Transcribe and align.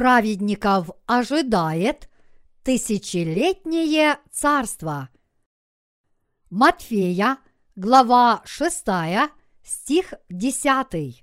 праведников 0.00 0.88
ожидает 1.04 2.08
тысячелетнее 2.62 4.16
царство. 4.32 5.10
Матфея, 6.48 7.36
глава 7.76 8.40
6, 8.46 8.86
стих 9.62 10.14
10. 10.30 11.22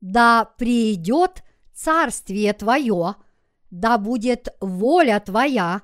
Да 0.00 0.44
придет 0.56 1.42
царствие 1.74 2.52
Твое, 2.52 3.16
да 3.72 3.98
будет 3.98 4.54
воля 4.60 5.18
Твоя 5.18 5.82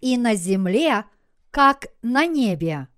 и 0.00 0.18
на 0.18 0.34
земле, 0.34 1.04
как 1.52 1.86
на 2.02 2.26
небе. 2.26 2.88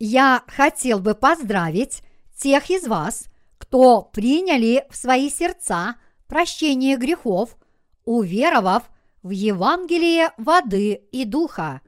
Я 0.00 0.42
хотел 0.48 0.98
бы 0.98 1.14
поздравить 1.14 2.02
тех 2.36 2.68
из 2.70 2.88
вас, 2.88 3.26
кто 3.56 4.02
приняли 4.02 4.84
в 4.90 4.96
свои 4.96 5.30
сердца 5.30 5.94
прощение 6.28 6.96
грехов, 6.96 7.56
уверовав 8.04 8.88
в 9.22 9.30
Евангелие 9.30 10.30
воды 10.36 10.92
и 11.10 11.24
духа. 11.24 11.80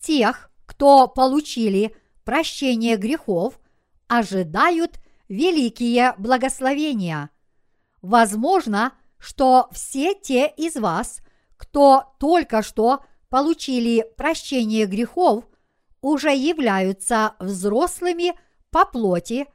Тех, 0.00 0.50
кто 0.64 1.06
получили 1.08 1.94
прощение 2.24 2.96
грехов, 2.96 3.60
ожидают 4.08 4.98
великие 5.28 6.14
благословения. 6.18 7.30
Возможно, 8.00 8.92
что 9.18 9.68
все 9.72 10.14
те 10.14 10.46
из 10.46 10.76
вас, 10.76 11.20
кто 11.56 12.14
только 12.18 12.62
что 12.62 13.04
получили 13.28 14.06
прощение 14.16 14.86
грехов, 14.86 15.44
уже 16.00 16.34
являются 16.34 17.34
взрослыми 17.40 18.34
по 18.70 18.84
плоти, 18.84 19.46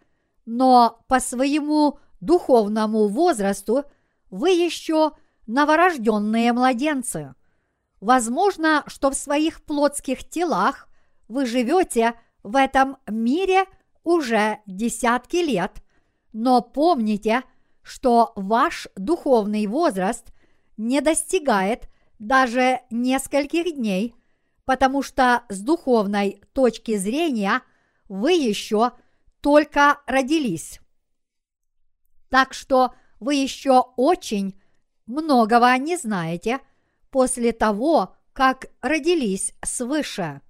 но 0.45 0.99
по 1.07 1.19
своему 1.19 1.99
духовному 2.19 3.07
возрасту 3.07 3.83
вы 4.29 4.51
еще 4.51 5.11
новорожденные 5.47 6.53
младенцы. 6.53 7.33
Возможно, 7.99 8.83
что 8.87 9.09
в 9.11 9.15
своих 9.15 9.63
плотских 9.63 10.27
телах 10.27 10.87
вы 11.27 11.45
живете 11.45 12.13
в 12.43 12.55
этом 12.55 12.97
мире 13.07 13.65
уже 14.03 14.59
десятки 14.65 15.37
лет, 15.37 15.83
но 16.31 16.61
помните, 16.61 17.43
что 17.81 18.31
ваш 18.35 18.87
духовный 18.95 19.67
возраст 19.67 20.33
не 20.77 21.01
достигает 21.01 21.89
даже 22.19 22.81
нескольких 22.89 23.75
дней, 23.75 24.15
потому 24.65 25.01
что 25.01 25.43
с 25.49 25.59
духовной 25.59 26.41
точки 26.53 26.95
зрения 26.97 27.61
вы 28.07 28.33
еще 28.33 28.91
только 29.41 29.99
родились. 30.05 30.79
Так 32.29 32.53
что 32.53 32.93
вы 33.19 33.35
еще 33.35 33.85
очень 33.97 34.59
многого 35.05 35.75
не 35.77 35.97
знаете 35.97 36.59
после 37.09 37.51
того, 37.51 38.15
как 38.33 38.67
родились 38.81 39.53
свыше. 39.63 40.41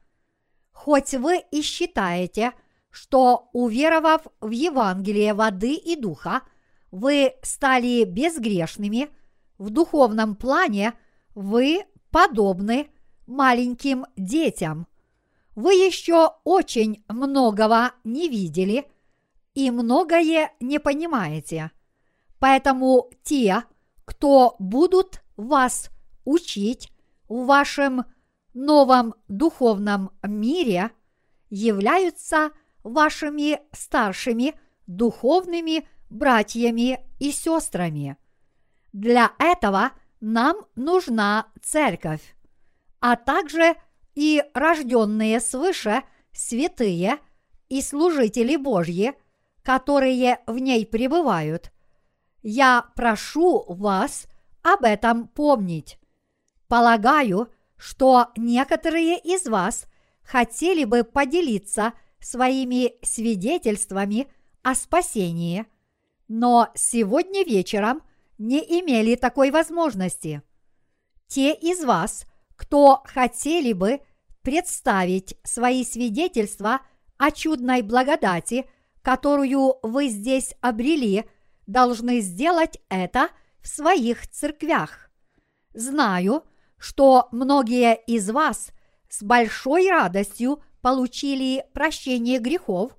Хоть 0.72 1.14
вы 1.14 1.44
и 1.52 1.62
считаете, 1.62 2.54
что, 2.92 3.50
уверовав 3.54 4.28
в 4.40 4.50
Евангелие 4.50 5.34
воды 5.34 5.74
и 5.74 5.96
духа, 5.96 6.42
вы 6.92 7.34
стали 7.42 8.04
безгрешными, 8.04 9.10
в 9.58 9.70
духовном 9.70 10.36
плане 10.36 10.94
вы 11.36 11.84
подобны 12.12 12.90
маленьким 13.28 14.06
детям. 14.16 14.88
Вы 15.56 15.74
еще 15.74 16.32
очень 16.46 17.04
многого 17.08 17.92
не 18.04 18.30
видели 18.30 18.90
и 19.54 19.72
многое 19.72 20.52
не 20.60 20.80
понимаете. 20.80 21.72
Поэтому 22.40 23.10
те, 23.24 23.64
кто 24.06 24.56
будут 24.60 25.22
вас 25.36 25.90
учить 26.26 26.92
в 27.28 27.46
вашем 27.46 28.06
новом 28.54 29.14
духовном 29.28 30.12
мире, 30.24 30.92
являются 31.50 32.52
вашими 32.84 33.60
старшими 33.72 34.56
духовными 34.88 35.88
братьями 36.10 37.06
и 37.20 37.32
сестрами. 37.32 38.18
Для 38.94 39.34
этого 39.38 39.92
нам 40.22 40.58
нужна 40.76 41.48
церковь, 41.62 42.36
а 43.00 43.16
также 43.16 43.76
и 44.16 44.44
рожденные 44.54 45.40
свыше 45.40 46.04
святые 46.32 47.18
и 47.68 47.82
служители 47.82 48.56
Божьи, 48.56 49.14
которые 49.62 50.40
в 50.48 50.58
ней 50.58 50.86
пребывают– 50.86 51.72
я 52.42 52.86
прошу 52.96 53.66
вас 53.68 54.28
об 54.62 54.84
этом 54.84 55.28
помнить. 55.28 56.00
Полагаю, 56.68 57.50
что 57.78 58.28
некоторые 58.38 59.18
из 59.20 59.48
вас 59.48 59.86
хотели 60.22 60.84
бы 60.86 61.04
поделиться 61.04 61.94
своими 62.20 62.94
свидетельствами 63.04 64.28
о 64.62 64.76
спасении, 64.76 65.66
но 66.28 66.70
сегодня 66.76 67.44
вечером 67.44 68.02
не 68.38 68.60
имели 68.60 69.16
такой 69.16 69.52
возможности. 69.52 70.42
Те 71.28 71.54
из 71.54 71.84
вас, 71.84 72.26
кто 72.56 73.02
хотели 73.06 73.74
бы 73.74 74.02
представить 74.42 75.38
свои 75.44 75.84
свидетельства 75.84 76.82
о 77.18 77.32
чудной 77.32 77.82
благодати, 77.82 78.70
которую 79.02 79.76
вы 79.82 80.08
здесь 80.08 80.54
обрели– 80.62 81.26
должны 81.70 82.20
сделать 82.22 82.80
это 82.90 83.30
в 83.62 83.68
своих 83.68 84.28
церквях. 84.28 85.12
Знаю, 85.74 86.44
что 86.78 87.28
многие 87.32 87.96
из 87.96 88.30
вас 88.32 88.72
с 89.08 89.22
большой 89.22 89.88
радостью 89.90 90.64
получили 90.82 91.64
прощение 91.74 92.40
грехов, 92.40 92.98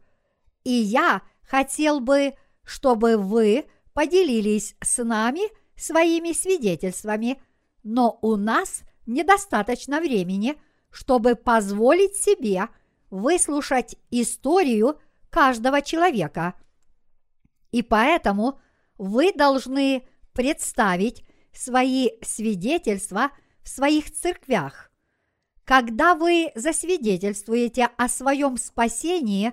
и 0.62 0.70
я 0.70 1.22
хотел 1.42 1.98
бы, 1.98 2.34
чтобы 2.62 3.16
вы 3.16 3.64
поделились 3.92 4.76
с 4.80 5.02
нами 5.02 5.40
своими 5.76 6.32
свидетельствами, 6.32 7.42
но 7.82 8.20
у 8.22 8.36
нас 8.36 8.82
недостаточно 9.04 10.00
времени, 10.00 10.54
чтобы 10.90 11.34
позволить 11.34 12.14
себе 12.14 12.68
выслушать 13.10 13.96
историю 14.12 15.00
каждого 15.28 15.82
человека– 15.82 16.54
и 17.72 17.82
поэтому 17.82 18.60
вы 18.98 19.32
должны 19.32 20.06
представить 20.32 21.24
свои 21.52 22.10
свидетельства 22.22 23.30
в 23.62 23.68
своих 23.68 24.12
церквях. 24.12 24.90
Когда 25.64 26.14
вы 26.14 26.50
засвидетельствуете 26.54 27.90
о 27.96 28.08
своем 28.08 28.56
спасении, 28.56 29.52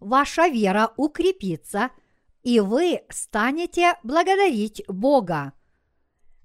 ваша 0.00 0.48
вера 0.48 0.92
укрепится, 0.96 1.90
и 2.42 2.60
вы 2.60 3.02
станете 3.10 3.98
благодарить 4.02 4.82
Бога. 4.88 5.52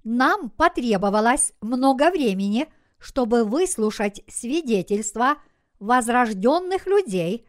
Нам 0.02 0.50
потребовалось 0.50 1.52
много 1.62 2.10
времени, 2.10 2.68
чтобы 2.98 3.44
выслушать 3.44 4.22
свидетельства 4.28 5.36
возрожденных 5.78 6.86
людей, 6.86 7.46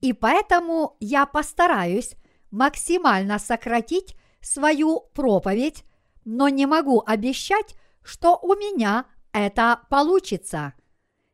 и 0.00 0.12
поэтому 0.14 0.96
я 1.00 1.26
постараюсь 1.26 2.14
максимально 2.50 3.38
сократить 3.38 4.16
свою 4.40 5.00
проповедь, 5.14 5.84
но 6.24 6.48
не 6.48 6.66
могу 6.66 7.02
обещать, 7.04 7.74
что 8.02 8.36
у 8.36 8.54
меня 8.54 9.06
это 9.32 9.80
получится. 9.88 10.74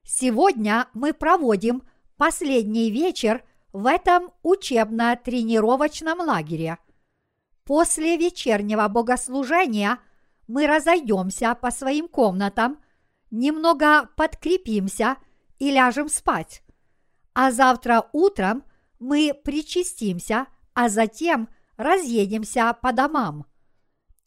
Сегодня 0.04 0.88
мы 0.94 1.12
проводим 1.12 1.82
последний 2.16 2.90
вечер 2.90 3.44
в 3.72 3.86
этом 3.86 4.30
учебно-тренировочном 4.42 6.20
лагере. 6.20 6.78
После 7.64 8.16
вечернего 8.16 8.86
богослужения 8.88 9.98
мы 10.46 10.66
разойдемся 10.66 11.54
по 11.60 11.70
своим 11.70 12.08
комнатам, 12.08 12.78
немного 13.30 14.08
подкрепимся 14.16 15.16
и 15.58 15.72
ляжем 15.72 16.08
спать. 16.08 16.62
А 17.34 17.50
завтра 17.50 18.08
утром 18.12 18.64
мы 18.98 19.34
причастимся– 19.34 20.46
а 20.76 20.90
затем 20.90 21.48
разъедемся 21.78 22.76
по 22.80 22.92
домам. 22.92 23.46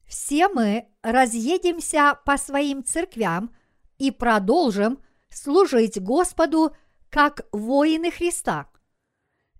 Все 0.07 0.47
мы 0.49 0.87
разъедемся 1.03 2.19
по 2.25 2.37
своим 2.37 2.83
церквям 2.83 3.55
и 3.99 4.09
продолжим 4.09 4.99
служить 5.29 6.01
Господу 6.01 6.75
как 7.11 7.45
воины 7.51 8.09
Христа. 8.09 8.67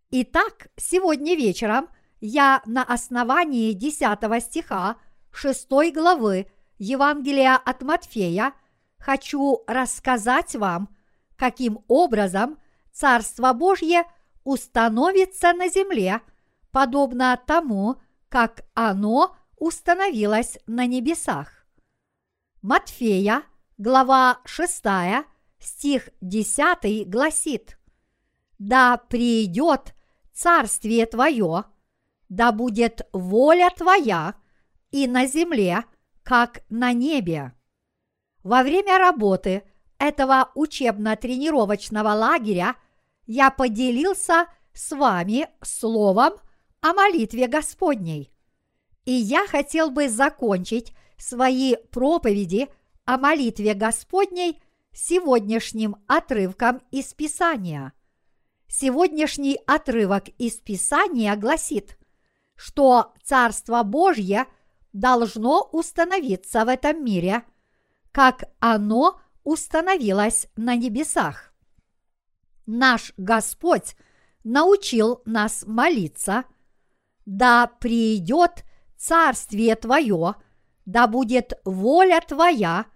Итак, 0.10 0.70
сегодня 0.78 1.36
вечером 1.36 1.90
я 2.20 2.64
на 2.66 2.84
основании 2.84 3.74
10 3.74 4.44
стиха 4.44 4.98
6 5.32 5.70
главы 5.94 6.52
Евангелия 6.80 7.56
от 7.56 7.84
Матфея 7.84 8.54
хочу 8.98 9.64
рассказать 9.68 10.56
вам, 10.56 10.90
каким 11.36 11.86
образом 11.88 12.58
Царство 12.92 13.54
Божье 13.54 14.06
установится 14.44 15.54
на 15.54 15.70
земле– 15.70 16.22
подобно 16.72 17.40
тому, 17.46 17.98
как 18.30 18.64
оно 18.74 19.36
установилось 19.58 20.58
на 20.68 20.86
небесах. 20.86 21.66
Матфея, 22.62 23.44
глава 23.78 24.40
6, 24.46 24.84
стих 25.60 26.10
10 26.22 27.10
гласит 27.10 27.78
«Да 28.58 28.98
придет 28.98 29.94
царствие 30.34 31.06
Твое, 31.06 31.66
да 32.28 32.52
будет 32.52 33.08
воля 33.14 33.70
Твоя 33.76 34.36
и 34.92 35.08
на 35.08 35.26
земле, 35.26 35.84
как 36.24 36.62
на 36.70 36.94
небе». 36.94 37.54
Во 38.44 38.64
время 38.64 38.98
работы 38.98 39.64
этого 39.98 40.52
учебно-тренировочного 40.56 42.10
лагеря 42.10 42.76
я 43.26 43.52
поделился 43.52 44.48
с 44.74 44.92
вами 44.96 45.50
словом 45.62 46.34
о 46.82 46.94
молитве 46.94 47.48
Господней. 47.48 48.32
И 49.06 49.12
я 49.12 49.48
хотел 49.48 49.92
бы 49.92 50.10
закончить 50.10 50.94
свои 51.18 51.76
проповеди 51.92 52.70
о 53.06 53.18
молитве 53.18 53.74
Господней 53.74 54.62
сегодняшним 54.94 55.96
отрывком 56.08 56.82
из 56.92 57.14
Писания. 57.14 57.94
Сегодняшний 58.68 59.60
отрывок 59.66 60.30
из 60.38 60.56
Писания 60.56 61.36
гласит, 61.36 61.98
что 62.56 63.14
Царство 63.24 63.84
Божье 63.84 64.46
должно 64.94 65.70
установиться 65.72 66.66
в 66.66 66.68
этом 66.68 67.04
мире, 67.04 67.44
как 68.12 68.44
оно 68.60 69.20
установилось 69.44 70.48
на 70.56 70.76
небесах. 70.76 71.54
Наш 72.66 73.14
Господь 73.18 73.96
научил 74.44 75.22
нас 75.26 75.64
молиться, 75.66 76.46
да 77.30 77.68
придет 77.68 78.66
Царствие 78.98 79.76
Твое, 79.76 80.34
да 80.86 81.06
будет 81.06 81.54
воля 81.64 82.22
Твоя 82.28 82.88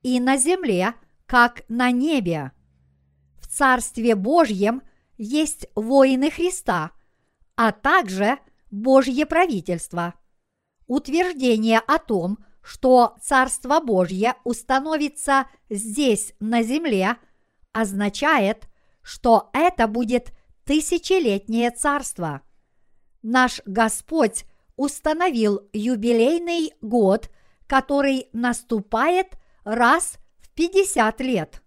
и 0.00 0.20
на 0.20 0.38
земле, 0.38 0.94
как 1.26 1.64
на 1.68 1.90
небе. 1.90 2.52
В 3.38 3.46
Царстве 3.46 4.14
Божьем 4.14 4.82
есть 5.18 5.66
воины 5.74 6.30
Христа, 6.30 6.92
а 7.56 7.72
также 7.72 8.38
Божье 8.70 9.26
правительство. 9.26 10.14
Утверждение 10.86 11.78
о 11.78 11.98
том, 11.98 12.38
что 12.62 13.16
Царство 13.20 13.80
Божье 13.80 14.34
установится 14.44 15.46
здесь, 15.68 16.32
на 16.40 16.62
земле, 16.62 17.18
означает, 17.72 18.66
что 19.02 19.50
это 19.52 19.86
будет 19.88 20.32
тысячелетнее 20.64 21.70
царство. 21.70 22.40
Наш 23.24 23.62
Господь 23.64 24.44
установил 24.76 25.66
юбилейный 25.72 26.74
год, 26.82 27.30
который 27.66 28.28
наступает 28.34 29.38
раз 29.64 30.18
в 30.40 30.50
50 30.50 31.20
лет. 31.22 31.62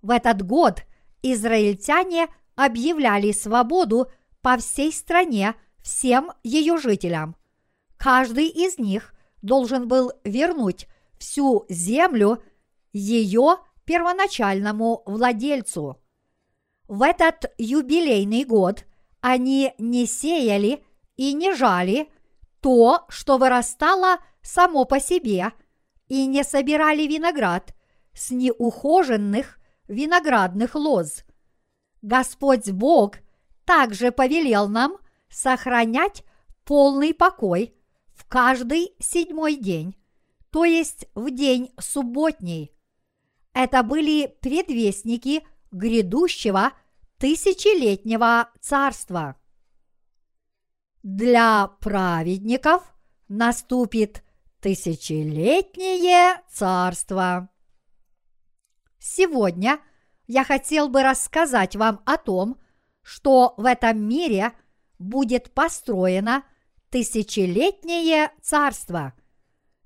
В 0.00 0.10
этот 0.10 0.46
год 0.46 0.84
израильтяне 1.22 2.28
объявляли 2.54 3.32
свободу 3.32 4.12
по 4.42 4.56
всей 4.58 4.92
стране 4.92 5.56
всем 5.82 6.30
ее 6.44 6.78
жителям. 6.78 7.34
Каждый 7.96 8.46
из 8.46 8.78
них 8.78 9.12
должен 9.42 9.88
был 9.88 10.12
вернуть 10.22 10.86
всю 11.18 11.66
землю 11.68 12.44
ее 12.92 13.56
первоначальному 13.84 15.02
владельцу. 15.04 16.00
В 16.86 17.02
этот 17.02 17.52
юбилейный 17.58 18.44
год 18.44 18.84
они 19.20 19.74
не 19.78 20.06
сеяли 20.06 20.84
и 21.22 21.34
не 21.34 21.54
жали 21.54 22.08
то, 22.60 23.04
что 23.08 23.38
вырастало 23.38 24.18
само 24.42 24.84
по 24.84 24.98
себе, 24.98 25.52
и 26.08 26.26
не 26.26 26.42
собирали 26.42 27.06
виноград 27.06 27.76
с 28.12 28.32
неухоженных 28.32 29.60
виноградных 29.86 30.74
лоз. 30.74 31.22
Господь 32.02 32.68
Бог 32.72 33.18
также 33.64 34.10
повелел 34.10 34.66
нам 34.66 34.96
сохранять 35.30 36.24
полный 36.64 37.14
покой 37.14 37.72
в 38.16 38.26
каждый 38.26 38.92
седьмой 38.98 39.54
день, 39.54 39.94
то 40.50 40.64
есть 40.64 41.06
в 41.14 41.30
день 41.30 41.70
субботний. 41.78 42.74
Это 43.54 43.84
были 43.84 44.26
предвестники 44.40 45.46
грядущего 45.70 46.72
тысячелетнего 47.18 48.50
царства. 48.60 49.36
Для 51.02 51.66
праведников 51.80 52.94
наступит 53.26 54.22
тысячелетнее 54.60 56.40
царство. 56.48 57.48
Сегодня 59.00 59.80
я 60.28 60.44
хотел 60.44 60.88
бы 60.88 61.02
рассказать 61.02 61.74
вам 61.74 62.02
о 62.06 62.18
том, 62.18 62.60
что 63.02 63.54
в 63.56 63.64
этом 63.64 64.00
мире 64.00 64.52
будет 65.00 65.52
построено 65.52 66.44
тысячелетнее 66.90 68.30
царство. 68.40 69.12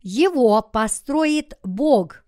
Его 0.03 0.61
построит 0.61 1.59
Бог. 1.63 2.27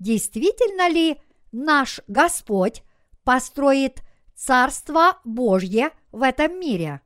Действительно 0.00 0.88
ли 0.88 1.20
наш 1.52 2.00
Господь 2.08 2.82
построит 3.22 4.02
Царство 4.34 5.20
Божье 5.24 5.90
в 6.10 6.22
этом 6.22 6.58
мире? 6.58 7.02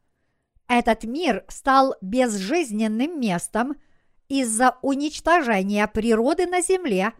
Этот 0.68 1.04
мир 1.04 1.44
стал 1.48 1.94
безжизненным 2.00 3.20
местом 3.20 3.76
из-за 4.28 4.78
уничтожения 4.82 5.86
природы 5.86 6.46
на 6.46 6.62
земле, 6.62 7.12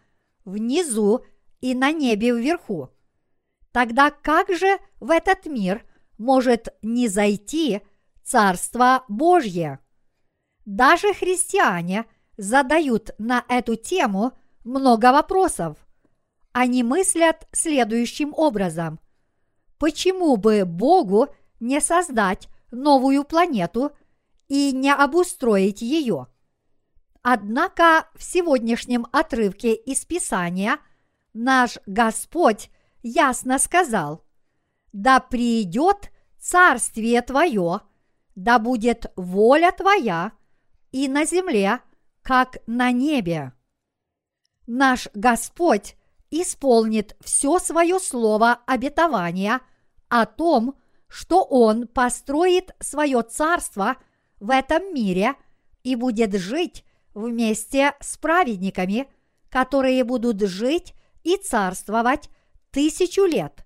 внизу 0.44 1.25
и 1.61 1.75
на 1.75 1.93
небе 1.93 2.32
вверху. 2.32 2.91
Тогда 3.73 4.11
как 4.11 4.50
же 4.50 4.79
в 5.00 5.11
этот 5.11 5.46
мир 5.46 5.85
может 6.17 6.69
не 6.82 7.08
зайти 7.08 7.82
Царство 8.22 9.05
Божье? 9.08 9.81
Даже 10.65 11.13
христиане 11.13 12.06
задают 12.39 13.10
на 13.19 13.44
эту 13.48 13.77
тему 13.77 14.32
много 14.65 15.13
вопросов. 15.13 15.77
Они 16.53 16.82
мыслят 16.82 17.46
следующим 17.53 18.32
образом. 18.34 19.01
Почему 19.79 20.36
бы 20.36 20.65
Богу 20.65 21.29
не 21.60 21.81
создать 21.81 22.48
новую 22.75 23.25
планету 23.25 23.93
и 24.49 24.73
не 24.73 24.93
обустроить 24.93 25.83
ее. 25.83 26.27
Однако 27.23 28.09
в 28.15 28.23
сегодняшнем 28.23 29.07
отрывке 29.13 29.75
из 29.75 30.05
Писания 30.05 30.79
наш 31.33 31.79
Господь 31.87 32.71
ясно 33.03 33.59
сказал, 33.59 34.25
«Да 34.93 35.21
придет 35.21 36.11
царствие 36.39 37.23
Твое, 37.23 37.81
да 38.35 38.59
будет 38.59 39.11
воля 39.17 39.73
Твоя 39.73 40.33
и 40.93 41.09
на 41.09 41.25
земле, 41.25 41.81
как 42.23 42.59
на 42.67 42.93
небе». 42.93 43.53
Наш 44.67 45.09
Господь 45.15 45.97
исполнит 46.31 47.17
все 47.21 47.59
свое 47.59 47.99
слово 48.01 48.61
обетования 48.67 49.61
о 50.09 50.27
том, 50.27 50.75
что 51.15 51.44
Он 51.44 51.87
построит 51.87 52.75
свое 52.81 53.23
царство 53.23 53.99
в 54.41 54.51
этом 54.51 54.93
мире 54.93 55.37
и 55.85 55.94
будет 55.94 56.35
жить 56.35 56.85
вместе 57.15 57.94
с 58.01 58.17
праведниками, 58.17 59.06
которые 59.49 60.03
будут 60.03 60.41
жить 60.41 60.93
и 61.23 61.37
царствовать 61.37 62.31
тысячу 62.73 63.27
лет, 63.27 63.65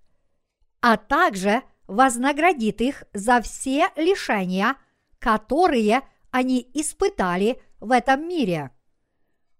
а 0.82 0.98
также 0.98 1.62
вознаградит 1.86 2.82
их 2.82 3.04
за 3.14 3.40
все 3.40 3.88
лишения, 3.96 4.76
которые 5.18 6.02
они 6.30 6.70
испытали 6.74 7.62
в 7.80 7.92
этом 7.92 8.28
мире. 8.28 8.72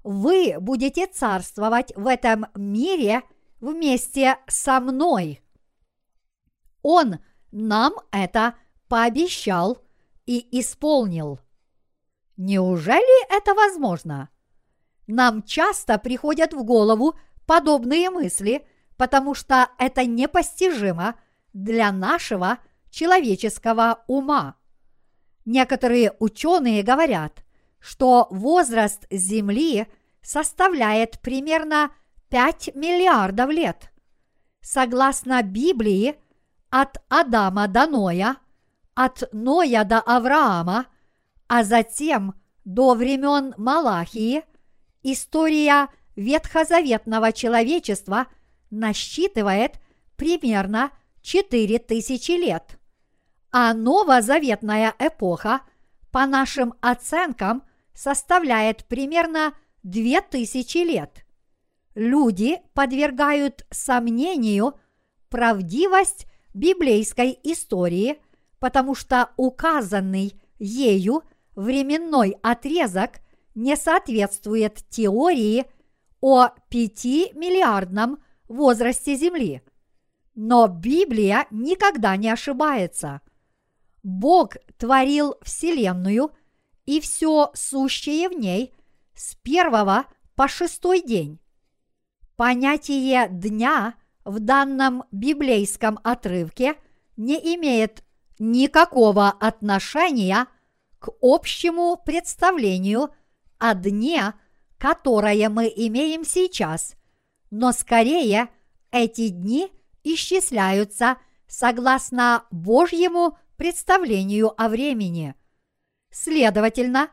Вы 0.04 0.56
будете 0.60 1.06
царствовать 1.06 1.94
в 1.96 2.06
этом 2.06 2.48
мире 2.54 3.22
вместе 3.62 4.36
со 4.46 4.78
мной. 4.78 5.40
Он 6.82 7.20
нам 7.50 7.94
это 8.10 8.54
пообещал 8.88 9.78
и 10.26 10.46
исполнил. 10.60 11.40
Неужели 12.36 13.36
это 13.36 13.54
возможно? 13.54 14.28
Нам 15.06 15.42
часто 15.42 15.98
приходят 15.98 16.52
в 16.52 16.62
голову 16.64 17.14
подобные 17.46 18.10
мысли, 18.10 18.66
потому 18.96 19.34
что 19.34 19.70
это 19.78 20.04
непостижимо 20.04 21.14
для 21.52 21.90
нашего 21.92 22.58
человеческого 22.90 24.04
ума. 24.06 24.56
Некоторые 25.44 26.12
ученые 26.18 26.82
говорят, 26.82 27.44
что 27.80 28.28
возраст 28.30 29.06
Земли 29.10 29.86
составляет 30.20 31.20
примерно 31.20 31.90
5 32.28 32.74
миллиардов 32.74 33.50
лет. 33.50 33.90
Согласно 34.60 35.42
Библии, 35.42 36.16
от 36.70 36.98
Адама 37.08 37.68
до 37.68 37.86
Ноя, 37.86 38.36
от 38.94 39.22
Ноя 39.32 39.84
до 39.84 40.00
Авраама, 40.00 40.86
а 41.48 41.64
затем 41.64 42.34
до 42.64 42.94
времен 42.94 43.54
Малахии, 43.56 44.42
история 45.02 45.88
ветхозаветного 46.16 47.32
человечества 47.32 48.26
насчитывает 48.70 49.80
примерно 50.16 50.90
4000 51.22 52.30
лет, 52.32 52.78
а 53.50 53.72
новозаветная 53.72 54.94
эпоха, 54.98 55.62
по 56.10 56.26
нашим 56.26 56.74
оценкам, 56.80 57.62
составляет 57.94 58.84
примерно 58.86 59.54
2000 59.82 60.78
лет. 60.78 61.24
Люди 61.94 62.60
подвергают 62.74 63.66
сомнению 63.70 64.78
правдивость 65.28 66.27
библейской 66.54 67.38
истории, 67.42 68.20
потому 68.58 68.94
что 68.94 69.30
указанный 69.36 70.40
ею 70.58 71.22
временной 71.54 72.36
отрезок 72.42 73.20
не 73.54 73.76
соответствует 73.76 74.84
теории 74.88 75.66
о 76.20 76.48
пятимиллиардном 76.68 78.22
возрасте 78.48 79.16
Земли. 79.16 79.62
Но 80.34 80.68
Библия 80.68 81.46
никогда 81.50 82.16
не 82.16 82.28
ошибается. 82.28 83.20
Бог 84.02 84.56
творил 84.76 85.34
Вселенную 85.42 86.30
и 86.86 87.00
все 87.00 87.50
сущее 87.54 88.28
в 88.28 88.32
ней 88.32 88.72
с 89.14 89.34
первого 89.36 90.06
по 90.36 90.46
шестой 90.46 91.02
день. 91.02 91.40
Понятие 92.36 93.28
дня 93.28 93.94
в 94.28 94.40
данном 94.40 95.04
библейском 95.10 95.98
отрывке 96.04 96.74
не 97.16 97.36
имеет 97.56 98.04
никакого 98.38 99.30
отношения 99.30 100.46
к 100.98 101.08
общему 101.22 101.96
представлению 101.96 103.08
о 103.56 103.74
дне, 103.74 104.34
которое 104.76 105.48
мы 105.48 105.72
имеем 105.74 106.24
сейчас, 106.24 106.94
но 107.50 107.72
скорее 107.72 108.50
эти 108.90 109.28
дни 109.28 109.72
исчисляются 110.04 111.16
согласно 111.46 112.44
Божьему 112.50 113.38
представлению 113.56 114.52
о 114.60 114.68
времени. 114.68 115.34
Следовательно, 116.10 117.08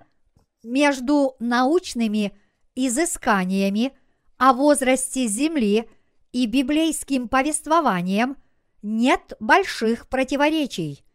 между 0.64 1.36
научными 1.40 2.38
изысканиями 2.76 3.94
о 4.38 4.52
возрасте 4.52 5.28
Земли 5.28 5.90
и 6.36 6.48
библейским 6.48 7.30
повествованием 7.30 8.36
нет 8.82 9.36
больших 9.40 10.10
противоречий. 10.10 11.06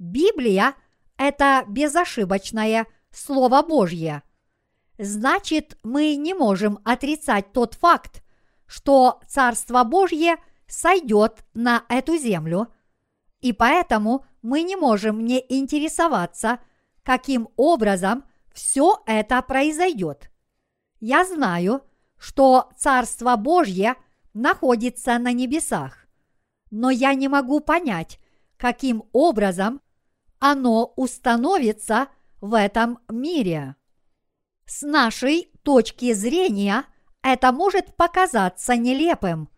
Библия– 0.00 0.74
это 1.16 1.64
безошибочное 1.68 2.88
Слово 3.12 3.62
Божье. 3.62 4.24
Значит, 4.98 5.78
мы 5.84 6.16
не 6.16 6.34
можем 6.34 6.80
отрицать 6.84 7.52
тот 7.52 7.74
факт, 7.74 8.24
что 8.66 9.20
Царство 9.28 9.84
Божье 9.84 10.34
сойдет 10.66 11.44
на 11.54 11.84
эту 11.88 12.16
землю, 12.16 12.66
и 13.40 13.52
поэтому 13.52 14.26
мы 14.42 14.62
не 14.62 14.74
можем 14.74 15.24
не 15.24 15.46
интересоваться, 15.48 16.58
каким 17.04 17.50
образом 17.54 18.24
все 18.52 19.00
это 19.06 19.40
произойдет. 19.42 20.28
Я 20.98 21.24
знаю, 21.24 21.82
что 22.18 22.68
Царство 22.76 23.36
Божье 23.36 23.94
находится 24.36 25.18
на 25.18 25.32
небесах, 25.32 26.06
но 26.70 26.90
я 26.90 27.14
не 27.14 27.26
могу 27.26 27.60
понять, 27.60 28.20
каким 28.58 29.04
образом 29.12 29.80
оно 30.38 30.92
установится 30.96 32.08
в 32.42 32.54
этом 32.54 32.98
мире. 33.08 33.76
С 34.66 34.82
нашей 34.82 35.50
точки 35.62 36.12
зрения 36.12 36.84
это 37.22 37.50
может 37.50 37.96
показаться 37.96 38.76
нелепым, 38.76 39.48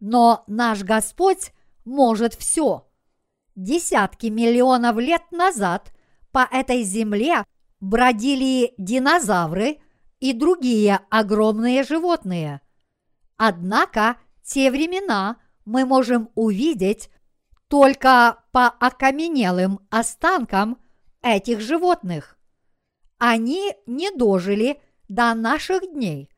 но 0.00 0.42
наш 0.48 0.82
Господь 0.82 1.52
может 1.84 2.34
все. 2.34 2.90
Десятки 3.54 4.26
миллионов 4.26 4.96
лет 4.96 5.22
назад 5.30 5.94
по 6.32 6.48
этой 6.50 6.82
земле 6.82 7.44
бродили 7.78 8.74
динозавры 8.78 9.78
и 10.18 10.32
другие 10.32 10.98
огромные 11.08 11.84
животные. 11.84 12.60
Однако 13.36 14.16
те 14.44 14.70
времена 14.70 15.38
мы 15.64 15.86
можем 15.86 16.30
увидеть 16.34 17.10
только 17.68 18.44
по 18.52 18.66
окаменелым 18.68 19.80
останкам 19.90 20.78
этих 21.22 21.60
животных. 21.60 22.38
Они 23.18 23.72
не 23.86 24.10
дожили 24.10 24.80
до 25.08 25.34
наших 25.34 25.92
дней, 25.92 26.28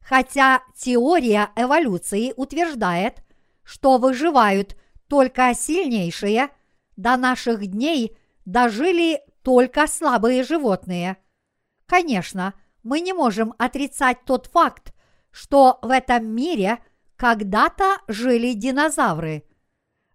хотя 0.00 0.62
теория 0.74 1.50
эволюции 1.54 2.32
утверждает, 2.36 3.22
что 3.62 3.98
выживают 3.98 4.76
только 5.08 5.54
сильнейшие, 5.54 6.48
до 6.96 7.16
наших 7.16 7.66
дней 7.66 8.16
дожили 8.44 9.20
только 9.42 9.86
слабые 9.86 10.42
животные. 10.42 11.18
Конечно, 11.86 12.54
мы 12.82 13.00
не 13.00 13.12
можем 13.12 13.54
отрицать 13.58 14.24
тот 14.24 14.46
факт, 14.46 14.94
что 15.30 15.78
в 15.82 15.90
этом 15.90 16.26
мире 16.26 16.78
когда-то 17.22 17.98
жили 18.08 18.52
динозавры. 18.52 19.44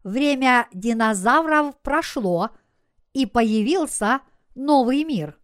Время 0.03 0.67
динозавров 0.73 1.79
прошло, 1.81 2.49
и 3.13 3.25
появился 3.25 4.19
новый 4.55 5.05
мир. 5.05 5.39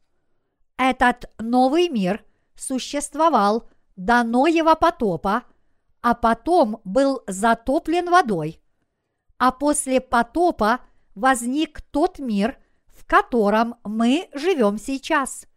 Этот 0.76 1.32
новый 1.40 1.88
мир 1.88 2.26
существовал 2.58 3.70
до 3.96 4.24
Ноева 4.24 4.76
потопа, 4.76 5.44
а 6.02 6.16
потом 6.16 6.82
был 6.84 7.24
затоплен 7.28 8.10
водой. 8.10 8.62
А 9.38 9.54
после 9.54 10.02
потопа 10.02 10.82
возник 11.16 11.82
тот 11.82 12.20
мир, 12.20 12.58
в 12.88 13.06
котором 13.06 13.76
мы 13.86 14.28
живем 14.34 14.78
сейчас. 14.78 15.48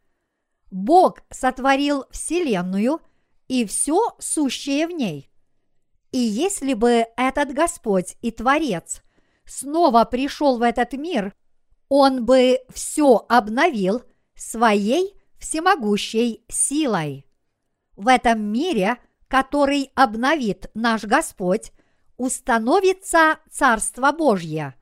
Бог 0.71 1.23
сотворил 1.31 2.05
Вселенную 2.13 3.01
и 3.49 3.67
все 3.67 4.15
сущее 4.21 4.87
в 4.87 4.93
ней. 4.93 5.33
И 6.17 6.19
если 6.19 6.73
бы 6.73 7.05
этот 7.19 7.53
Господь 7.53 8.17
и 8.23 8.31
Творец 8.31 9.03
снова 9.45 10.07
пришел 10.07 10.57
в 10.57 10.63
этот 10.63 10.95
мир, 10.95 11.35
Он 11.91 12.25
бы 12.25 12.61
все 12.71 13.27
обновил 13.29 14.03
своей 14.35 15.15
всемогущей 15.39 16.43
силой. 16.49 17.27
В 17.97 18.09
этом 18.09 18.41
мире, 18.41 18.97
который 19.29 19.91
обновит 19.95 20.71
наш 20.73 21.05
Господь, 21.05 21.71
установится 22.17 23.39
Царство 23.51 24.11
Божье. 24.11 24.75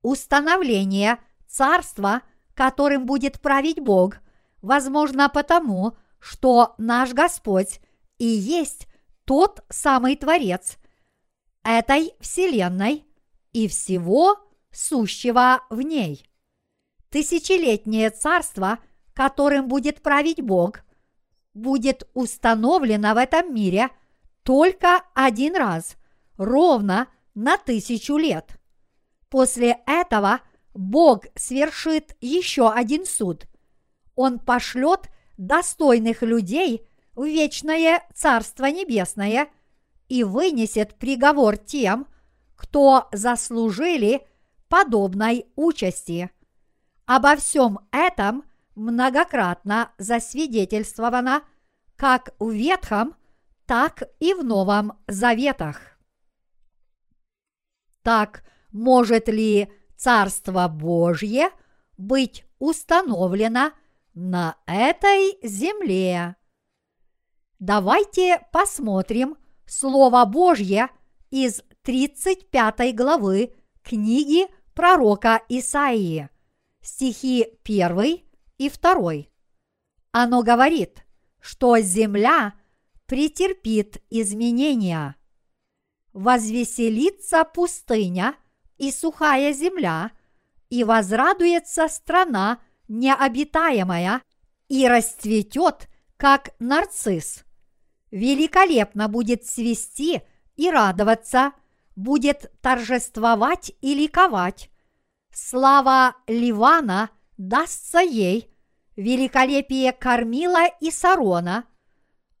Установление 0.00 1.18
Царства, 1.46 2.22
которым 2.54 3.04
будет 3.04 3.42
править 3.42 3.78
Бог, 3.78 4.20
возможно 4.62 5.28
потому, 5.28 5.98
что 6.18 6.74
наш 6.78 7.12
Господь 7.12 7.78
и 8.16 8.24
есть 8.24 8.88
тот 9.24 9.64
самый 9.68 10.16
Творец 10.16 10.78
этой 11.64 12.14
Вселенной 12.20 13.04
и 13.52 13.68
всего 13.68 14.36
сущего 14.70 15.62
в 15.70 15.80
ней. 15.82 16.28
Тысячелетнее 17.10 18.10
царство, 18.10 18.78
которым 19.14 19.68
будет 19.68 20.02
править 20.02 20.40
Бог, 20.40 20.80
будет 21.54 22.08
установлено 22.14 23.14
в 23.14 23.18
этом 23.18 23.54
мире 23.54 23.90
только 24.42 25.02
один 25.14 25.54
раз, 25.54 25.96
ровно 26.36 27.08
на 27.34 27.58
тысячу 27.58 28.16
лет. 28.16 28.58
После 29.28 29.78
этого 29.86 30.40
Бог 30.74 31.26
свершит 31.34 32.16
еще 32.20 32.70
один 32.70 33.04
суд. 33.04 33.46
Он 34.14 34.38
пошлет 34.38 35.10
достойных 35.36 36.22
людей 36.22 36.86
в 37.14 37.24
вечное 37.24 38.02
Царство 38.14 38.66
Небесное 38.66 39.48
и 40.08 40.24
вынесет 40.24 40.94
приговор 40.98 41.56
тем, 41.56 42.06
кто 42.56 43.08
заслужили 43.12 44.26
подобной 44.68 45.46
участи. 45.56 46.30
Обо 47.06 47.36
всем 47.36 47.78
этом 47.90 48.44
многократно 48.74 49.92
засвидетельствовано 49.98 51.42
как 51.96 52.34
в 52.38 52.50
Ветхом, 52.50 53.14
так 53.66 54.02
и 54.18 54.34
в 54.34 54.42
Новом 54.42 54.98
Заветах. 55.06 55.98
Так 58.02 58.44
может 58.72 59.28
ли 59.28 59.72
Царство 59.96 60.66
Божье 60.68 61.50
быть 61.96 62.44
установлено 62.58 63.72
на 64.14 64.56
этой 64.66 65.38
земле? 65.46 66.36
Давайте 67.62 68.44
посмотрим 68.50 69.36
Слово 69.68 70.24
Божье 70.24 70.88
из 71.30 71.62
35 71.82 72.92
главы 72.92 73.54
книги 73.84 74.48
пророка 74.74 75.40
Исаии, 75.48 76.28
стихи 76.80 77.46
1 77.62 78.20
и 78.58 78.68
2. 78.68 79.12
Оно 80.10 80.42
говорит, 80.42 81.06
что 81.38 81.78
земля 81.78 82.54
претерпит 83.06 84.02
изменения. 84.10 85.14
Возвеселится 86.12 87.44
пустыня 87.44 88.34
и 88.76 88.90
сухая 88.90 89.52
земля, 89.52 90.10
и 90.68 90.82
возрадуется 90.82 91.86
страна 91.86 92.58
необитаемая, 92.88 94.20
и 94.66 94.88
расцветет, 94.88 95.88
как 96.16 96.56
нарцисс. 96.58 97.44
Великолепно 98.12 99.08
будет 99.08 99.46
свести 99.46 100.20
и 100.56 100.70
радоваться, 100.70 101.52
будет 101.96 102.52
торжествовать 102.60 103.72
и 103.80 103.94
ликовать. 103.94 104.70
Слава 105.32 106.14
Ливана 106.26 107.08
дастся 107.38 108.00
ей, 108.00 108.54
великолепие 108.96 109.92
Кормила 109.92 110.66
и 110.78 110.90
Сарона. 110.90 111.64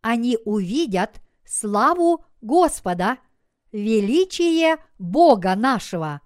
Они 0.02 0.38
увидят 0.44 1.22
славу 1.46 2.26
Господа, 2.42 3.16
величие 3.72 4.76
Бога 4.98 5.56
нашего. 5.56 6.20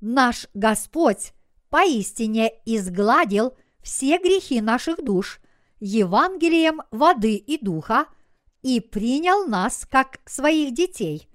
Наш 0.00 0.46
Господь 0.54 1.34
поистине 1.68 2.52
изгладил 2.64 3.54
все 3.82 4.16
грехи 4.18 4.62
наших 4.62 5.04
душ 5.04 5.40
Евангелием 5.78 6.80
воды 6.90 7.36
и 7.36 7.62
духа 7.62 8.06
и 8.66 8.80
принял 8.80 9.46
нас 9.46 9.86
как 9.88 10.18
своих 10.24 10.74
детей. 10.74 11.28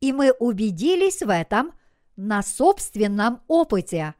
И 0.00 0.12
мы 0.12 0.32
убедились 0.32 1.22
в 1.22 1.30
этом 1.30 1.72
на 2.16 2.42
собственном 2.42 3.42
опыте. 3.46 4.16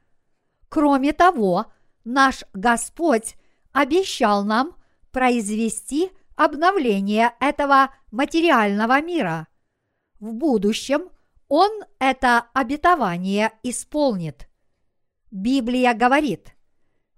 Кроме 0.69 1.13
того, 1.13 1.67
наш 2.05 2.45
Господь 2.53 3.35
обещал 3.73 4.45
нам 4.45 4.77
произвести 5.11 6.13
обновление 6.37 7.35
этого 7.41 7.93
материального 8.13 9.01
мира. 9.03 9.49
В 10.21 10.33
будущем 10.33 11.11
Он 11.49 11.83
это 11.99 12.47
обетование 12.55 13.51
исполнит. 13.65 14.49
Библия 15.33 15.93
говорит, 15.93 16.55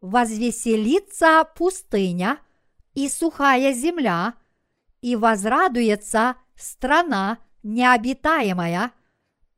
«Возвеселится 0.00 1.46
пустыня 1.54 2.38
и 2.94 3.10
сухая 3.10 3.74
земля, 3.74 4.32
и 5.00 5.16
возрадуется 5.16 6.36
страна 6.54 7.38
необитаемая, 7.62 8.92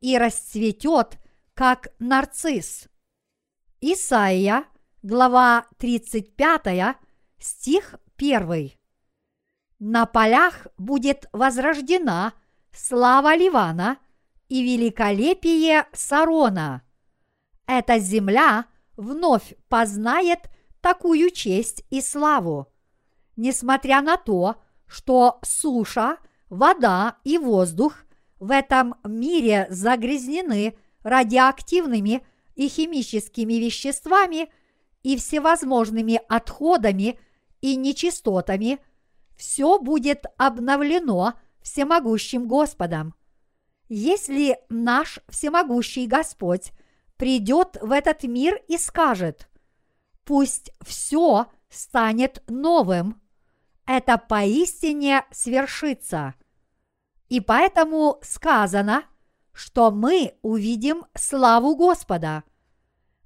и 0.01 0.17
расцветет, 0.17 1.17
как 1.53 1.89
нарцисс». 1.99 2.87
Исаия, 3.81 4.65
глава 5.03 5.65
35, 5.77 6.97
стих 7.37 7.95
1. 8.17 8.71
На 9.79 10.05
полях 10.05 10.67
будет 10.77 11.29
возрождена 11.31 12.33
слава 12.73 13.35
Ливана 13.35 13.97
и 14.49 14.61
великолепие 14.63 15.87
Сарона. 15.93 16.81
Эта 17.65 17.99
земля 17.99 18.65
вновь 18.97 19.55
познает 19.69 20.49
такую 20.81 21.29
честь 21.29 21.85
и 21.89 22.01
славу. 22.01 22.67
Несмотря 23.37 24.01
на 24.01 24.17
то, 24.17 24.61
что 24.89 25.39
суша, 25.43 26.17
вода 26.49 27.17
и 27.23 27.37
воздух 27.37 27.95
в 28.39 28.51
этом 28.51 28.95
мире 29.03 29.67
загрязнены 29.69 30.75
радиоактивными 31.03 32.25
и 32.55 32.67
химическими 32.67 33.53
веществами 33.53 34.51
и 35.03 35.15
всевозможными 35.15 36.19
отходами 36.27 37.19
и 37.61 37.75
нечистотами, 37.75 38.79
все 39.37 39.79
будет 39.79 40.25
обновлено 40.37 41.33
всемогущим 41.61 42.47
Господом. 42.47 43.13
Если 43.87 44.59
наш 44.69 45.19
всемогущий 45.29 46.07
Господь 46.07 46.71
придет 47.17 47.77
в 47.81 47.91
этот 47.91 48.23
мир 48.23 48.61
и 48.67 48.77
скажет, 48.77 49.49
пусть 50.25 50.71
все 50.85 51.47
станет 51.69 52.43
новым, 52.47 53.21
это 53.89 54.19
поистине 54.19 55.25
свершится. 55.31 56.35
И 57.27 57.41
поэтому 57.41 58.19
сказано, 58.21 59.05
что 59.51 59.89
мы 59.89 60.35
увидим 60.43 61.05
славу 61.15 61.75
Господа. 61.75 62.43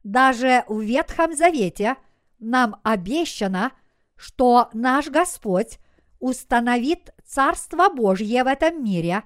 Даже 0.06 0.63
в 0.69 0.80
Ветхом 0.80 1.36
Завете 1.36 1.97
нам 2.39 2.78
обещано, 2.84 3.73
что 4.15 4.69
наш 4.71 5.10
Господь 5.10 5.80
установит 6.21 7.13
Царство 7.26 7.89
Божье 7.89 8.45
в 8.45 8.47
этом 8.47 8.82
мире, 8.82 9.23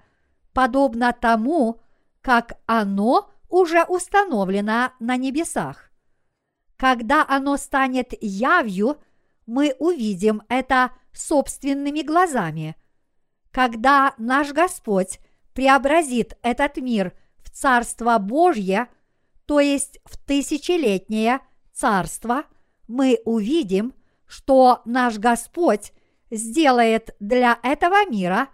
подобно 0.53 1.13
тому, 1.13 1.81
как 2.21 2.57
оно 2.65 3.29
уже 3.47 3.83
установлено 3.83 4.91
на 4.99 5.17
небесах. 5.17 5.91
Когда 6.77 7.23
оно 7.27 7.57
станет 7.57 8.13
явью, 8.21 8.97
мы 9.45 9.75
увидим 9.77 10.41
это 10.49 10.93
собственными 11.17 12.01
глазами. 12.01 12.75
Когда 13.51 14.13
наш 14.17 14.51
Господь 14.51 15.19
преобразит 15.53 16.37
этот 16.43 16.77
мир 16.77 17.13
в 17.37 17.49
Царство 17.49 18.17
Божье, 18.19 18.87
то 19.45 19.59
есть 19.59 19.99
в 20.05 20.17
тысячелетнее 20.17 21.39
Царство, 21.73 22.43
мы 22.87 23.19
увидим, 23.25 23.93
что 24.25 24.81
наш 24.85 25.17
Господь 25.17 25.93
сделает 26.29 27.15
для 27.19 27.59
этого 27.63 28.09
мира 28.09 28.49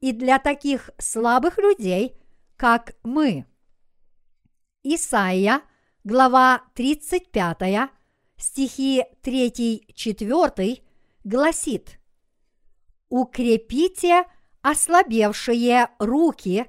и 0.00 0.12
для 0.12 0.38
таких 0.38 0.90
слабых 0.98 1.58
людей, 1.58 2.16
как 2.56 2.94
мы. 3.02 3.46
Исайя, 4.82 5.60
глава 6.04 6.62
35, 6.74 7.90
стихи 8.36 9.04
3-4 9.22 10.82
гласит 11.24 11.97
«Укрепите 13.08 14.24
ослабевшие 14.62 15.88
руки 15.98 16.66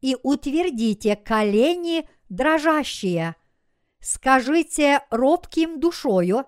и 0.00 0.16
утвердите 0.22 1.16
колени 1.16 2.08
дрожащие. 2.28 3.36
Скажите 4.00 5.00
робким 5.10 5.80
душою, 5.80 6.44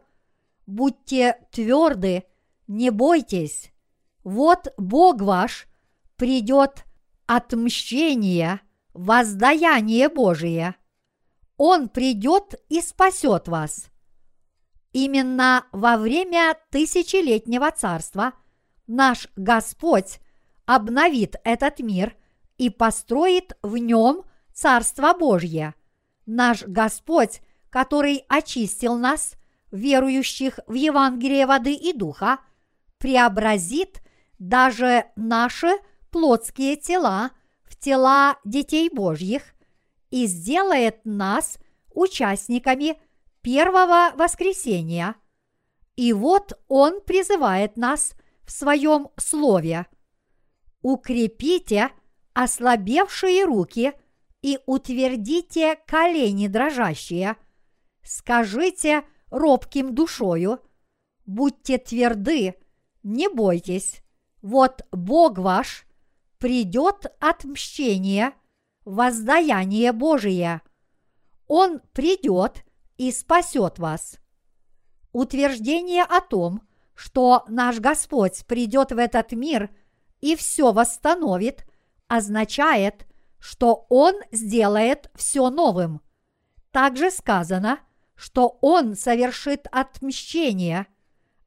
будьте 0.66 1.46
тверды, 1.50 2.24
не 2.68 2.90
бойтесь. 2.90 3.72
Вот 4.22 4.72
Бог 4.76 5.20
ваш 5.20 5.66
придет 6.16 6.84
отмщение, 7.26 8.60
воздаяние 8.92 10.08
Божие. 10.08 10.76
Он 11.56 11.88
придет 11.88 12.54
и 12.68 12.80
спасет 12.80 13.48
вас. 13.48 13.90
Именно 14.92 15.66
во 15.72 15.96
время 15.96 16.56
тысячелетнего 16.70 17.70
царства 17.70 18.32
наш 18.90 19.28
Господь 19.36 20.18
обновит 20.66 21.36
этот 21.44 21.78
мир 21.78 22.16
и 22.58 22.70
построит 22.70 23.56
в 23.62 23.76
нем 23.76 24.24
Царство 24.52 25.14
Божье. 25.14 25.74
Наш 26.26 26.64
Господь, 26.64 27.40
который 27.70 28.24
очистил 28.28 28.98
нас, 28.98 29.34
верующих 29.70 30.58
в 30.66 30.74
Евангелие 30.74 31.46
воды 31.46 31.72
и 31.72 31.92
духа, 31.92 32.40
преобразит 32.98 34.02
даже 34.40 35.04
наши 35.14 35.70
плотские 36.10 36.76
тела 36.76 37.30
в 37.62 37.76
тела 37.76 38.38
детей 38.44 38.90
Божьих 38.92 39.54
и 40.10 40.26
сделает 40.26 41.04
нас 41.04 41.58
участниками 41.94 43.00
первого 43.40 44.10
воскресения. 44.16 45.14
И 45.94 46.12
вот 46.12 46.58
Он 46.66 47.00
призывает 47.00 47.76
нас 47.76 48.14
в 48.50 48.52
своем 48.52 49.10
слове– 49.16 49.86
укрепите 50.82 51.90
ослабевшие 52.34 53.44
руки 53.44 53.92
и 54.42 54.58
утвердите 54.66 55.76
колени 55.86 56.48
дрожащие. 56.48 57.36
Скажите 58.02 59.04
робким 59.30 59.94
душою, 59.94 60.58
будьте 61.26 61.78
тверды, 61.78 62.56
не 63.04 63.28
бойтесь, 63.28 64.02
вот 64.42 64.84
Бог 64.90 65.38
ваш 65.38 65.86
придет 66.38 67.06
отмщение, 67.20 68.32
воздаяние 68.84 69.92
Божие. 69.92 70.60
Он 71.46 71.78
придет 71.92 72.64
и 72.96 73.12
спасет 73.12 73.78
вас. 73.78 74.18
Утверждение 75.12 76.02
о 76.02 76.20
том, 76.20 76.62
что 77.00 77.44
наш 77.48 77.78
Господь 77.80 78.44
придет 78.46 78.92
в 78.92 78.98
этот 78.98 79.32
мир– 79.32 79.70
и 80.20 80.36
все 80.36 80.72
восстановит, 80.72 81.66
означает, 82.08 83.06
что 83.38 83.86
Он 83.88 84.14
сделает 84.32 85.10
все 85.14 85.50
новым. 85.50 86.00
Также 86.70 87.10
сказано, 87.10 87.80
что 88.14 88.58
Он 88.60 88.94
совершит 88.94 89.66
отмщение. 89.72 90.86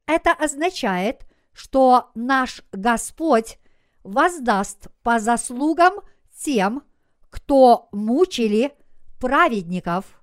Это 0.06 0.32
означает, 0.32 1.26
что 1.52 2.10
наш 2.14 2.62
Господь 2.72 3.58
воздаст 4.02 4.88
по 5.02 5.20
заслугам 5.20 5.94
тем, 6.36 6.82
кто 7.30 7.88
мучили 7.92 8.72
праведников. 9.20 10.20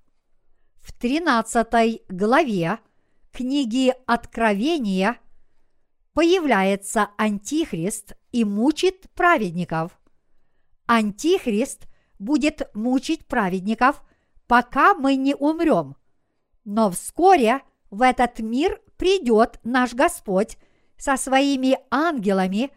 В 0.82 0.91
13 0.94 2.04
главе 2.10 2.80
книги 3.32 3.94
Откровения 4.06 5.17
появляется 6.13 7.10
Антихрист 7.17 8.13
и 8.32 8.44
мучит 8.44 9.10
праведников. 9.13 10.00
Антихрист 10.86 11.88
будет 12.20 12.70
мучить 12.74 13.26
праведников, 13.26 14.04
пока 14.48 14.94
мы 14.94 15.15
не 15.15 15.34
умрем. 15.36 15.96
Но 16.65 16.91
вскоре 16.91 17.62
в 17.89 18.02
этот 18.02 18.39
мир 18.39 18.82
придет 18.98 19.60
наш 19.63 19.94
Господь 19.94 20.58
со 20.98 21.17
своими 21.17 21.78
ангелами 21.89 22.72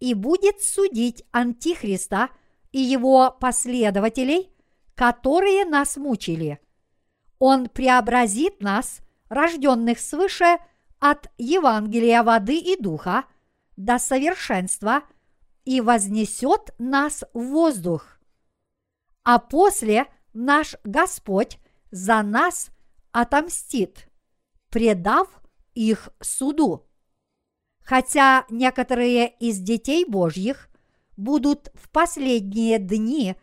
и 0.00 0.14
будет 0.14 0.60
судить 0.62 1.24
Антихриста 1.30 2.30
и 2.72 2.80
его 2.80 3.30
последователей, 3.30 4.50
которые 4.94 5.64
нас 5.64 5.96
мучили. 5.96 6.58
Он 7.38 7.68
преобразит 7.68 8.60
нас, 8.60 9.00
рожденных 9.28 9.98
свыше, 9.98 10.58
от 11.00 11.30
Евангелия 11.38 12.22
воды 12.22 12.58
и 12.58 12.76
духа 12.76 13.24
до 13.76 13.98
совершенства 13.98 15.02
и 15.64 15.80
вознесет 15.80 16.74
нас 16.78 17.24
в 17.32 17.42
воздух. 17.44 18.18
А 19.22 19.38
после 19.38 20.06
наш 20.32 20.74
Господь 20.82 21.58
за 21.90 22.22
нас 22.22 22.70
отомстит, 23.12 24.08
предав 24.70 25.28
их 25.74 26.08
суду. 26.20 26.86
Хотя 27.84 28.44
некоторые 28.50 29.28
из 29.28 29.58
детей 29.60 30.04
Божьих 30.04 30.68
будут 31.16 31.70
в 31.74 31.90
последние 31.90 32.78
дни 32.78 33.36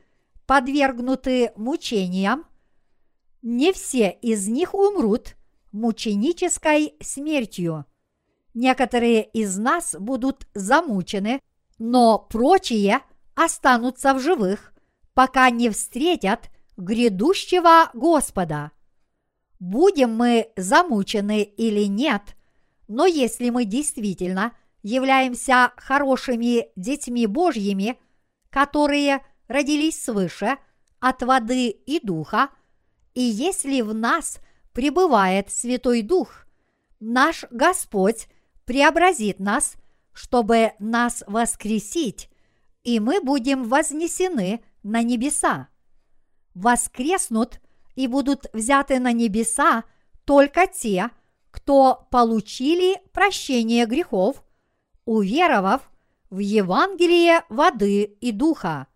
подвергнуты 0.45 1.51
мучениям, 1.55 2.45
не 3.41 3.73
все 3.73 4.09
из 4.09 4.47
них 4.47 4.73
умрут 4.73 5.35
мученической 5.75 6.95
смертью. 7.01 7.85
Некоторые 8.53 9.23
из 9.23 9.57
нас 9.57 9.95
будут 9.99 10.47
замучены, 10.53 11.41
но 11.77 12.17
прочие 12.17 13.01
останутся 13.35 14.13
в 14.13 14.21
живых, 14.21 14.73
пока 15.13 15.49
не 15.49 15.69
встретят 15.69 16.49
грядущего 16.77 17.89
Господа. 17.93 18.71
Будем 19.59 20.15
мы 20.15 20.49
замучены 20.55 21.43
или 21.43 21.85
нет, 21.85 22.35
но 22.87 23.05
если 23.05 23.49
мы 23.49 23.65
действительно 23.65 24.53
являемся 24.83 25.73
хорошими 25.77 26.69
детьми 26.75 27.27
Божьими, 27.27 27.97
которые 28.49 29.25
родились 29.47 30.01
свыше 30.01 30.57
от 30.99 31.21
воды 31.23 31.69
и 31.69 31.99
духа, 32.05 32.49
и 33.13 33.21
если 33.21 33.81
в 33.81 33.93
нас 33.93 34.39
пребывает 34.75 35.49
Святой 35.49 36.01
Дух, 36.01 36.45
наш 36.99 37.45
Господь 37.49 38.27
преобразит 38.65 39.39
нас, 39.39 39.75
чтобы 40.11 40.73
нас 40.79 41.23
воскресить, 41.27 42.29
и 42.83 42.99
мы 42.99 43.21
будем 43.21 43.63
вознесены 43.63 44.63
на 44.83 45.01
небеса. 45.01 45.69
Воскреснут 46.53 47.61
и 47.95 48.07
будут 48.07 48.47
взяты 48.51 48.99
на 48.99 49.13
небеса 49.13 49.85
только 50.25 50.67
те, 50.67 51.09
кто 51.51 52.07
получили 52.11 53.01
прощение 53.13 53.85
грехов, 53.85 54.43
уверовав 55.05 55.89
в 56.29 56.39
Евангелие 56.39 57.45
воды 57.47 58.03
и 58.03 58.33
духа. 58.33 58.87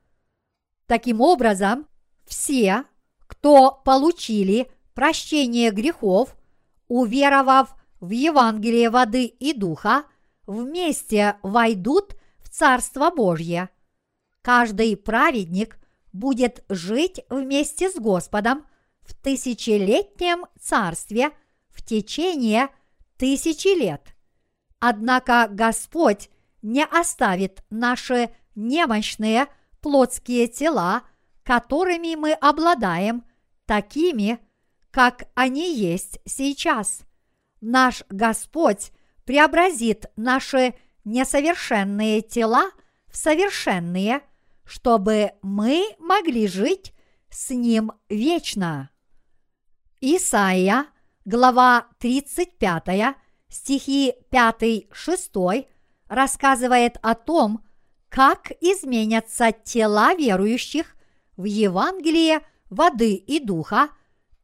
Таким 0.87 1.21
образом, 1.21 1.87
все, 2.25 2.83
кто 3.27 3.81
получили 3.85 4.69
прощение 4.99 5.71
грехов, 5.71 6.35
уверовав 6.89 7.73
в 8.01 8.09
Евангелие 8.09 8.89
воды 8.89 9.27
и 9.27 9.53
духа, 9.53 10.03
вместе 10.45 11.37
войдут 11.41 12.17
в 12.37 12.49
Царство 12.49 13.09
Божье. 13.09 13.69
Каждый 14.41 14.97
праведник 14.97 15.79
будет 16.11 16.65
жить 16.67 17.21
вместе 17.29 17.89
с 17.89 17.95
Господом 17.95 18.65
в 18.99 19.13
тысячелетнем 19.13 20.47
царстве 20.59 21.31
в 21.69 21.81
течение 21.81 22.67
тысячи 23.15 23.69
лет. 23.79 24.01
Однако 24.81 25.47
Господь 25.49 26.29
не 26.61 26.83
оставит 26.83 27.63
наши 27.69 28.35
немощные 28.53 29.47
плотские 29.79 30.49
тела, 30.49 31.03
которыми 31.43 32.15
мы 32.15 32.33
обладаем, 32.33 33.23
такими, 33.65 34.39
как 34.91 35.27
они 35.35 35.75
есть 35.75 36.19
сейчас. 36.25 37.01
Наш 37.61 38.03
Господь 38.09 38.91
преобразит 39.25 40.05
наши 40.15 40.73
несовершенные 41.03 42.21
тела 42.21 42.71
в 43.07 43.17
совершенные, 43.17 44.21
чтобы 44.65 45.33
мы 45.41 45.83
могли 45.99 46.47
жить 46.47 46.93
с 47.29 47.49
Ним 47.51 47.91
вечно. 48.07 48.89
Исайя, 50.01 50.85
глава 51.25 51.87
35, 51.99 53.15
стихи 53.49 54.13
5-6 54.31 55.67
рассказывает 56.07 56.97
о 57.01 57.15
том, 57.15 57.65
как 58.09 58.51
изменятся 58.61 59.51
тела 59.51 60.15
верующих 60.15 60.95
в 61.37 61.43
Евангелие 61.43 62.41
воды 62.69 63.13
и 63.13 63.39
духа, 63.39 63.89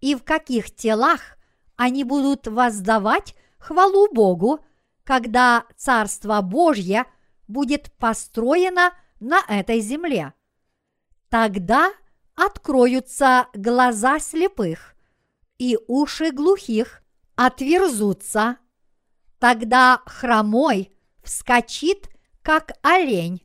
и 0.05 0.13
в 0.13 0.23
каких 0.23 0.69
телах 0.75 1.35
они 1.77 2.03
будут 2.03 2.45
воздавать 2.45 3.33
хвалу 3.57 4.07
Богу, 4.13 4.63
когда 5.03 5.65
Царство 5.77 6.41
Божье 6.41 7.05
будет 7.47 7.91
построено 7.93 8.93
на 9.19 9.41
этой 9.47 9.79
земле. 9.79 10.35
Тогда 11.29 11.91
откроются 12.35 13.47
глаза 13.55 14.19
слепых, 14.19 14.95
и 15.57 15.75
уши 15.87 16.29
глухих 16.29 17.01
отверзутся. 17.35 18.57
Тогда 19.39 20.03
хромой 20.05 20.95
вскочит, 21.23 22.09
как 22.43 22.73
олень, 22.83 23.41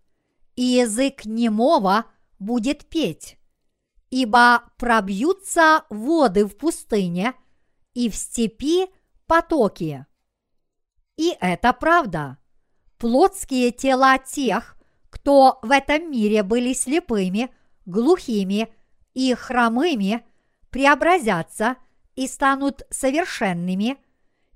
и 0.57 0.63
язык 0.63 1.25
немого 1.25 2.05
будет 2.39 2.85
петь. 2.85 3.40
Ибо 4.11 4.65
пробьются 4.77 5.85
воды 5.89 6.45
в 6.45 6.57
пустыне, 6.57 7.35
и 7.95 8.09
в 8.09 8.17
степи 8.17 8.87
потоки. 9.27 10.07
И 11.17 11.37
это 11.41 11.73
правда. 11.73 12.39
Плотские 12.99 13.73
тела 13.73 14.19
тех, 14.19 14.77
кто 15.11 15.59
в 15.63 15.71
этом 15.71 16.11
мире 16.11 16.43
были 16.43 16.73
слепыми, 16.73 17.51
глухими 17.87 18.73
и 19.15 19.35
хромыми, 19.35 20.25
преобразятся 20.71 21.77
и 22.15 22.27
станут 22.27 22.83
совершенными. 22.91 23.99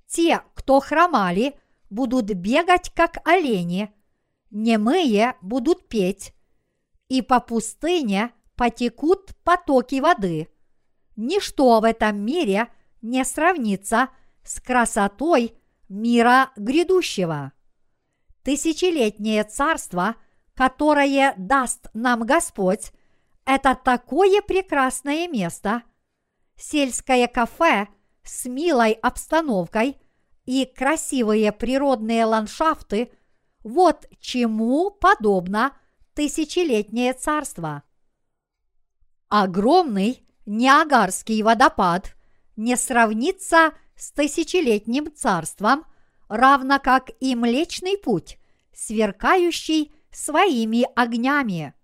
Те, 0.07 0.43
кто 0.55 0.81
хромали, 0.81 1.59
будут 1.91 2.27
бегать, 2.27 2.91
как 2.95 3.27
олени, 3.27 3.93
немые 4.51 5.37
будут 5.41 5.89
петь, 5.89 6.35
и 7.09 7.23
по 7.23 7.41
пустыне 7.41 8.33
потекут 8.57 9.35
потоки 9.45 10.01
воды. 10.01 10.49
Ничто 11.17 11.81
в 11.81 11.85
этом 11.85 12.19
мире 12.19 12.69
не 13.03 13.25
сравнится 13.25 14.09
с 14.43 14.61
красотой 14.61 15.57
мира 15.89 16.51
грядущего. 16.57 17.53
Тысячелетнее 18.43 19.45
царство, 19.45 20.17
которое 20.55 21.35
даст 21.37 21.89
нам 21.95 22.23
Господь, 22.23 22.93
это 23.45 23.75
такое 23.75 24.43
прекрасное 24.43 25.29
место. 25.29 25.83
Сельское 26.57 27.27
кафе 27.27 27.89
с 28.23 28.47
милой 28.47 28.93
обстановкой 28.93 29.99
и 30.45 30.65
красивые 30.65 31.53
природные 31.53 32.25
ландшафты– 32.25 33.11
вот 33.65 34.07
чему 34.21 34.91
подобно 34.91 35.73
тысячелетнее 36.13 37.15
царство. 37.15 37.83
Огромный 39.37 40.23
Ниагарский 40.47 41.43
водопад 41.43 42.15
не 42.55 42.77
сравнится 42.77 43.73
с 43.97 44.13
тысячелетним 44.13 45.13
царством, 45.13 45.87
равно 46.29 46.79
как 46.79 47.11
и 47.19 47.35
Млечный 47.35 47.99
Путь, 47.99 48.39
сверкающий 48.73 49.93
своими 50.13 50.87
огнями. 50.95 51.75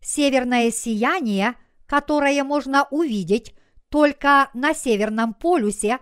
Северное 0.00 0.72
сияние, 0.72 1.54
которое 1.86 2.42
можно 2.42 2.88
увидеть 2.90 3.54
только 3.90 4.50
на 4.52 4.74
Северном 4.74 5.34
полюсе, 5.34 6.00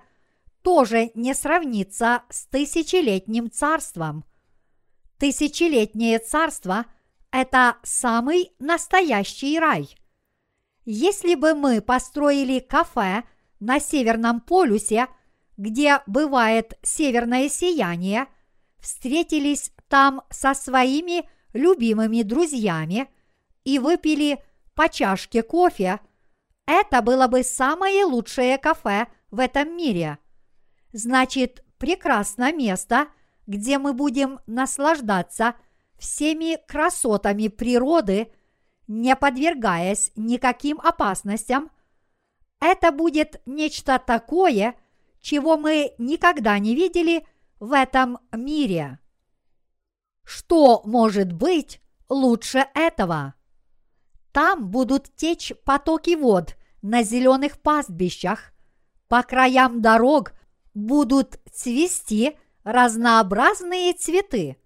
тоже 0.62 1.11
не 1.14 1.35
сравнится 1.35 2.22
с 2.30 2.46
тысячелетним 2.46 3.50
царством. 3.50 4.24
Тысячелетнее 5.18 6.20
царство– 6.20 6.87
это 7.32 7.76
самый 7.82 8.52
настоящий 8.59 9.59
рай. 9.59 9.94
Если 10.87 11.35
бы 11.35 11.55
мы 11.55 11.83
построили 11.83 12.61
кафе 12.61 13.25
на 13.59 13.81
Северном 13.81 14.40
полюсе, 14.40 15.09
где 15.57 16.01
бывает 16.07 16.79
северное 16.83 17.49
сияние, 17.49 18.29
встретились 18.79 19.72
там 19.88 20.22
со 20.31 20.55
своими 20.55 21.29
любимыми 21.53 22.22
друзьями 22.22 23.09
и 23.64 23.81
выпили 23.81 24.38
по 24.75 24.88
чашке 24.88 25.42
кофе, 25.42 25.99
это 26.66 27.03
было 27.03 27.27
бы 27.27 27.42
самое 27.42 28.05
лучшее 28.05 28.57
кафе 28.57 29.09
в 29.33 29.40
этом 29.40 29.77
мире. 29.77 30.18
Значит, 30.92 31.64
прекрасное 31.79 32.53
место, 32.53 33.09
где 33.49 33.79
мы 33.79 33.92
будем 33.92 34.38
наслаждаться 34.46 35.57
всеми 35.99 36.59
красотами 36.68 37.49
природы, 37.49 38.31
не 38.87 39.16
подвергаясь 39.16 40.12
никаким 40.16 40.81
опасностям. 40.81 41.70
Это 42.61 42.92
будет 42.92 43.40
нечто 43.46 43.99
такое, 43.99 44.75
чего 45.20 45.57
мы 45.57 45.92
никогда 45.99 46.59
не 46.59 46.75
видели 46.75 47.27
в 47.61 47.72
этом 47.72 48.18
мире. 48.33 48.99
Что 50.25 50.83
может 50.85 51.33
быть 51.33 51.81
лучше 52.09 52.66
этого? 52.75 53.35
Там 54.33 54.68
будут 54.68 55.14
течь 55.16 55.53
потоки 55.64 56.14
вод 56.14 56.57
на 56.83 57.03
зеленых 57.03 57.59
пастбищах, 57.61 58.53
по 59.09 59.22
краям 59.22 59.81
дорог 59.81 60.33
будут 60.75 61.38
цвести 61.53 62.37
разнообразные 62.64 63.92
цветы. 63.92 64.57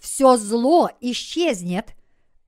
Все 0.00 0.36
зло 0.36 0.90
исчезнет, 1.00 1.94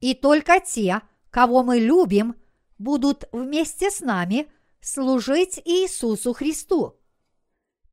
и 0.01 0.15
только 0.15 0.61
те, 0.61 1.03
кого 1.31 1.63
мы 1.63 1.79
любим, 1.79 2.37
будут 2.79 3.29
вместе 3.33 3.91
с 3.91 4.01
нами 4.01 4.51
служить 4.81 5.61
Иисусу 5.65 6.33
Христу. 6.33 6.99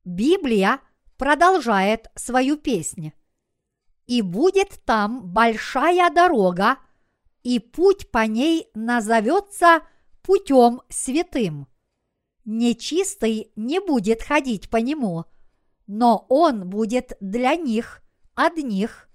Библия 0.04 0.80
продолжает 1.16 2.08
свою 2.14 2.56
песнь. 2.56 3.12
«И 4.06 4.22
будет 4.22 4.80
там 4.84 5.26
большая 5.32 6.10
дорога, 6.10 6.78
и 7.42 7.58
путь 7.58 8.10
по 8.10 8.24
ней 8.26 8.68
назовется 8.74 9.82
путем 10.22 10.82
святым. 10.88 11.66
Нечистый 12.44 13.50
не 13.56 13.80
будет 13.80 14.22
ходить 14.22 14.70
по 14.70 14.76
нему, 14.76 15.24
но 15.86 16.26
он 16.28 16.68
будет 16.68 17.16
для 17.20 17.56
них 17.56 18.02
одних. 18.34 19.08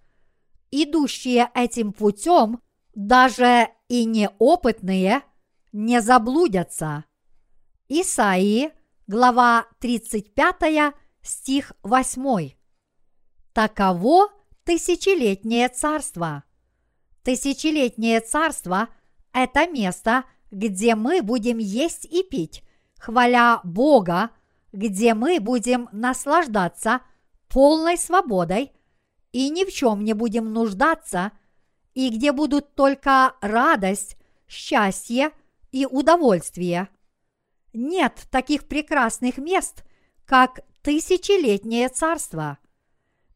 Идущие 0.71 1.49
этим 1.54 1.93
путем, 1.93 2.62
даже 2.93 3.69
и 3.88 4.06
неопытные, 4.06 5.21
не 5.71 6.01
заблудятся. 6.01 7.06
Исаии, 7.88 8.71
глава 9.08 9.65
35, 9.80 10.93
стих 11.21 11.73
8. 11.84 12.51
Таково 13.54 14.30
тысячелетнее 14.63 15.69
царство. 15.69 16.43
Тысячелетнее 17.23 18.19
царство– 18.21 18.89
это 19.34 19.67
место, 19.67 20.25
где 20.49 20.95
мы 20.95 21.21
будем 21.21 21.58
есть 21.58 22.06
и 22.06 22.23
пить, 22.23 22.63
хваля 22.99 23.62
Бога, 23.63 24.32
где 24.71 25.13
мы 25.13 25.39
будем 25.39 25.89
наслаждаться 25.91 27.01
полной 27.47 27.97
свободой 27.97 28.71
и 29.32 29.49
ни 29.49 29.65
в 29.65 29.73
чем 29.73 30.04
не 30.04 30.13
будем 30.13 30.51
нуждаться, 30.51 31.32
и 31.93 32.10
где 32.10 32.32
будут 32.32 32.75
только 32.75 33.36
радость, 33.41 34.17
счастье 34.47 35.32
и 35.71 35.86
удовольствие. 35.86 36.89
Нет 37.73 38.27
таких 38.30 38.67
прекрасных 38.67 39.38
мест, 39.38 39.84
как 40.25 40.62
тысячелетнее 40.82 41.89
царство. 41.89 42.58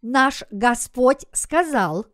Наш 0.01 0.43
Господь 0.51 1.25
сказал, 1.31 2.05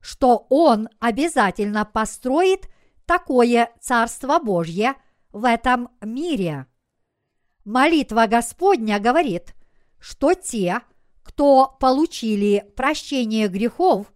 что 0.00 0.46
Он 0.50 0.88
обязательно 1.00 1.84
построит 1.84 2.68
такое 3.06 3.70
Царство 3.80 4.38
Божье 4.38 4.94
в 5.32 5.44
этом 5.44 5.90
мире. 6.00 6.66
Молитва 7.64 8.26
Господня 8.26 9.00
говорит, 9.00 9.54
что 9.98 10.34
те, 10.34 10.80
кто 11.22 11.76
получили 11.80 12.64
прощение 12.76 13.48
грехов, 13.48 14.12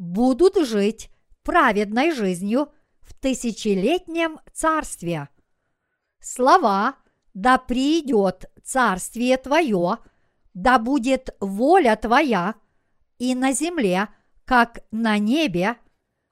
будут 0.00 0.56
жить 0.66 1.10
праведной 1.42 2.12
жизнью 2.12 2.72
в 3.02 3.12
тысячелетнем 3.12 4.40
царстве. 4.50 5.28
Слова 6.20 6.96
«Да 7.34 7.58
придет 7.58 8.50
царствие 8.64 9.36
Твое», 9.36 9.98
«Да 10.54 10.78
будет 10.78 11.36
воля 11.38 11.96
Твоя» 11.96 12.54
и 13.18 13.34
на 13.34 13.52
земле, 13.52 14.08
как 14.46 14.80
на 14.90 15.18
небе, 15.18 15.76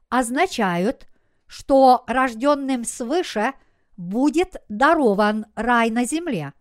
означают, 0.08 1.06
что 1.46 2.04
рожденным 2.06 2.84
свыше 2.84 3.52
будет 3.98 4.56
дарован 4.70 5.44
рай 5.54 5.90
на 5.90 6.06
земле. 6.06 6.54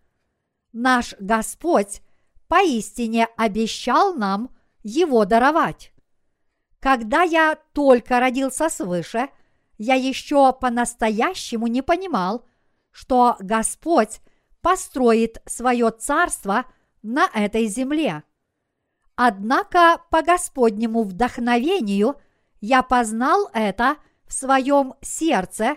Наш 0.72 1.14
Господь 1.18 2.02
поистине 2.48 3.28
обещал 3.38 4.14
нам 4.14 4.54
его 4.82 5.24
даровать. 5.24 5.92
Когда 6.80 7.22
я 7.22 7.58
только 7.72 8.20
родился 8.20 8.68
свыше, 8.68 9.28
я 9.78 9.94
еще 9.94 10.52
по-настоящему 10.52 11.66
не 11.66 11.82
понимал, 11.82 12.44
что 12.90 13.36
Господь 13.40 14.20
построит 14.60 15.42
свое 15.46 15.90
царство 15.90 16.66
на 17.02 17.28
этой 17.32 17.66
земле. 17.66 18.22
Однако 19.14 20.00
по 20.10 20.22
Господнему 20.22 21.02
вдохновению 21.02 22.16
я 22.60 22.82
познал 22.82 23.50
это 23.52 23.96
в 24.26 24.32
своем 24.32 24.94
сердце 25.00 25.76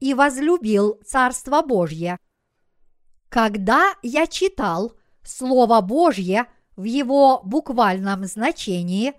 и 0.00 0.14
возлюбил 0.14 1.00
Царство 1.06 1.62
Божье. 1.62 2.18
Когда 3.28 3.94
я 4.02 4.26
читал 4.26 4.94
Слово 5.22 5.80
Божье 5.80 6.46
в 6.76 6.84
его 6.84 7.40
буквальном 7.44 8.24
значении, 8.24 9.14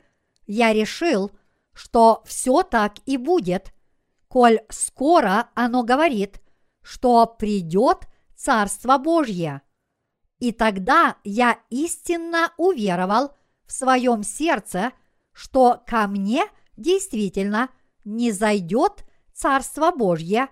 я 0.45 0.73
решил, 0.73 1.31
что 1.73 2.23
все 2.25 2.63
так 2.63 2.95
и 3.05 3.17
будет, 3.17 3.73
коль 4.27 4.61
скоро 4.69 5.49
оно 5.55 5.83
говорит, 5.83 6.41
что 6.81 7.25
придет 7.25 8.07
Царство 8.35 8.97
Божье. 8.97 9.61
И 10.39 10.51
тогда 10.51 11.17
я 11.23 11.59
истинно 11.69 12.51
уверовал 12.57 13.35
в 13.65 13.71
своем 13.71 14.23
сердце, 14.23 14.91
что 15.31 15.81
ко 15.87 16.07
мне 16.07 16.43
действительно 16.75 17.69
не 18.03 18.31
зайдет 18.31 19.05
Царство 19.33 19.91
Божье, 19.91 20.49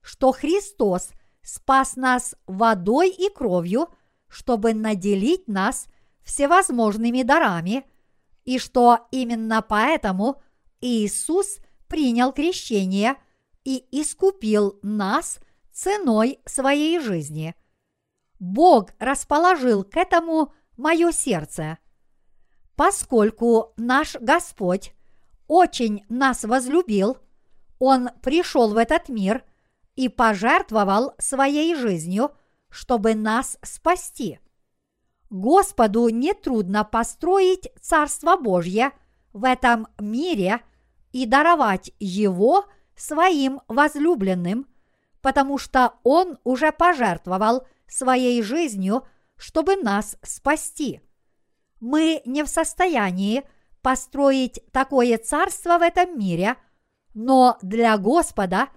что 0.00 0.32
Христос 0.32 1.10
спас 1.42 1.96
нас 1.96 2.34
водой 2.46 3.10
и 3.10 3.28
кровью, 3.28 3.88
чтобы 4.28 4.72
наделить 4.74 5.46
нас 5.46 5.86
всевозможными 6.24 7.22
дарами– 7.22 7.84
и 8.44 8.58
что 8.58 9.06
именно 9.10 9.62
поэтому 9.62 10.42
Иисус 10.80 11.58
принял 11.88 12.32
крещение 12.32 13.16
и 13.64 13.84
искупил 13.90 14.78
нас 14.82 15.38
ценой 15.72 16.40
своей 16.44 17.00
жизни. 17.00 17.54
Бог 18.38 18.90
расположил 18.98 19.84
к 19.84 19.96
этому 19.96 20.52
мое 20.76 21.12
сердце. 21.12 21.78
Поскольку 22.76 23.72
наш 23.76 24.16
Господь 24.16 24.92
очень 25.46 26.04
нас 26.08 26.44
возлюбил, 26.44 27.18
Он 27.78 28.10
пришел 28.22 28.74
в 28.74 28.76
этот 28.76 29.08
мир 29.08 29.44
и 29.94 30.08
пожертвовал 30.08 31.14
своей 31.18 31.74
жизнью, 31.74 32.32
чтобы 32.68 33.14
нас 33.14 33.58
спасти. 33.62 34.40
Господу 35.34 36.10
нетрудно 36.10 36.84
построить 36.84 37.68
Царство 37.80 38.36
Божье 38.36 38.92
в 39.32 39.42
этом 39.42 39.88
мире 39.98 40.60
и 41.10 41.26
даровать 41.26 41.90
его 41.98 42.66
своим 42.94 43.60
возлюбленным, 43.66 44.68
потому 45.20 45.58
что 45.58 45.94
Он 46.04 46.38
уже 46.44 46.70
пожертвовал 46.70 47.66
своей 47.88 48.42
жизнью, 48.42 49.08
чтобы 49.36 49.74
нас 49.74 50.16
спасти. 50.22 51.00
Мы 51.80 52.22
не 52.24 52.44
в 52.44 52.48
состоянии 52.48 53.42
построить 53.82 54.60
такое 54.70 55.18
царство 55.18 55.78
в 55.78 55.82
этом 55.82 56.16
мире, 56.16 56.54
но 57.12 57.58
для 57.60 57.98
Господа 57.98 58.68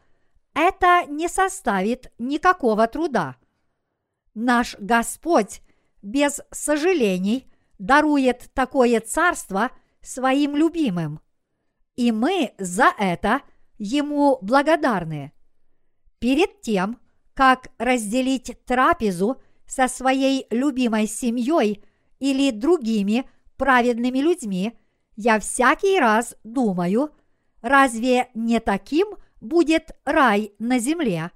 это 0.55 1.05
не 1.05 1.27
составит 1.27 2.11
никакого 2.17 2.87
труда. 2.87 3.35
Наш 4.33 4.75
Господь 4.79 5.61
без 6.01 6.41
сожалений 6.51 7.51
дарует 7.79 8.49
такое 8.53 8.99
царство 8.99 9.71
своим 10.01 10.55
любимым. 10.55 11.19
И 11.95 12.11
мы 12.11 12.53
за 12.57 12.91
это 12.97 13.41
Ему 13.79 14.39
благодарны. 14.41 15.33
Перед 16.19 16.61
тем, 16.61 16.99
как 17.35 17.69
разделить 17.77 18.57
трапезу 18.65 19.39
со 19.67 19.87
своей 19.87 20.47
любимой 20.49 21.07
семьей 21.07 21.83
или 22.19 22.49
другими 22.49 23.29
праведными 23.55 24.19
людьми, 24.19 24.73
я 25.15 25.39
всякий 25.39 25.99
раз 25.99 26.35
думаю, 26.43 27.11
разве 27.61 28.29
не 28.33 28.59
таким 28.59 29.15
будет 29.41 29.91
рай 30.05 30.53
на 30.57 30.79
земле? 30.79 31.31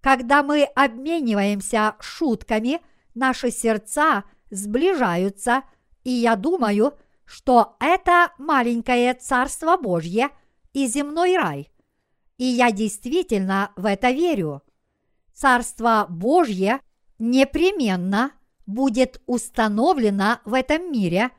Когда 0.00 0.42
мы 0.42 0.64
обмениваемся 0.64 1.94
шутками, 2.00 2.80
наши 3.14 3.50
сердца 3.50 4.24
сближаются, 4.50 5.62
и 6.04 6.10
я 6.10 6.36
думаю, 6.36 6.94
что 7.24 7.76
это 7.80 8.32
маленькое 8.38 9.14
Царство 9.14 9.76
Божье 9.76 10.30
и 10.72 10.86
земной 10.86 11.36
рай. 11.36 11.70
И 12.38 12.44
я 12.44 12.72
действительно 12.72 13.72
в 13.76 13.86
это 13.86 14.10
верю. 14.10 14.62
Царство 15.32 16.06
Божье 16.08 16.80
непременно 17.18 18.32
будет 18.66 19.20
установлено 19.26 20.40
в 20.44 20.54
этом 20.54 20.90
мире, 20.90 21.30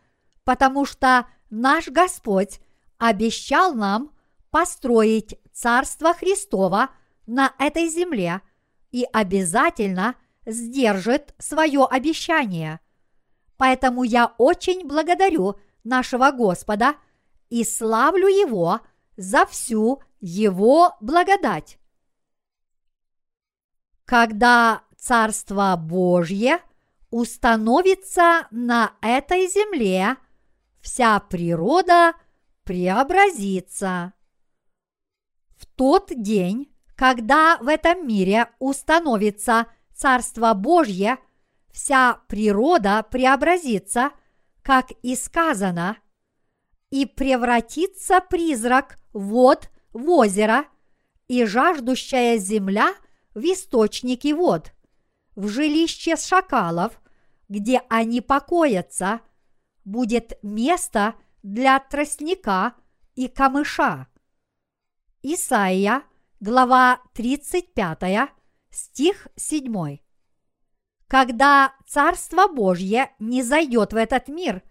потому 0.43 0.85
что 0.85 1.27
наш 1.49 1.87
Господь 1.87 2.59
обещал 2.97 3.73
нам 3.73 4.11
построить 4.49 5.39
Царство 5.51 6.13
Христова 6.13 6.89
на 7.25 7.53
этой 7.59 7.87
земле 7.87 8.41
и 8.91 9.05
обязательно 9.11 10.15
сдержит 10.45 11.33
свое 11.37 11.85
обещание. 11.85 12.79
Поэтому 13.57 14.03
я 14.03 14.33
очень 14.37 14.87
благодарю 14.87 15.55
нашего 15.83 16.31
Господа 16.31 16.95
и 17.49 17.63
славлю 17.63 18.27
Его 18.27 18.81
за 19.17 19.45
всю 19.45 20.01
Его 20.19 20.95
благодать. 20.99 21.77
Когда 24.05 24.83
Царство 24.97 25.75
Божье 25.77 26.59
установится 27.11 28.47
на 28.51 28.93
этой 29.01 29.47
земле, 29.47 30.17
вся 30.81 31.19
природа 31.19 32.13
преобразится. 32.63 34.13
В 35.57 35.65
тот 35.65 36.11
день, 36.15 36.73
когда 36.95 37.57
в 37.61 37.67
этом 37.67 38.07
мире 38.07 38.49
установится 38.59 39.67
Царство 40.01 40.55
Божье, 40.55 41.19
вся 41.71 42.21
природа 42.27 43.03
преобразится, 43.03 44.09
как 44.63 44.89
и 45.03 45.15
сказано, 45.15 45.99
и 46.89 47.05
превратится 47.05 48.19
призрак 48.19 48.97
вод 49.13 49.69
в 49.93 50.09
озеро, 50.09 50.65
и 51.27 51.45
жаждущая 51.45 52.37
земля 52.37 52.95
в 53.35 53.41
источники 53.41 54.33
вод, 54.33 54.73
в 55.35 55.47
жилище 55.49 56.15
шакалов, 56.15 56.99
где 57.47 57.83
они 57.87 58.21
покоятся, 58.21 59.21
будет 59.85 60.39
место 60.41 61.13
для 61.43 61.77
тростника 61.77 62.73
и 63.13 63.27
камыша. 63.27 64.07
Исаия, 65.21 66.01
глава 66.39 67.01
35, 67.13 68.40
стих 68.71 69.27
7. 69.35 69.99
Когда 71.07 71.73
Царство 71.85 72.47
Божье 72.47 73.11
не 73.19 73.43
зайдет 73.43 73.93
в 73.93 73.97
этот 73.97 74.27
мир, 74.29 74.63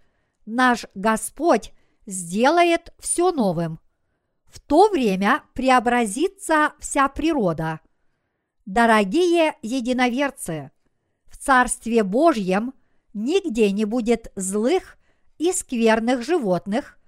наш 0.46 0.86
Господь 0.94 1.72
сделает 2.06 2.92
все 2.98 3.30
новым. 3.30 3.78
В 4.46 4.58
то 4.58 4.88
время 4.88 5.44
преобразится 5.52 6.72
вся 6.80 7.08
природа. 7.08 7.80
Дорогие 8.66 9.54
единоверцы, 9.62 10.70
в 11.26 11.36
Царстве 11.36 12.02
Божьем 12.02 12.72
нигде 13.12 13.70
не 13.70 13.84
будет 13.84 14.32
злых 14.34 14.96
и 15.38 15.52
скверных 15.52 16.22
животных, 16.24 16.98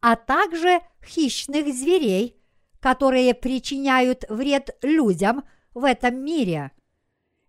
а 0.00 0.16
также 0.16 0.80
хищных 1.04 1.72
зверей, 1.74 2.36
которые 2.80 3.34
причиняют 3.34 4.24
вред 4.28 4.76
людям 4.82 5.44
в 5.74 5.84
этом 5.84 6.24
мире. 6.24 6.72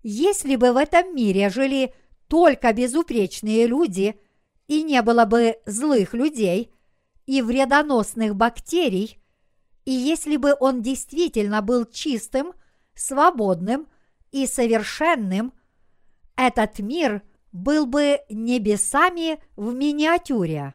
Если 0.03 0.55
бы 0.55 0.73
в 0.73 0.77
этом 0.77 1.15
мире 1.15 1.49
жили 1.49 1.93
только 2.27 2.73
безупречные 2.73 3.67
люди 3.67 4.19
и 4.67 4.83
не 4.83 5.01
было 5.01 5.25
бы 5.25 5.57
злых 5.65 6.13
людей 6.13 6.73
и 7.25 7.41
вредоносных 7.41 8.35
бактерий, 8.35 9.21
и 9.85 9.91
если 9.91 10.37
бы 10.37 10.55
он 10.59 10.81
действительно 10.81 11.61
был 11.61 11.85
чистым, 11.85 12.53
свободным 12.95 13.87
и 14.31 14.47
совершенным, 14.47 15.53
этот 16.35 16.79
мир 16.79 17.21
был 17.51 17.85
бы 17.85 18.21
небесами 18.29 19.43
в 19.55 19.73
миниатюре. 19.73 20.73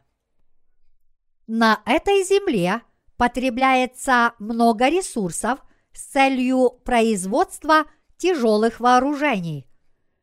На 1.47 1.81
этой 1.85 2.23
земле 2.23 2.81
потребляется 3.17 4.33
много 4.37 4.89
ресурсов 4.89 5.59
с 5.97 6.11
целью 6.11 6.69
производства 6.85 7.85
тяжелых 8.17 8.79
вооружений. 8.79 9.67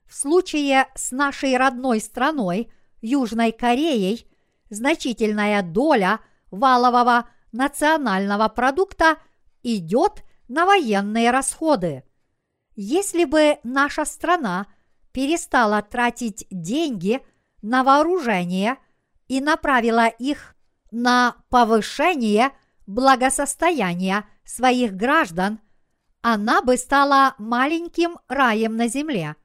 В 0.06 0.14
случае 0.14 0.86
с 0.94 1.10
нашей 1.10 1.56
родной 1.56 2.00
страной, 2.00 2.70
Южной 3.02 3.50
Кореей, 3.50 4.30
значительная 4.70 5.62
доля 5.62 6.20
валового 6.52 7.28
национального 7.50 8.48
продукта 8.48 9.16
идет 9.64 10.22
на 10.46 10.64
военные 10.64 11.32
расходы. 11.32 12.04
Если 12.76 13.24
бы 13.24 13.58
наша 13.64 14.04
страна 14.04 14.68
перестала 15.10 15.82
тратить 15.82 16.46
деньги 16.52 17.20
на 17.62 17.82
вооружение 17.82 18.76
и 19.26 19.40
направила 19.40 20.06
их 20.06 20.54
на 20.92 21.34
повышение 21.48 22.52
благосостояния 22.86 24.24
своих 24.44 24.92
граждан, 24.94 25.58
она 26.26 26.62
бы 26.62 26.78
стала 26.78 27.34
маленьким 27.36 28.18
раем 28.28 28.78
на 28.78 28.88
земле. 28.88 29.36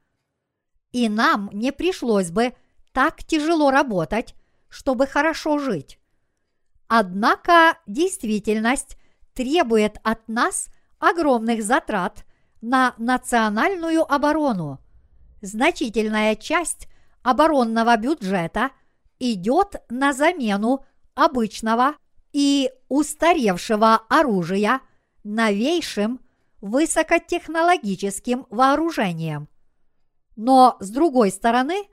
И 0.92 1.10
нам 1.10 1.50
не 1.52 1.72
пришлось 1.72 2.30
бы 2.30 2.54
так 2.94 3.22
тяжело 3.22 3.70
работать, 3.70 4.34
чтобы 4.70 5.06
хорошо 5.06 5.58
жить. 5.58 5.98
Однако 6.88 7.76
действительность 7.86 8.96
требует 9.34 9.98
от 10.04 10.26
нас 10.26 10.68
огромных 10.98 11.62
затрат 11.62 12.24
на 12.62 12.94
национальную 12.96 14.10
оборону. 14.10 14.80
Значительная 15.42 16.34
часть 16.34 16.88
оборонного 17.22 17.94
бюджета 17.98 18.70
идет 19.18 19.82
на 19.90 20.14
замену 20.14 20.86
обычного 21.14 21.96
и 22.32 22.70
устаревшего 22.88 23.96
оружия 24.08 24.80
новейшим 25.24 26.20
высокотехнологическим 26.60 28.46
вооружением. 28.50 29.48
Но, 30.36 30.76
с 30.80 30.90
другой 30.90 31.30
стороны, 31.30 31.84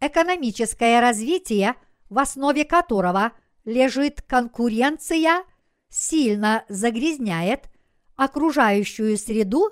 экономическое 0.00 1.00
развитие, 1.00 1.74
в 2.08 2.18
основе 2.18 2.64
которого 2.64 3.32
лежит 3.64 4.22
конкуренция, 4.22 5.44
сильно 5.88 6.64
загрязняет 6.68 7.70
окружающую 8.16 9.16
среду 9.16 9.70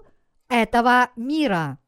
этого 0.48 1.10
мира. 1.16 1.78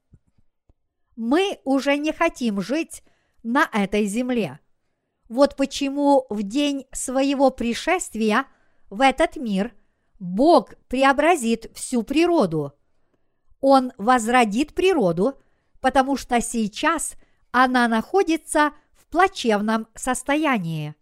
Мы 1.17 1.59
уже 1.65 1.97
не 1.97 2.13
хотим 2.13 2.61
жить 2.61 3.03
на 3.43 3.69
этой 3.73 4.07
земле. 4.07 4.61
Вот 5.29 5.57
почему 5.57 6.27
в 6.29 6.43
день 6.43 6.87
своего 6.93 7.51
пришествия 7.51 8.47
в 8.91 9.01
этот 9.01 9.37
мир 9.37 9.75
Бог 10.19 10.75
преобразит 10.89 11.71
всю 11.75 12.03
природу. 12.03 12.73
Он 13.61 13.93
возродит 13.99 14.75
природу, 14.75 15.35
потому 15.81 16.17
что 16.17 16.41
сейчас 16.41 17.15
она 17.51 17.89
находится 17.89 18.73
в 18.95 19.07
плачевном 19.07 19.89
состоянии. 19.95 20.95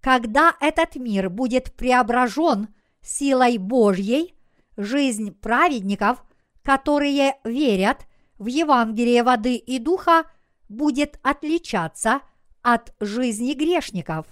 Когда 0.00 0.54
этот 0.60 0.96
мир 0.96 1.30
будет 1.30 1.74
преображен 1.74 2.74
силой 3.02 3.58
Божьей, 3.58 4.34
жизнь 4.76 5.32
праведников, 5.32 6.24
которые 6.62 7.36
верят 7.44 8.06
в 8.38 8.46
Евангелие 8.46 9.22
воды 9.22 9.56
и 9.56 9.78
духа, 9.78 10.24
будет 10.68 11.18
отличаться 11.22 12.20
от 12.62 12.94
жизни 13.00 13.54
грешников. 13.54 14.26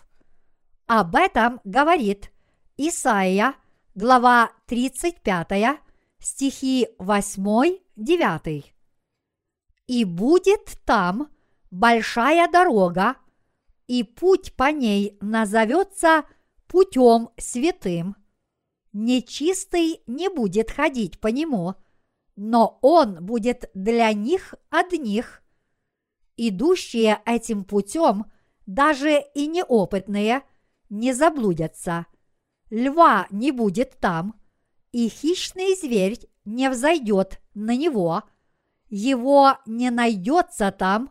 Об 0.86 1.16
этом 1.16 1.60
говорит 1.64 2.30
Исаия, 2.76 3.54
глава 3.96 4.52
35, 4.66 5.80
стихи 6.18 6.86
8-9. 6.98 8.64
«И 9.86 10.04
будет 10.04 10.78
там 10.84 11.30
большая 11.70 12.46
дорога, 12.52 13.16
и 13.86 14.02
путь 14.02 14.54
по 14.54 14.70
ней 14.70 15.16
назовется 15.22 16.24
путем 16.68 17.30
святым. 17.38 18.16
нечистый 18.92 20.02
не 20.06 20.28
будет 20.28 20.70
ходить 20.70 21.18
по 21.18 21.28
нему, 21.28 21.74
но 22.34 22.78
он 22.82 23.24
будет 23.24 23.70
для 23.72 24.12
них 24.12 24.54
одних. 24.68 25.42
Идущие 26.36 27.22
этим 27.24 27.64
путем, 27.64 28.30
даже 28.66 29.22
и 29.34 29.46
неопытные, 29.46 30.42
не 30.90 31.14
заблудятся. 31.14 32.06
Льва 32.76 33.26
не 33.30 33.52
будет 33.52 33.98
там, 34.00 34.38
и 34.92 35.08
хищный 35.08 35.74
зверь 35.76 36.18
не 36.44 36.68
взойдет 36.68 37.40
на 37.54 37.74
него, 37.74 38.24
его 38.90 39.56
не 39.64 39.88
найдется 39.88 40.70
там, 40.72 41.10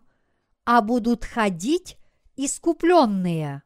а 0.63 0.81
будут 0.81 1.25
ходить 1.25 1.97
искупленные. 2.35 3.63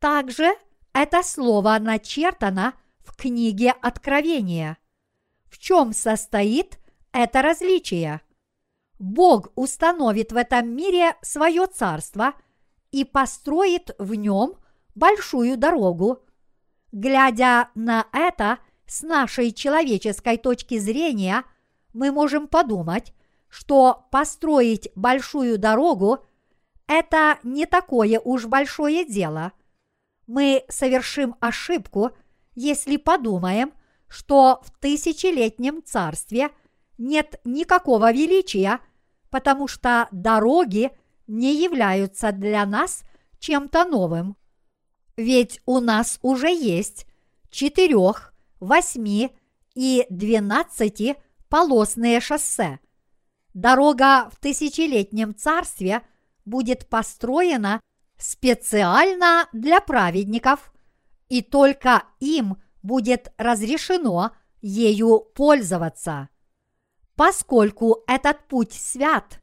Также 0.00 0.56
это 0.92 1.22
слово 1.22 1.78
начертано 1.78 2.74
в 2.98 3.14
книге 3.16 3.70
Откровения. 3.80 4.76
В 5.44 5.58
чем 5.58 5.92
состоит 5.92 6.80
это 7.12 7.42
различие? 7.42 8.22
Бог 8.98 9.52
установит 9.54 10.32
в 10.32 10.36
этом 10.36 10.68
мире 10.68 11.14
свое 11.22 11.68
царство 11.68 12.34
и 12.90 13.04
построит 13.04 13.94
в 14.00 14.14
нем 14.14 14.56
большую 14.96 15.56
дорогу. 15.56 16.26
Глядя 16.92 17.70
на 17.74 18.06
это 18.12 18.58
с 18.86 19.02
нашей 19.02 19.52
человеческой 19.52 20.36
точки 20.36 20.78
зрения, 20.78 21.44
мы 21.92 22.12
можем 22.12 22.46
подумать, 22.46 23.12
что 23.48 24.06
построить 24.10 24.90
большую 24.94 25.58
дорогу– 25.58 26.24
это 26.86 27.38
не 27.42 27.66
такое 27.66 28.20
уж 28.20 28.46
большое 28.46 29.04
дело. 29.04 29.52
Мы 30.26 30.64
совершим 30.68 31.36
ошибку– 31.40 32.12
если 32.54 32.96
подумаем, 32.96 33.72
что 34.08 34.60
в 34.64 34.70
тысячелетнем 34.78 35.82
царстве 35.82 36.50
нет 36.98 37.40
никакого 37.44 38.12
величия, 38.12 38.80
потому 39.30 39.68
что 39.68 40.08
дороги 40.12 40.90
не 41.26 41.54
являются 41.62 42.32
для 42.32 42.66
нас 42.66 43.04
чем-то 43.38 43.84
новым. 43.84 44.36
Ведь 45.22 45.60
у 45.66 45.78
нас 45.78 46.18
уже 46.22 46.48
есть 46.48 47.06
четырех, 47.48 48.34
восьми 48.58 49.30
и 49.72 50.04
двенадцати 50.10 51.14
полосные 51.48 52.20
шоссе. 52.20 52.80
Дорога 53.54 54.28
в 54.30 54.40
тысячелетнем 54.40 55.36
царстве 55.36 56.02
будет 56.44 56.88
построена 56.88 57.80
специально 58.18 59.48
для 59.52 59.80
праведников– 59.80 60.72
и 61.28 61.40
только 61.40 62.02
им 62.18 62.58
будет 62.82 63.32
разрешено 63.38 64.32
ею 64.60 65.20
пользоваться. 65.20 66.28
Поскольку 67.14 68.02
этот 68.08 68.48
путь 68.48 68.72
свят, 68.72 69.40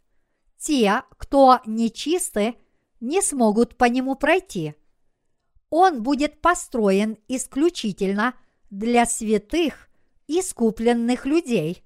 те, 0.57 1.03
кто 1.17 1.61
нечисты, 1.65 2.57
не 2.99 3.21
смогут 3.21 3.77
по 3.77 3.85
нему 3.85 4.15
пройти. 4.15 4.75
Он 5.69 6.01
будет 6.01 6.41
построен 6.41 7.17
исключительно 7.27 8.35
для 8.69 9.05
святых, 9.05 9.89
искупленных 10.27 11.25
людей. 11.25 11.83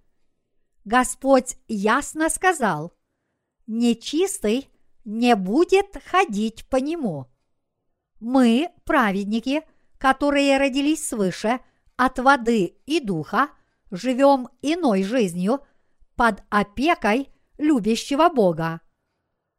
Господь 0.85 1.57
ясно 1.67 2.29
сказал, 2.29 2.93
нечистый 3.67 4.69
не 5.05 5.35
будет 5.35 5.97
ходить 6.05 6.67
по 6.69 6.77
нему. 6.77 7.27
Мы, 8.19 8.69
праведники, 8.85 9.63
которые 9.97 10.57
родились 10.57 11.07
свыше 11.07 11.59
от 11.95 12.19
воды 12.19 12.77
и 12.85 12.99
духа, 12.99 13.49
живем 13.91 14.49
иной 14.61 15.03
жизнью 15.03 15.61
под 16.15 16.41
опекой 16.49 17.29
любящего 17.57 18.29
Бога. 18.29 18.81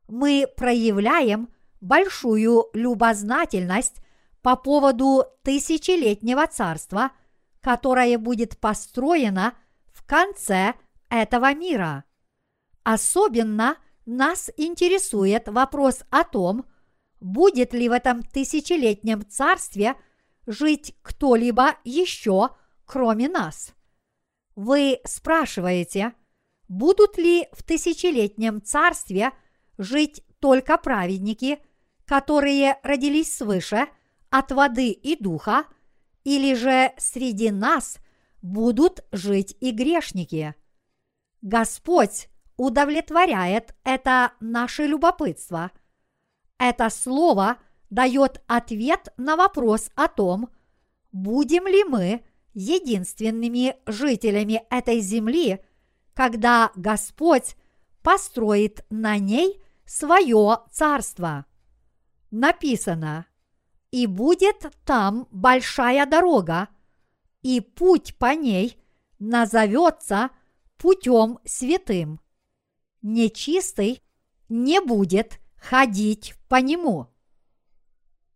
Мы 0.09 0.47
проявляем 0.57 1.49
большую 1.81 2.66
любознательность 2.72 4.04
по 4.45 4.57
поводу 4.57 5.24
тысячелетнего 5.42 6.47
царства, 6.47 7.12
которое 7.62 8.18
будет 8.18 8.59
построено 8.59 9.55
в 9.86 10.05
конце 10.05 10.74
этого 11.09 11.55
мира. 11.55 12.05
Особенно 12.82 13.78
нас 14.05 14.51
интересует 14.59 15.49
вопрос 15.49 16.03
о 16.11 16.24
том, 16.24 16.66
будет 17.20 17.72
ли 17.72 17.88
в 17.88 17.92
этом 17.92 18.22
тысячелетнем 18.22 19.26
царстве– 19.26 19.97
жить 20.47 20.95
кто-либо 21.01 21.76
еще, 21.82 22.51
кроме 22.84 23.30
нас. 23.30 23.72
Вы 24.57 25.01
спрашиваете, 25.07 26.12
будут 26.68 27.16
ли 27.16 27.49
в 27.53 27.62
тысячелетнем 27.62 28.61
царстве 28.61 29.32
жить 29.78 30.22
только 30.38 30.76
праведники, 30.76 31.61
которые 32.05 32.78
родились 32.82 33.34
свыше 33.34 33.88
от 34.39 34.53
воды 34.53 34.91
и 34.91 35.16
духа, 35.16 35.64
или 36.24 36.55
же 36.55 36.93
среди 36.97 37.51
нас 37.51 37.99
будут 38.43 39.05
жить 39.12 39.57
и 39.61 39.70
грешники. 39.70 40.55
Господь 41.43 42.28
удовлетворяет 42.57 43.74
это 43.85 44.32
наше 44.41 44.87
любопытство. 44.87 45.70
Это 46.59 46.89
слово– 46.91 47.59
дает 47.95 48.43
ответ 48.49 49.12
на 49.16 49.37
вопрос 49.37 49.91
о 49.95 50.09
том, 50.09 50.49
будем 51.12 51.68
ли 51.68 51.85
мы 51.85 52.24
единственными 52.53 53.76
жителями 53.87 54.64
этой 54.68 54.99
земли, 54.99 55.64
когда 56.12 56.72
Господь 56.74 57.55
построит 58.03 58.85
на 58.91 59.18
ней 59.18 59.62
свое 59.87 60.59
царство. 60.72 61.47
Написано, 62.32 63.26
и 63.95 64.07
будет 64.07 64.66
там 64.84 65.28
большая 65.30 66.07
дорога, 66.07 66.68
и 67.42 67.61
путь 67.61 68.16
по 68.18 68.34
ней 68.34 68.76
назовется 69.18 70.30
путем 70.76 71.38
святым. 71.45 72.20
Нечистый 73.03 74.03
не 74.49 74.80
будет 74.80 75.38
ходить 75.57 76.34
по 76.49 76.57
нему 76.57 77.09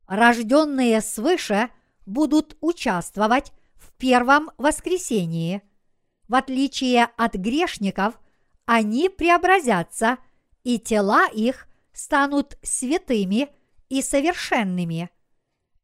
рожденные 0.09 1.01
свыше 1.01 1.71
будут 2.07 2.57
участвовать 2.61 3.53
в 3.77 3.93
первом 3.93 4.51
воскресении. 4.57 5.63
В 6.27 6.35
отличие 6.35 7.05
от 7.17 7.35
грешников, 7.35 8.19
они 8.65 9.09
преобразятся, 9.09 10.19
и 10.65 10.79
тела 10.79 11.29
их 11.29 11.69
станут 11.93 12.59
святыми 12.63 13.49
и 13.89 14.03
совершенными. 14.03 15.11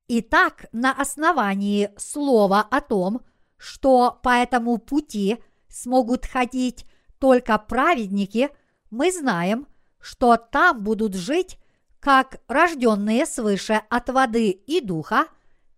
Итак, 0.09 0.66
на 0.72 0.92
основании 0.92 1.90
слова 1.96 2.61
о 2.61 2.80
том, 2.80 3.22
что 3.57 4.20
по 4.22 4.30
этому 4.30 4.76
пути 4.76 5.42
смогут 5.68 6.26
ходить 6.26 6.84
только 7.18 7.59
праведники, 7.59 8.50
мы 8.90 9.11
знаем, 9.11 9.66
что 9.98 10.36
там 10.36 10.82
будут 10.82 11.14
жить 11.14 11.59
как 12.00 12.42
рожденные 12.48 13.24
свыше 13.24 13.80
от 13.88 14.11
воды 14.11 14.50
и 14.50 14.82
духа, 14.82 15.26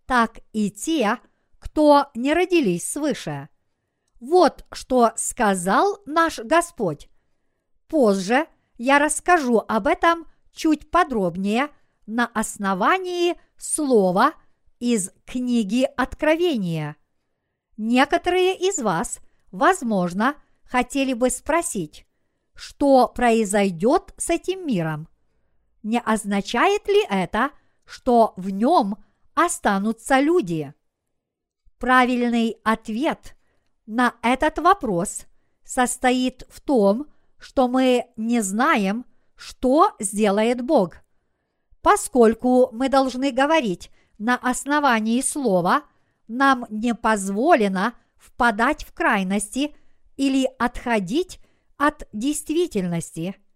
так 0.06 0.40
и 0.52 0.72
те, 0.72 1.18
кто 1.60 2.10
не 2.14 2.34
родились 2.34 2.90
свыше. 2.90 3.48
Вот 4.18 4.64
что 4.72 5.12
сказал 5.14 6.00
наш 6.04 6.40
Господь. 6.40 7.08
Позже 7.86 8.46
я 8.76 8.98
расскажу 8.98 9.62
об 9.68 9.86
этом 9.86 10.26
чуть 10.52 10.90
подробнее 10.90 11.68
на 12.06 12.26
основании 12.26 13.34
слова 13.56 14.34
из 14.78 15.10
книги 15.24 15.88
Откровения. 15.96 16.96
Некоторые 17.76 18.56
из 18.56 18.78
вас, 18.78 19.20
возможно, 19.50 20.36
хотели 20.64 21.12
бы 21.12 21.30
спросить, 21.30 22.06
что 22.54 23.08
произойдет 23.08 24.14
с 24.16 24.30
этим 24.30 24.66
миром– 24.66 25.08
не 25.86 26.00
означает 26.00 26.88
ли 26.88 27.06
это, 27.08 27.52
что 27.84 28.34
в 28.36 28.50
нем 28.50 28.96
останутся 29.34 30.18
люди? 30.18 30.74
Правильный 31.78 32.56
ответ 32.64 33.36
на 33.86 34.16
этот 34.20 34.58
вопрос 34.58 35.26
состоит 35.62 36.44
в 36.48 36.60
том, 36.60 37.06
что 37.38 37.68
мы 37.68 38.06
не 38.16 38.40
знаем, 38.40 39.06
что 39.36 39.94
сделает 40.00 40.60
Бог. 40.60 40.96
Поскольку 41.86 42.70
мы 42.72 42.88
должны 42.88 43.30
говорить 43.30 43.92
на 44.18 44.34
основании 44.36 45.20
слова, 45.20 45.84
нам 46.26 46.66
не 46.68 46.96
позволено 46.96 47.94
впадать 48.16 48.82
в 48.82 48.92
крайности 48.92 49.72
или 50.16 50.50
отходить 50.58 51.38
от 51.76 52.08
действительности– 52.12 53.36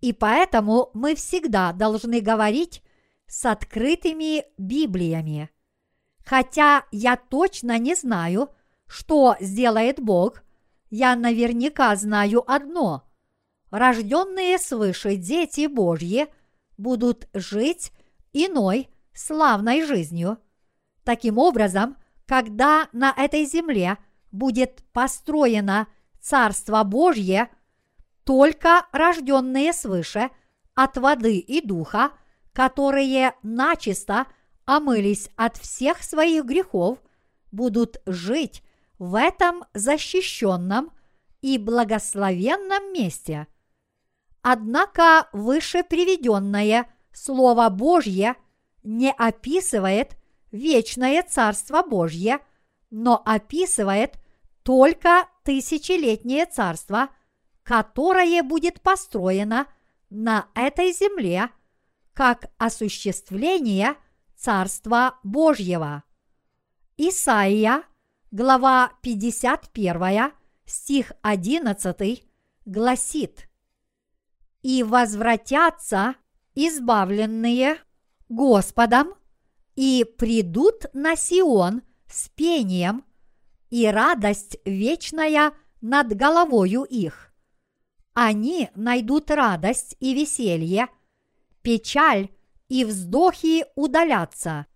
и 0.00 0.12
поэтому 0.12 0.90
мы 0.94 1.14
всегда 1.14 1.72
должны 1.72 2.20
говорить 2.20 2.82
с 3.26 3.44
открытыми 3.44 4.44
Библиями. 4.56 5.50
Хотя 6.24 6.84
я 6.92 7.16
точно 7.16 7.78
не 7.78 7.94
знаю, 7.94 8.50
что 8.86 9.36
сделает 9.40 10.00
Бог, 10.00 10.42
я 10.88 11.16
наверняка 11.16 11.94
знаю 11.96 12.48
одно. 12.50 13.02
Рожденные 13.70 14.56
свыше 14.58 15.16
дети 15.16 15.66
Божьи 15.66 16.28
будут 16.78 17.28
жить 17.34 17.92
иной 18.32 18.88
славной 19.12 19.84
жизнью. 19.84 20.38
Таким 21.04 21.36
образом, 21.36 21.96
когда 22.26 22.88
на 22.92 23.12
этой 23.16 23.44
земле 23.44 23.98
будет 24.30 24.82
построено 24.92 25.88
Царство 26.20 26.82
Божье, 26.84 27.50
только 28.24 28.86
рожденные 28.92 29.72
свыше 29.72 30.30
от 30.74 30.96
воды 30.96 31.38
и 31.38 31.66
духа, 31.66 32.12
которые 32.52 33.34
начисто 33.42 34.26
омылись 34.64 35.30
от 35.36 35.56
всех 35.56 36.02
своих 36.02 36.44
грехов, 36.44 36.98
будут 37.50 38.02
жить 38.04 38.62
в 38.98 39.14
этом 39.14 39.64
защищенном 39.72 40.90
и 41.40 41.56
благословенном 41.56 42.92
месте. 42.92 43.46
Однако 44.42 45.28
выше 45.32 45.82
приведенное 45.82 46.88
Слово 47.12 47.68
Божье 47.68 48.36
не 48.82 49.10
описывает 49.10 50.16
вечное 50.52 51.22
Царство 51.22 51.82
Божье, 51.82 52.40
но 52.90 53.22
описывает 53.24 54.18
только 54.62 55.28
тысячелетнее 55.44 56.46
царство, 56.46 57.08
которое 57.62 58.42
будет 58.42 58.80
построено 58.80 59.66
на 60.10 60.48
этой 60.54 60.92
земле 60.92 61.50
как 62.14 62.50
осуществление 62.58 63.94
Царства 64.36 65.18
Божьего. 65.22 66.04
Исаия, 66.96 67.82
глава 68.30 68.92
51, 69.02 70.32
стих 70.64 71.12
11, 71.22 72.24
гласит 72.64 73.47
«И 74.62 74.82
возвратятся 74.82 76.16
избавленные 76.54 77.78
Господом 78.28 79.14
и 79.76 80.04
придут 80.18 80.86
на 80.92 81.14
Сион 81.14 81.82
с 82.08 82.28
пением, 82.30 83.04
и 83.70 83.86
радость 83.86 84.58
вечная 84.64 85.52
над 85.80 86.16
головою 86.16 86.82
их. 86.82 87.32
Они 88.14 88.70
найдут 88.74 89.30
радость 89.30 89.96
и 90.00 90.14
веселье, 90.14 90.88
печаль 91.62 92.30
и 92.68 92.84
вздохи 92.84 93.64
удалятся. 93.76 94.66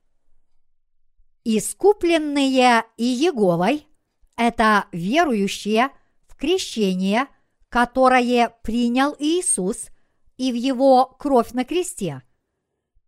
Искупленные 1.44 2.84
и 2.96 3.04
Еговой– 3.04 3.88
это 4.36 4.86
верующие 4.92 5.90
в 6.28 6.36
крещение, 6.36 7.26
которое 7.72 8.54
принял 8.62 9.16
Иисус 9.18 9.88
и 10.36 10.52
в 10.52 10.54
Его 10.54 11.06
кровь 11.18 11.52
на 11.52 11.64
кресте– 11.64 12.22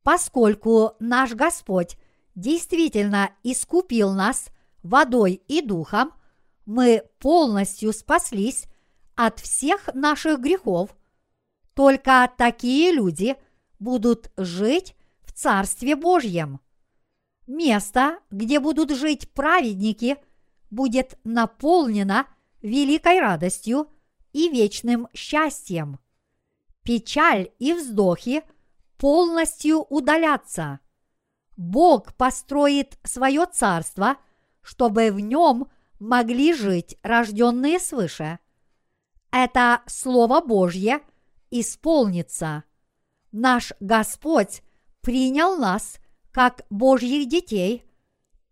Поскольку 0.05 0.93
наш 1.01 1.33
Господь 1.33 1.97
действительно 2.35 3.31
искупил 3.43 4.13
нас 4.13 4.49
водой 4.83 5.43
и 5.49 5.63
духом, 5.63 6.13
мы 6.67 7.05
полностью 7.19 7.93
спаслись 7.95 8.67
от 9.17 9.41
всех 9.41 9.89
наших 9.95 10.41
грехов. 10.41 10.95
Только 11.73 12.31
такие 12.37 12.93
люди 12.93 13.35
будут 13.79 14.31
жить 14.37 14.95
в 15.23 15.33
Царстве 15.33 15.97
Божьем. 15.97 16.61
Место, 17.47 18.19
где 18.31 18.61
будут 18.61 18.91
жить 18.91 19.31
праведники, 19.33 20.19
будет 20.71 21.19
наполнено 21.25 22.27
великой 22.61 23.21
радостью 23.21 23.89
и 24.35 24.51
вечным 24.51 25.09
счастьем. 25.15 25.99
Печаль 26.83 27.51
и 27.59 27.73
вздохи– 27.73 28.43
полностью 28.99 29.83
удаляться. 29.83 30.81
Бог 31.57 32.15
построит 32.15 32.99
свое 33.05 33.47
царство, 33.47 34.17
чтобы 34.63 35.13
в 35.13 35.21
нем 35.21 35.71
могли 36.01 36.55
жить 36.55 36.97
рожденные 37.03 37.79
свыше. 37.79 38.39
Это 39.31 39.83
Слово 39.87 40.41
Божье 40.41 41.01
исполнится. 41.51 42.65
Наш 43.31 43.73
Господь 43.81 44.63
принял 45.01 45.57
нас 45.57 45.99
как 46.31 46.65
Божьих 46.71 47.29
детей, 47.29 47.85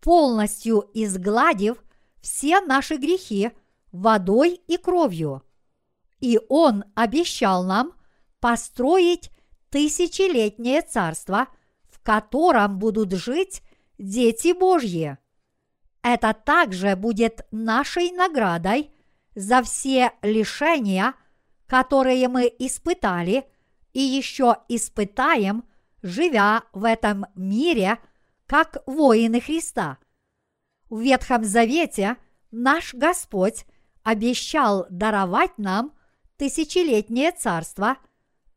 полностью 0.01 0.89
изгладив 0.93 1.83
все 2.21 2.61
наши 2.61 2.97
грехи 2.97 3.51
водой 3.91 4.61
и 4.67 4.77
кровью. 4.77 5.43
И 6.23 6.39
Он 6.47 6.85
обещал 6.95 7.65
нам 7.65 7.91
построить 8.39 9.29
тысячелетнее 9.69 10.81
царство, 10.81 11.47
в 11.91 11.99
котором 12.01 12.79
будут 12.79 13.11
жить 13.11 13.61
дети 13.97 14.53
Божьи. 14.57 15.17
Это 16.01 16.33
также 16.33 16.95
будет 16.95 17.45
нашей 17.51 18.11
наградой 18.11 18.93
за 19.35 19.63
все 19.63 20.13
лишения, 20.21 21.13
которые 21.67 22.29
мы 22.29 22.49
испытали 22.57 23.43
и 23.91 23.99
еще 23.99 24.55
испытаем, 24.69 25.65
живя 26.03 26.63
в 26.71 26.85
этом 26.85 27.25
мире, 27.35 27.97
как 28.45 28.77
воины 28.85 29.41
Христа. 29.41 29.97
В 30.89 31.01
Ветхом 31.01 31.43
Завете 31.43 32.15
наш 32.49 32.93
Господь 32.93 33.65
обещал 34.03 34.85
даровать 34.89 35.57
нам 35.57 35.91
тысячелетнее 36.49 37.31
царство– 37.31 37.97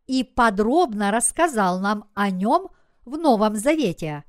и 0.07 0.23
подробно 0.23 1.11
рассказал 1.11 1.81
нам 1.81 2.09
о 2.15 2.31
нем 2.31 2.69
в 3.05 3.17
Новом 3.17 3.57
Завете. 3.57 4.25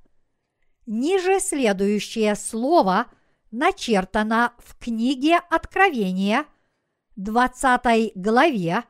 Ниже 0.85 1.39
следующее 1.39 2.35
слово 2.35 3.07
начертано 3.51 4.53
в 4.57 4.77
книге 4.77 5.37
Откровения, 5.49 6.45
20 7.15 8.13
главе, 8.15 8.83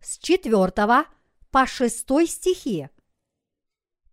с 0.00 0.18
4 0.18 0.72
по 1.50 1.66
6 1.66 2.28
стихи. 2.28 2.88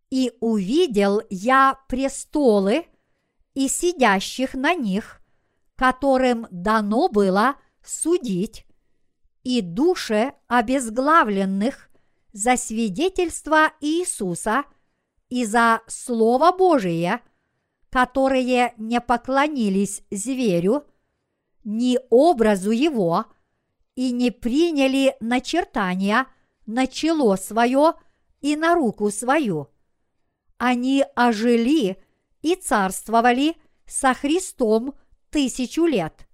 «И 0.10 0.34
увидел 0.40 1.22
я 1.30 1.80
престолы 1.88 2.86
и 3.54 3.68
сидящих 3.68 4.54
на 4.54 4.74
них, 4.74 5.22
которым 5.76 6.48
дано 6.52 7.08
было 7.08 7.56
судить, 7.82 8.66
и 9.44 9.62
души 9.62 10.34
обезглавленных 10.48 11.90
за 12.34 12.58
свидетельство 12.58 13.72
Иисуса 13.82 14.64
и 15.30 15.46
за 15.46 15.82
Слово 15.88 16.52
Божие, 16.52 17.22
которые 17.90 18.74
не 18.78 19.02
поклонились 19.02 20.04
зверю, 20.12 20.86
ни 21.64 22.00
образу 22.10 22.72
его 22.72 23.26
и 23.96 24.12
не 24.12 24.32
приняли 24.32 25.16
начертания 25.20 26.28
на 26.66 26.88
чело 26.88 27.36
свое 27.36 27.94
и 28.40 28.56
на 28.56 28.76
руку 28.76 29.12
свою. 29.12 29.68
Они 30.58 31.04
ожили 31.16 32.02
и 32.42 32.56
царствовали 32.56 33.56
со 33.86 34.14
Христом 34.14 34.96
тысячу 35.30 35.86
лет. 35.86 36.28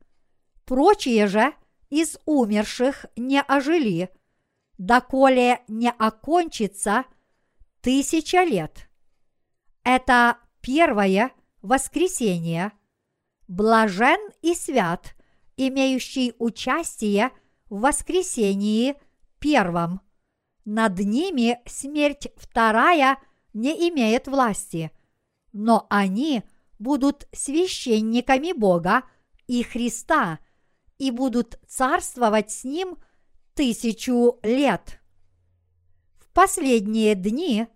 Прочие 0.66 1.28
же 1.28 1.53
из 1.90 2.18
умерших 2.26 3.06
не 3.16 3.42
ожили, 3.42 4.10
доколе 4.78 5.62
не 5.68 5.90
окончится 5.90 7.06
тысяча 7.82 8.44
лет. 8.44 8.90
Это 9.84 10.38
первое 10.62 11.32
воскресенье. 11.62 12.74
Блажен 13.48 14.20
и 14.42 14.54
свят, 14.54 15.16
имеющий 15.56 16.34
участие 16.38 17.32
в 17.70 17.80
воскресении 17.82 18.96
первом. 19.40 20.02
Над 20.66 21.00
ними 21.00 21.60
смерть 21.66 22.28
вторая 22.36 23.18
не 23.54 23.90
имеет 23.90 24.28
власти, 24.28 24.92
но 25.54 25.88
они 25.90 26.44
будут 26.78 27.28
священниками 27.32 28.52
Бога 28.52 29.04
и 29.48 29.64
Христа 29.64 30.40
и 30.98 31.12
будут 31.12 31.60
царствовать 31.68 32.52
с 32.52 32.64
Ним– 32.64 32.98
тысячу 33.58 34.39
лет. 34.43 35.00
В 36.20 36.30
последние 36.32 37.16
дни 37.16 37.68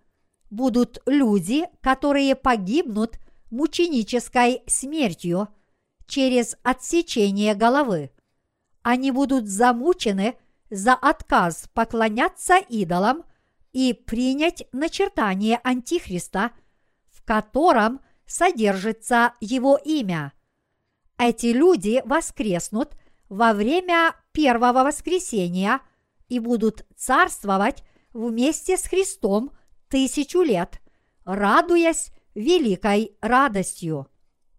будут 0.48 1.02
люди, 1.06 1.66
которые 1.80 2.36
погибнут 2.36 3.18
мученической 3.50 4.62
смертью 4.68 5.48
через 6.06 6.56
отсечение 6.62 7.56
головы. 7.56 8.12
Они 8.82 9.10
будут 9.10 9.48
замучены 9.48 10.36
за 10.70 10.94
отказ 10.94 11.68
поклоняться 11.74 12.58
идолам 12.58 13.24
и 13.72 13.92
принять 13.92 14.68
начертание 14.72 15.58
Антихриста, 15.64 16.52
в 17.10 17.24
котором 17.24 18.00
содержится 18.24 19.34
Его 19.40 19.76
имя. 19.84 20.32
Эти 21.18 21.46
люди 21.46 22.02
воскреснут 22.04 22.96
во 23.32 23.54
время 23.54 24.14
первого 24.32 24.84
воскресения 24.84 25.80
и 26.28 26.38
будут 26.38 26.84
царствовать 26.94 27.82
вместе 28.12 28.76
с 28.76 28.82
Христом 28.82 29.52
тысячу 29.88 30.42
лет, 30.42 30.82
радуясь 31.24 32.12
великой 32.34 33.16
радостью. 33.22 34.06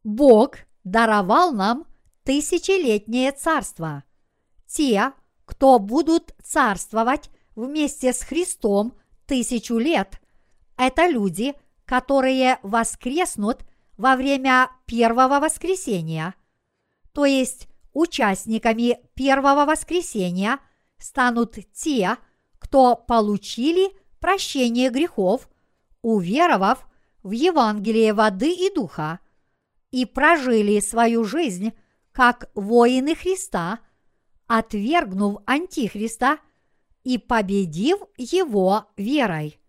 Бог 0.04 0.56
даровал 0.84 1.54
нам 1.54 1.86
тысячелетнее 2.24 3.32
царство. 3.32 4.06
Те, 4.66 5.14
кто 5.46 5.78
будут 5.78 6.34
царствовать 6.44 7.30
вместе 7.56 8.12
с 8.12 8.24
Христом 8.24 8.98
тысячу 9.28 9.78
лет, 9.78 10.20
это 10.78 11.06
люди, 11.06 11.54
которые 11.86 12.58
воскреснут 12.64 13.66
во 13.98 14.16
время 14.16 14.72
первого 14.88 15.40
воскресения. 15.40 16.34
То 17.12 17.26
есть 17.26 17.68
участниками 17.94 19.00
первого 19.16 19.66
воскресения 19.66 20.60
станут 20.98 21.58
те, 21.74 22.18
кто 22.60 22.96
получили 22.96 23.92
прощение 24.20 24.90
грехов, 24.90 25.50
уверовав 26.02 26.88
в 27.24 27.32
Евангелие 27.32 28.14
воды 28.14 28.52
и 28.52 28.74
духа, 28.74 29.20
и 29.92 30.06
прожили 30.06 30.80
свою 30.80 31.24
жизнь 31.24 31.74
как 32.12 32.50
воины 32.56 33.16
Христа, 33.16 33.80
отвергнув 34.48 35.42
Антихриста 35.46 36.40
и 37.04 37.18
победив 37.18 38.00
его 38.18 38.88
верой. 38.98 39.60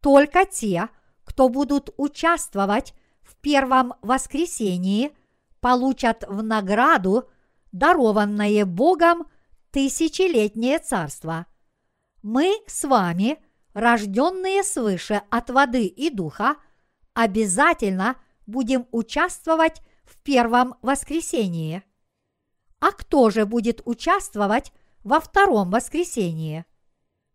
Только 0.00 0.44
те, 0.44 0.88
кто 1.24 1.48
будут 1.48 1.90
участвовать 1.96 2.94
в 3.22 3.36
первом 3.36 3.94
воскресении, 4.02 5.16
получат 5.60 6.24
в 6.28 6.42
награду 6.42 7.28
дарованное 7.72 8.64
Богом 8.64 9.26
тысячелетнее 9.70 10.78
царство. 10.78 11.46
Мы 12.22 12.60
с 12.66 12.84
вами, 12.84 13.38
рожденные 13.72 14.62
свыше 14.62 15.22
от 15.30 15.50
воды 15.50 15.86
и 15.86 16.10
духа, 16.10 16.56
обязательно 17.14 18.16
будем 18.46 18.86
участвовать 18.92 19.82
в 20.04 20.18
первом 20.22 20.76
воскресении. 20.82 21.82
А 22.80 22.92
кто 22.92 23.30
же 23.30 23.46
будет 23.46 23.80
участвовать 23.84 24.72
во 25.04 25.20
втором 25.20 25.70
воскресении? 25.70 26.64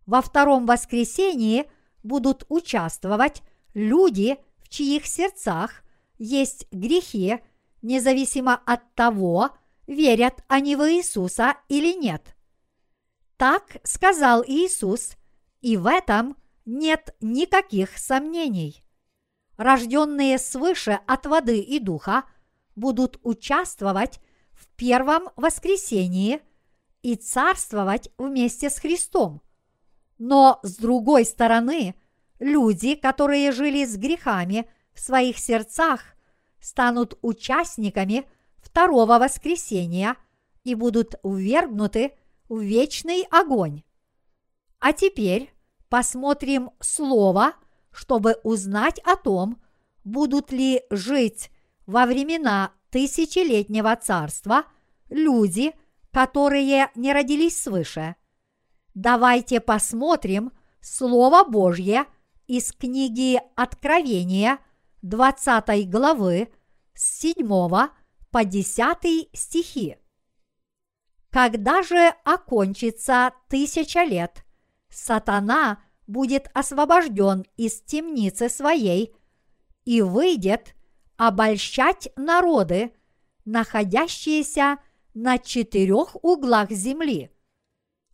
Во 0.06 0.22
втором 0.22 0.66
воскресении 0.66 1.70
будут 2.04 2.46
участвовать 2.50 3.42
люди, 3.74 4.38
в 4.58 4.70
чьих 4.70 5.06
сердцах 5.06 5.84
есть 6.18 6.68
грехи, 6.72 7.40
независимо 7.82 8.56
от 8.66 8.94
того, 8.96 9.52
верят 9.88 10.44
они 10.48 10.76
в 10.76 10.82
Иисуса 10.82 11.56
или 11.70 11.94
нет. 11.94 12.36
Так 13.38 13.78
сказал 13.84 14.44
Иисус, 14.46 15.16
и 15.62 15.78
в 15.78 15.88
этом 15.88 16.36
нет 16.66 17.16
никаких 17.22 17.98
сомнений. 17.98 18.84
Рожденные 19.58 20.38
свыше 20.38 21.00
от 21.08 21.26
воды 21.26 21.60
и 21.60 21.80
духа 21.80 22.26
будут 22.76 23.20
участвовать 23.24 24.20
в 24.52 24.68
первом 24.76 25.30
воскресении 25.36 26.42
и 27.02 27.16
царствовать 27.16 28.10
вместе 28.18 28.70
с 28.70 28.78
Христом. 28.78 29.42
Но 30.18 30.60
с 30.64 30.78
другой 30.78 31.26
стороны, 31.26 31.96
люди, 32.40 32.96
которые 32.96 33.52
жили 33.52 33.86
с 33.86 33.98
грехами 33.98 34.70
в 34.94 35.00
своих 35.00 35.38
сердцах, 35.38 36.02
станут 36.60 37.18
участниками 37.22 38.26
второго 38.68 39.18
воскресения 39.18 40.16
и 40.64 40.76
будут 40.76 41.16
ввергнуты 41.24 42.14
в 42.50 42.60
вечный 42.60 43.24
огонь. 43.32 43.84
А 44.80 44.94
теперь 44.94 45.52
посмотрим 45.90 46.72
слово, 46.80 47.54
чтобы 47.92 48.38
узнать 48.44 49.00
о 49.00 49.16
том, 49.16 49.62
будут 50.04 50.52
ли 50.52 50.84
жить 50.90 51.50
во 51.86 52.06
времена 52.06 52.72
тысячелетнего 52.90 53.96
царства 53.96 54.66
люди, 55.10 55.74
которые 56.12 56.90
не 56.96 57.14
родились 57.14 57.62
свыше. 57.62 58.16
Давайте 58.94 59.60
посмотрим 59.60 60.52
Слово 60.82 61.44
Божье 61.44 62.06
из 62.48 62.72
книги 62.72 63.40
Откровения 63.56 64.60
20 65.02 65.90
главы 65.90 66.50
с 66.94 67.20
7 67.20 67.90
по 68.38 68.46
10 68.46 69.32
стихи. 69.34 69.98
Когда 71.32 71.82
же 71.82 72.14
окончится 72.24 73.34
тысяча 73.50 74.04
лет, 74.04 74.46
сатана 74.90 75.84
будет 76.06 76.48
освобожден 76.54 77.48
из 77.56 77.82
темницы 77.82 78.48
своей 78.48 79.16
и 79.86 80.04
выйдет 80.04 80.76
обольщать 81.16 82.10
народы, 82.16 82.94
находящиеся 83.46 84.78
на 85.16 85.40
четырех 85.40 86.24
углах 86.24 86.70
земли, 86.70 87.32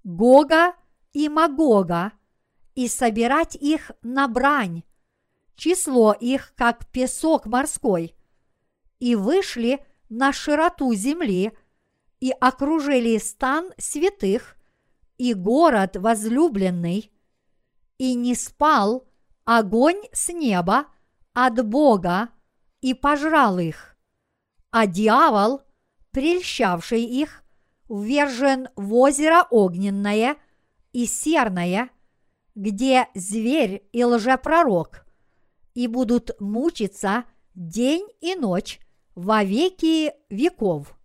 Гога 0.06 0.74
и 1.12 1.28
Магога, 1.28 2.14
и 2.76 2.88
собирать 2.88 3.56
их 3.56 3.92
на 4.02 4.30
брань, 4.30 4.84
число 5.58 6.14
их 6.14 6.54
как 6.56 6.90
песок 6.94 7.46
морской, 7.46 8.16
и 9.00 9.16
вышли 9.16 9.86
на 10.10 10.32
широту 10.32 10.94
земли 10.94 11.52
и 12.20 12.32
окружили 12.32 13.18
стан 13.18 13.72
святых 13.78 14.56
и 15.18 15.34
город 15.34 15.98
возлюбленный, 15.98 17.12
и 17.98 18.16
не 18.16 18.36
спал 18.36 19.08
огонь 19.46 20.02
с 20.12 20.30
неба 20.30 20.88
от 21.34 21.66
Бога 21.66 22.30
и 22.82 22.94
пожрал 22.94 23.60
их, 23.60 23.96
а 24.72 24.88
дьявол, 24.88 25.62
прельщавший 26.12 27.04
их, 27.04 27.44
ввержен 27.90 28.70
в 28.76 28.94
озеро 28.96 29.46
огненное 29.50 30.38
и 30.92 31.06
серное, 31.06 31.90
где 32.56 33.08
зверь 33.16 33.88
и 33.92 34.04
лжепророк, 34.04 35.06
и 35.74 35.88
будут 35.88 36.32
мучиться 36.40 37.26
день 37.56 38.08
и 38.22 38.36
ночь 38.36 38.80
во 39.16 39.44
веки 39.44 40.14
веков. 40.30 40.96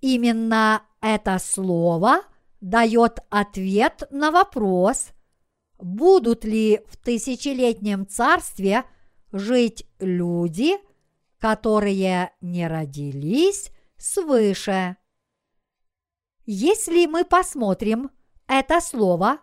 Именно 0.00 0.82
это 1.00 1.38
слово 1.38 2.22
дает 2.60 3.20
ответ 3.30 4.04
на 4.10 4.30
вопрос, 4.30 5.08
будут 5.78 6.44
ли 6.44 6.80
в 6.86 6.96
тысячелетнем 6.96 8.06
царстве 8.06 8.84
жить 9.32 9.86
люди, 9.98 10.76
которые 11.38 12.32
не 12.40 12.66
родились 12.66 13.70
свыше. 13.98 14.96
Если 16.46 17.06
мы 17.06 17.24
посмотрим 17.24 18.10
это 18.46 18.80
слово, 18.80 19.38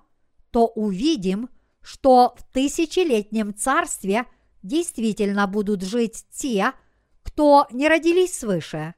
то 0.51 0.67
увидим, 0.67 1.49
что 1.81 2.35
в 2.37 2.43
тысячелетнем 2.53 3.55
царстве 3.55 4.25
действительно 4.63 5.47
будут 5.47 5.83
жить 5.83 6.25
те, 6.31 6.73
кто 7.23 7.67
не 7.71 7.87
родились 7.87 8.37
свыше. 8.37 8.95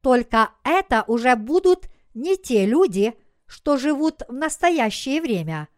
Только 0.00 0.50
это 0.64 1.04
уже 1.06 1.36
будут 1.36 1.88
не 2.14 2.36
те 2.36 2.66
люди, 2.66 3.14
что 3.46 3.76
живут 3.76 4.22
в 4.28 4.32
настоящее 4.32 5.20
время. 5.20 5.68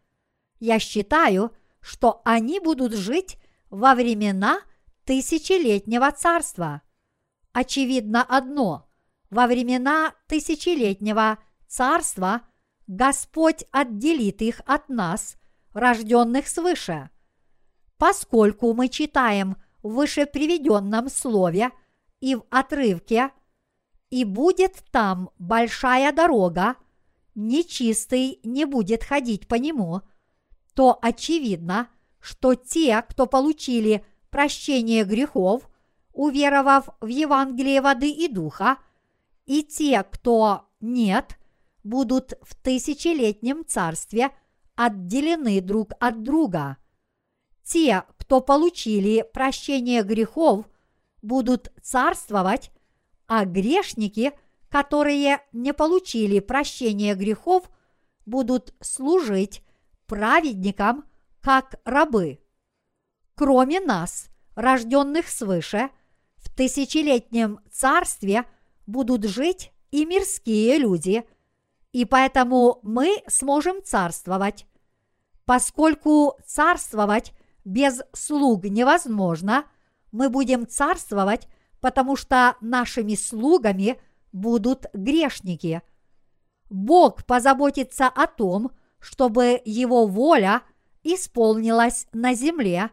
Я 0.59 0.79
считаю, 0.79 1.53
что 1.81 2.21
они 2.25 2.61
будут 2.61 2.95
жить 2.95 3.39
во 3.71 3.95
времена 3.95 4.61
тысячелетнего 5.05 6.11
царства. 6.13 6.83
Очевидно 7.53 8.23
одно– 8.23 8.83
во 9.31 9.47
времена 9.47 10.15
тысячелетнего 10.29 11.39
царства 11.67 12.43
Господь 12.87 13.65
отделит 13.73 14.41
их 14.41 14.61
от 14.67 14.89
нас, 14.89 15.37
рожденных 15.73 16.47
свыше. 16.49 17.11
Поскольку 17.99 18.75
мы 18.75 18.89
читаем 18.89 19.57
в 19.83 19.95
выше 19.95 20.27
приведенном 20.27 21.09
слове 21.09 21.71
и 22.21 22.35
в 22.35 22.45
отрывке 22.51 23.31
«И 24.11 24.25
будет 24.25 24.85
там 24.93 25.31
большая 25.39 26.13
дорога, 26.13 26.77
нечистый 27.35 28.41
не 28.45 28.65
будет 28.65 29.03
ходить 29.03 29.49
по 29.49 29.57
нему», 29.57 30.03
то 30.75 30.99
очевидно, 31.01 31.89
что 32.21 32.55
те, 32.55 33.03
кто 33.09 33.27
получили 33.27 34.05
прощение 34.31 35.05
грехов, 35.05 35.69
уверовав 36.13 36.89
в 37.01 37.07
Евангелие 37.07 37.81
воды 37.81 38.11
и 38.11 38.29
духа, 38.29 38.77
и 39.47 39.63
те, 39.63 40.03
кто 40.03 40.69
нет, 40.81 41.39
будут 41.83 42.35
в 42.43 42.55
тысячелетнем 42.57 43.65
царстве 43.65 44.31
отделены 44.75 45.61
друг 45.61 45.93
от 46.01 46.23
друга. 46.23 46.77
Те, 47.67 48.05
кто 48.17 48.41
получили 48.41 49.23
прощение 49.35 50.05
грехов, 50.05 50.67
будут 51.21 51.73
царствовать, 51.83 52.71
а 53.27 53.45
грешники, 53.45 54.33
которые 54.69 55.41
не 55.53 55.75
получили 55.75 56.39
прощение 56.39 57.17
грехов, 57.17 57.69
будут 58.25 58.73
служить 58.81 59.65
праведникам 60.07 61.07
как 61.41 61.81
рабы. 61.85 62.39
Кроме 63.35 63.81
нас, 63.81 64.29
рожденных 64.55 65.29
свыше, 65.29 65.91
в 66.37 66.55
тысячелетнем 66.55 67.59
царстве 67.73 68.45
будут 68.87 69.25
жить 69.25 69.73
и 69.91 70.05
мирские 70.05 70.79
люди, 70.79 71.25
и 71.91 72.05
поэтому 72.05 72.79
мы 72.85 73.25
сможем 73.27 73.83
царствовать. 73.83 74.67
Поскольку 75.45 76.39
царствовать 76.47 77.33
без 77.67 78.01
слуг 78.13 78.65
невозможно, 78.65 79.65
мы 80.13 80.31
будем 80.31 80.69
царствовать, 80.69 81.49
потому 81.81 82.17
что 82.17 82.57
нашими 82.61 83.17
слугами 83.17 84.01
будут 84.33 84.87
грешники. 84.95 85.83
Бог 86.71 87.25
позаботится 87.27 88.07
о 88.07 88.29
том, 88.29 88.71
чтобы 89.01 89.61
Его 89.65 90.07
воля 90.07 90.63
исполнилась 91.03 92.07
на 92.13 92.35
земле, 92.35 92.91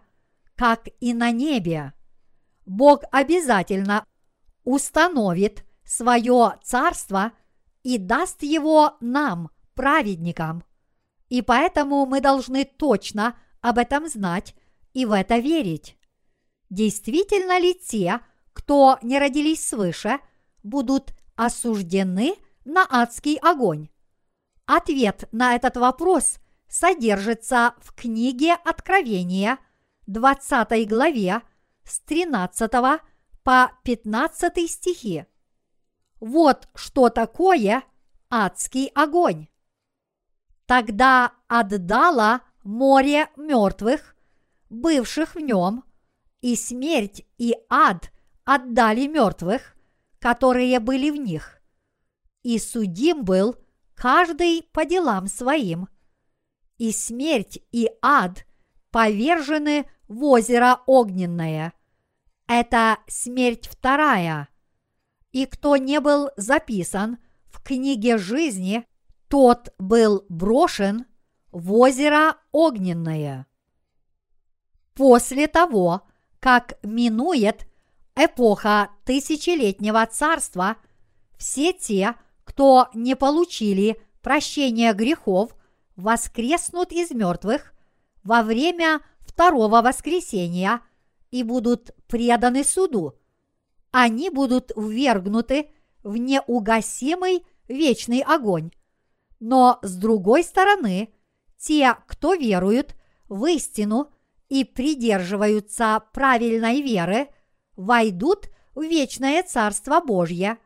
как 0.55 0.87
и 0.99 1.13
на 1.13 1.29
небе. 1.31 1.93
Бог 2.65 3.03
обязательно 3.11 4.03
установит 4.63 5.65
свое 5.85 6.57
царство 6.63 7.31
и 7.83 7.99
даст 7.99 8.41
его 8.41 8.95
нам, 9.01 9.49
праведникам. 9.75 10.63
И 11.29 11.41
поэтому 11.41 12.05
мы 12.05 12.21
должны 12.21 12.63
точно 12.65 13.35
об 13.61 13.77
этом 13.77 14.07
знать 14.07 14.55
и 14.93 15.05
в 15.05 15.11
это 15.11 15.37
верить. 15.37 15.97
Действительно 16.69 17.59
ли 17.59 17.73
те, 17.73 18.21
кто 18.53 18.97
не 19.01 19.19
родились 19.19 19.67
свыше, 19.67 20.19
будут 20.63 21.13
осуждены 21.35 22.35
на 22.65 22.87
адский 22.89 23.37
огонь? 23.37 23.89
Ответ 24.65 25.27
на 25.31 25.55
этот 25.55 25.77
вопрос 25.77 26.39
содержится 26.67 27.75
в 27.79 27.93
книге 27.93 28.53
Откровения, 28.53 29.59
20 30.07 30.87
главе, 30.87 31.41
с 31.83 31.99
13 31.99 32.71
по 33.43 33.71
15 33.83 34.71
стихи. 34.71 35.25
Вот 36.19 36.69
что 36.75 37.09
такое 37.09 37.83
адский 38.29 38.87
огонь. 38.95 39.47
Тогда 40.65 41.33
отдала 41.47 42.41
море 42.63 43.29
мертвых, 43.35 44.12
бывших 44.73 45.35
в 45.35 45.39
нем, 45.39 45.83
и 46.41 46.55
смерть 46.55 47.25
и 47.37 47.55
ад 47.69 48.11
отдали 48.43 49.07
мертвых, 49.07 49.75
которые 50.19 50.79
были 50.79 51.09
в 51.09 51.15
них. 51.15 51.61
И 52.41 52.59
судим 52.59 53.23
был 53.23 53.55
каждый 53.95 54.63
по 54.73 54.85
делам 54.85 55.27
своим, 55.27 55.87
и 56.77 56.91
смерть 56.91 57.59
и 57.71 57.89
ад 58.01 58.45
повержены 58.91 59.89
в 60.07 60.23
озеро 60.25 60.81
огненное. 60.85 61.73
Это 62.47 62.97
смерть 63.07 63.67
вторая. 63.67 64.49
И 65.31 65.45
кто 65.45 65.77
не 65.77 65.99
был 65.99 66.29
записан 66.35 67.17
в 67.45 67.63
книге 67.63 68.17
жизни, 68.17 68.85
тот 69.29 69.73
был 69.79 70.25
брошен 70.29 71.05
в 71.51 71.73
озеро 71.73 72.35
огненное. 72.51 73.47
После 74.95 75.47
того, 75.47 76.03
как 76.39 76.77
минует 76.83 77.67
эпоха 78.15 78.89
тысячелетнего 79.05 80.05
царства, 80.05 80.77
все 81.37 81.73
те, 81.73 82.15
кто 82.43 82.89
не 82.93 83.15
получили 83.15 83.99
прощения 84.21 84.93
грехов, 84.93 85.55
воскреснут 85.95 86.91
из 86.91 87.11
мертвых 87.11 87.73
во 88.23 88.43
время 88.43 89.01
второго 89.21 89.81
воскресения 89.81 90.81
и 91.31 91.43
будут 91.43 91.91
преданы 92.07 92.63
суду. 92.63 93.15
Они 93.91 94.29
будут 94.29 94.71
ввергнуты 94.75 95.69
в 96.03 96.17
неугасимый 96.17 97.45
вечный 97.67 98.21
огонь. 98.21 98.71
Но 99.39 99.79
с 99.81 99.95
другой 99.95 100.43
стороны, 100.43 101.13
те, 101.57 101.95
кто 102.07 102.33
веруют 102.35 102.95
в 103.29 103.45
истину 103.45 104.12
и 104.53 104.63
придерживаются 104.63 106.03
правильной 106.13 106.83
веры, 106.83 107.27
войдут 107.75 108.49
в 108.75 108.83
вечное 108.83 109.41
Царство 109.41 109.99
Божье. 109.99 110.59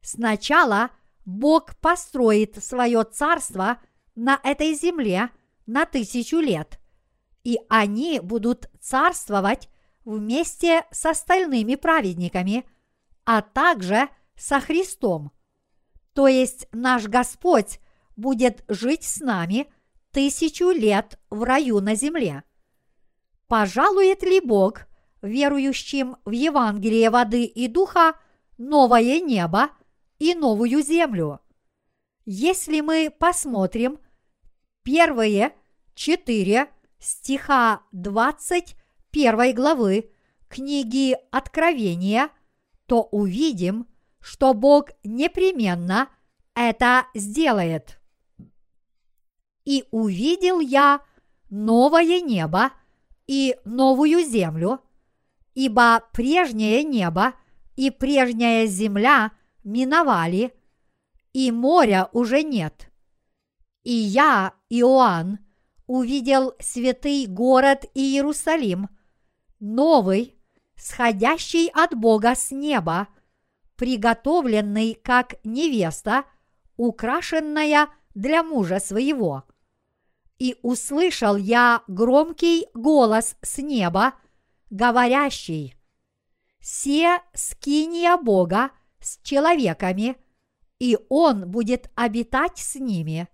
Сначала 0.00 0.90
Бог 1.24 1.74
построит 1.78 2.62
свое 2.62 3.02
царство 3.02 3.80
на 4.14 4.38
этой 4.44 4.74
земле 4.74 5.30
на 5.66 5.86
тысячу 5.86 6.38
лет, 6.38 6.78
и 7.42 7.58
они 7.68 8.20
будут 8.20 8.70
царствовать 8.80 9.70
вместе 10.04 10.84
с 10.92 11.04
остальными 11.04 11.74
праведниками, 11.74 12.64
а 13.24 13.42
также 13.42 14.08
со 14.36 14.60
Христом. 14.60 15.32
То 16.12 16.28
есть 16.28 16.68
наш 16.70 17.08
Господь 17.08 17.80
будет 18.14 18.62
жить 18.68 19.02
с 19.02 19.18
нами 19.18 19.66
тысячу 20.12 20.70
лет 20.70 21.18
в 21.28 21.42
раю 21.42 21.80
на 21.80 21.96
земле. 21.96 22.44
Пожалует 23.48 24.22
ли 24.22 24.40
Бог 24.40 24.86
верующим 25.22 26.16
в 26.24 26.32
Евангелие 26.32 27.10
воды 27.10 27.44
и 27.44 27.68
духа 27.68 28.14
новое 28.58 29.20
небо 29.20 29.70
и 30.18 30.34
новую 30.34 30.82
землю? 30.82 31.40
Если 32.24 32.80
мы 32.80 33.08
посмотрим 33.16 33.98
первые 34.82 35.54
четыре 35.94 36.68
стиха 36.98 37.82
21 37.92 39.54
главы 39.54 40.10
книги 40.48 41.16
Откровения, 41.30 42.30
то 42.86 43.02
увидим, 43.02 43.86
что 44.20 44.54
Бог 44.54 44.90
непременно 45.04 46.08
это 46.54 47.06
сделает. 47.14 48.00
И 49.64 49.84
увидел 49.92 50.58
я 50.58 51.00
новое 51.48 52.20
небо 52.20 52.72
и 53.26 53.56
новую 53.64 54.24
землю, 54.24 54.80
ибо 55.54 56.02
прежнее 56.12 56.84
небо 56.84 57.34
и 57.76 57.90
прежняя 57.90 58.66
земля 58.66 59.32
миновали, 59.64 60.54
и 61.32 61.50
моря 61.50 62.08
уже 62.12 62.42
нет. 62.42 62.90
И 63.82 63.92
я, 63.92 64.54
Иоанн, 64.68 65.38
увидел 65.86 66.54
святый 66.60 67.26
город 67.26 67.84
Иерусалим, 67.94 68.88
новый, 69.60 70.34
сходящий 70.76 71.68
от 71.68 71.94
Бога 71.94 72.34
с 72.34 72.50
неба, 72.50 73.08
приготовленный 73.76 74.94
как 74.94 75.34
невеста, 75.44 76.24
украшенная 76.76 77.88
для 78.14 78.42
мужа 78.42 78.80
своего. 78.80 79.44
И 80.38 80.56
услышал 80.62 81.36
я 81.36 81.82
громкий 81.88 82.66
голос 82.74 83.36
с 83.42 83.58
неба, 83.58 84.14
говорящий, 84.70 85.74
«Се 86.60 87.20
скиния 87.32 88.16
Бога 88.16 88.70
с 89.00 89.18
человеками, 89.22 90.16
и 90.78 90.98
Он 91.08 91.50
будет 91.50 91.90
обитать 91.94 92.58
с 92.58 92.74
ними» 92.74 93.28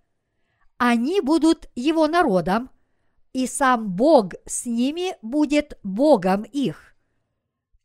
они 0.85 1.21
будут 1.21 1.71
его 1.77 2.09
народом, 2.09 2.69
и 3.33 3.47
сам 3.47 3.93
Бог 3.93 4.33
с 4.47 4.67
ними 4.67 5.17
будет 5.23 5.79
Богом 5.85 6.43
их. 6.43 6.97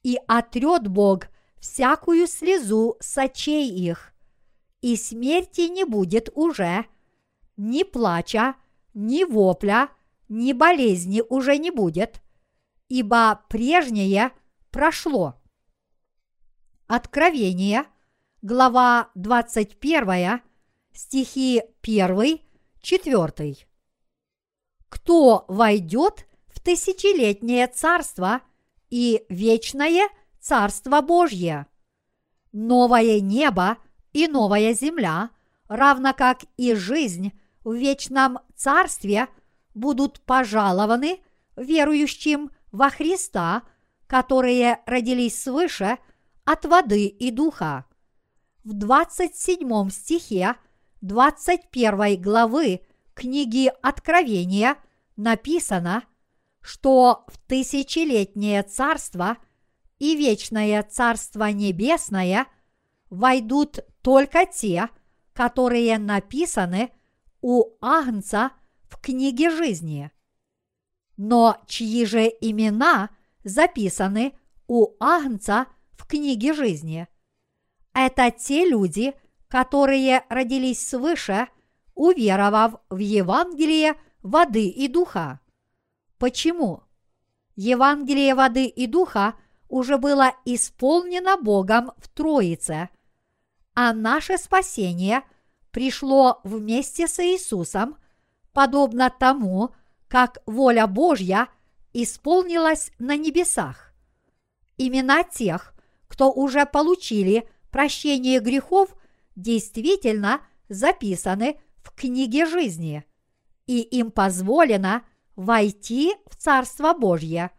И 0.02 0.18
отрет 0.28 0.88
Бог 0.88 1.28
всякую 1.60 2.26
слезу 2.26 2.98
с 3.00 3.16
очей 3.20 3.70
их, 3.70 4.14
и 4.82 4.96
смерти 4.96 5.70
не 5.70 5.84
будет 5.84 6.32
уже, 6.34 6.86
ни 7.56 7.84
плача, 7.84 8.56
ни 8.98 9.24
вопля, 9.24 9.90
ни 10.28 10.54
болезни 10.54 11.22
уже 11.30 11.58
не 11.60 11.70
будет, 11.70 12.20
ибо 12.90 13.44
прежнее 13.48 14.32
прошло. 14.72 15.36
Откровение, 16.88 17.86
глава 18.42 19.12
21, 19.14 20.42
стихи 20.94 21.62
1 21.84 22.40
Четвертый. 22.82 23.68
Кто 24.90 25.46
войдет 25.48 26.26
в 26.48 26.60
тысячелетнее 26.60 27.68
царство 27.68 28.42
и 28.90 29.26
вечное 29.30 30.10
царство 30.40 31.02
Божье? 31.02 31.68
Новое 32.52 33.20
небо 33.20 33.78
и 34.14 34.28
новая 34.28 34.74
земля, 34.74 35.30
равно 35.68 36.14
как 36.14 36.46
и 36.56 36.74
жизнь 36.74 37.34
в 37.64 37.74
вечном 37.74 38.40
царстве, 38.58 39.28
будут 39.74 40.20
пожалованы 40.22 41.22
верующим 41.56 42.52
во 42.72 42.90
Христа, 42.90 43.64
которые 44.08 44.82
родились 44.86 45.42
свыше 45.42 45.98
от 46.46 46.66
воды 46.66 47.08
и 47.08 47.32
духа. 47.32 47.86
В 48.64 48.74
27 48.74 49.90
стихе 49.90 50.56
21 51.02 52.22
главы 52.22 52.82
книги 53.14 53.72
Откровения 53.82 54.76
написано, 55.16 56.04
что 56.62 57.26
в 57.28 57.38
тысячелетнее 57.48 58.64
царство 58.64 59.38
и 60.00 60.16
вечное 60.16 60.84
царство 60.84 61.46
небесное 61.52 62.48
войдут 63.10 63.80
только 64.02 64.46
те, 64.46 64.90
которые 65.34 65.98
написаны 65.98 66.92
у 67.50 67.78
Агнца 67.80 68.52
в 68.90 69.00
книге 69.00 69.50
жизни. 69.50 70.12
Но 71.16 71.56
чьи 71.66 72.06
же 72.06 72.26
имена 72.42 73.10
записаны 73.46 74.38
у 74.68 74.98
Агнца 75.00 75.68
в 75.94 76.06
книге 76.06 76.54
жизни? 76.54 77.08
Это 77.94 78.32
те 78.32 78.68
люди, 78.68 79.14
которые 79.48 80.26
родились 80.28 80.86
свыше, 80.86 81.48
уверовав 81.96 82.82
в 82.90 82.98
Евангелие 82.98 83.96
воды 84.24 84.68
и 84.68 84.90
духа. 84.90 85.40
Почему? 86.18 86.84
Евангелие 87.56 88.36
воды 88.36 88.66
и 88.66 88.88
духа 88.88 89.36
уже 89.70 89.98
было 89.98 90.34
исполнено 90.44 91.38
Богом 91.38 91.94
в 91.96 92.10
Троице, 92.10 92.90
а 93.74 93.94
наше 93.94 94.38
спасение 94.38 95.24
пришло 95.78 96.42
вместе 96.44 97.08
с 97.08 97.24
Иисусом, 97.24 97.98
подобно 98.52 99.12
тому, 99.12 99.76
как 100.08 100.40
воля 100.48 100.88
Божья 100.88 101.50
исполнилась 101.94 102.92
на 102.98 103.16
небесах. 103.16 103.94
Имена 104.80 105.22
тех, 105.22 105.76
кто 106.08 106.32
уже 106.32 106.66
получили 106.66 107.48
прощение 107.70 108.40
грехов, 108.40 108.96
действительно 109.36 110.42
записаны 110.68 111.60
в 111.84 111.92
книге 111.92 112.48
жизни, 112.48 113.06
и 113.68 113.82
им 113.82 114.10
позволено 114.10 115.04
войти 115.36 116.16
в 116.26 116.38
Царство 116.38 116.94
Божье. 116.94 117.52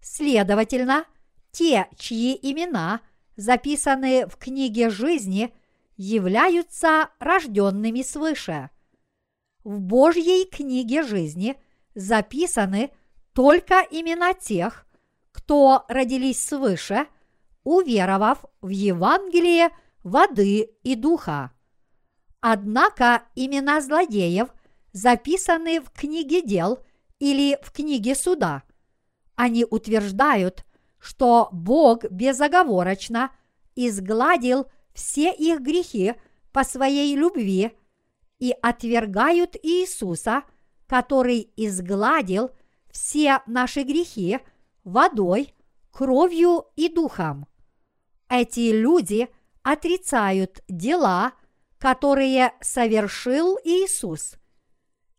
Следовательно, 0.00 1.04
те, 1.52 1.86
чьи 1.96 2.36
имена 2.42 3.00
записаны 3.36 4.26
в 4.26 4.38
книге 4.38 4.90
жизни, 4.90 5.54
являются 5.96 7.10
рожденными 7.18 8.02
свыше. 8.02 8.70
В 9.62 9.80
Божьей 9.80 10.46
книге 10.46 11.02
жизни 11.02 11.56
записаны 11.94 12.90
только 13.32 13.80
имена 13.90 14.34
тех, 14.34 14.86
кто 15.32 15.84
родились 15.88 16.44
свыше, 16.44 17.06
уверовав 17.64 18.44
в 18.60 18.68
Евангелие 18.68 19.70
воды 20.02 20.70
и 20.82 20.94
духа. 20.94 21.50
Однако 22.40 23.22
имена 23.34 23.80
злодеев 23.80 24.48
записаны 24.92 25.80
в 25.80 25.90
книге 25.90 26.42
дел 26.42 26.78
или 27.18 27.58
в 27.62 27.72
книге 27.72 28.14
суда. 28.14 28.62
Они 29.34 29.64
утверждают, 29.64 30.64
что 30.98 31.48
Бог 31.52 32.04
безоговорочно 32.10 33.30
изгладил 33.74 34.66
все 34.94 35.32
их 35.32 35.60
грехи 35.60 36.14
по 36.52 36.64
своей 36.64 37.14
любви 37.16 37.72
и 38.38 38.54
отвергают 38.62 39.56
Иисуса, 39.62 40.44
который 40.86 41.52
изгладил 41.56 42.50
все 42.90 43.42
наши 43.46 43.82
грехи 43.82 44.38
водой, 44.84 45.54
кровью 45.90 46.66
и 46.76 46.88
духом. 46.88 47.46
Эти 48.28 48.72
люди 48.72 49.28
отрицают 49.62 50.62
дела– 50.68 51.32
которые 51.84 52.54
совершил 52.62 53.58
Иисус. 53.62 54.36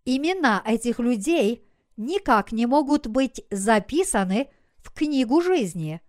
Имена 0.03 0.63
этих 0.65 0.97
людей 0.97 1.63
никак 1.95 2.51
не 2.51 2.65
могут 2.65 3.05
быть 3.05 3.43
записаны 3.51 4.49
в 4.77 4.91
книгу 4.91 5.43
жизни. 5.43 6.01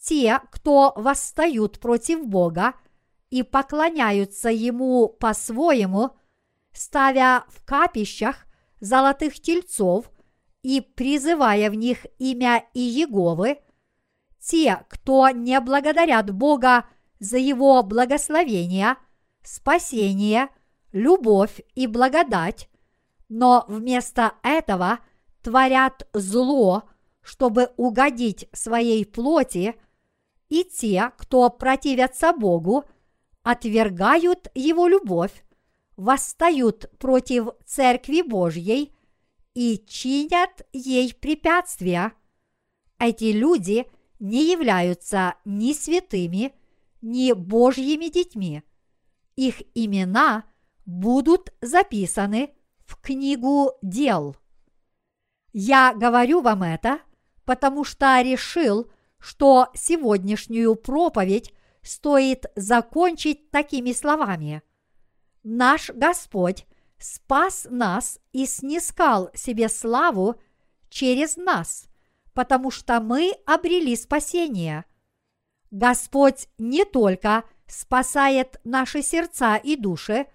Те, 0.00 0.40
кто 0.50 0.92
восстают 0.96 1.78
против 1.78 2.26
Бога 2.26 2.74
и 3.28 3.42
поклоняются 3.42 4.48
Ему 4.48 5.08
по-своему, 5.08 6.16
ставя 6.72 7.44
в 7.48 7.64
капищах 7.64 8.46
золотых 8.80 9.40
тельцов 9.40 10.10
и 10.62 10.80
призывая 10.80 11.70
в 11.70 11.74
них 11.74 12.06
имя 12.18 12.64
Иеговы, 12.74 13.58
те, 14.40 14.84
кто 14.88 15.28
не 15.30 15.60
благодарят 15.60 16.30
Бога 16.30 16.86
за 17.18 17.36
Его 17.36 17.82
благословения– 17.82 18.96
спасение, 19.42 20.48
любовь 20.92 21.60
и 21.74 21.86
благодать, 21.86 22.68
но 23.28 23.64
вместо 23.68 24.34
этого 24.42 25.00
творят 25.42 26.08
зло, 26.12 26.84
чтобы 27.22 27.70
угодить 27.76 28.48
своей 28.52 29.04
плоти, 29.04 29.74
и 30.50 30.64
те, 30.64 31.12
кто 31.16 31.48
противятся 31.48 32.34
Богу, 32.34 32.84
отвергают 33.42 34.48
Его 34.54 34.86
любовь, 34.86 35.44
восстают 35.96 36.90
против 36.98 37.48
Церкви 37.64 38.20
Божьей 38.20 38.94
и 39.54 39.82
чинят 39.88 40.66
ей 40.74 41.14
препятствия. 41.14 42.12
Эти 42.98 43.32
люди 43.32 43.86
не 44.18 44.52
являются 44.52 45.36
ни 45.46 45.72
святыми, 45.72 46.52
ни 47.00 47.32
Божьими 47.32 48.08
детьми 48.10 48.62
их 49.40 49.62
имена 49.74 50.44
будут 50.84 51.52
записаны 51.62 52.54
в 52.84 53.00
книгу 53.00 53.72
дел. 53.80 54.36
Я 55.52 55.94
говорю 55.94 56.42
вам 56.42 56.62
это, 56.62 57.00
потому 57.46 57.84
что 57.84 58.20
решил, 58.20 58.90
что 59.20 59.68
сегодняшнюю 59.74 60.74
проповедь 60.76 61.52
стоит 61.82 62.46
закончить 62.56 63.50
такими 63.50 63.92
словами. 63.92 64.62
Наш 65.42 65.90
Господь 65.90 66.66
спас 66.98 67.66
нас 67.70 68.18
и 68.32 68.46
снискал 68.46 69.30
себе 69.34 69.68
славу 69.68 70.36
через 70.88 71.36
нас, 71.36 71.86
потому 72.34 72.70
что 72.70 73.00
мы 73.00 73.32
обрели 73.46 73.94
спасение. 73.96 74.84
Господь 75.70 76.48
не 76.58 76.84
только– 76.84 77.44
спасает 77.70 78.60
наши 78.64 79.02
сердца 79.02 79.56
и 79.56 79.76
души, 79.76 80.26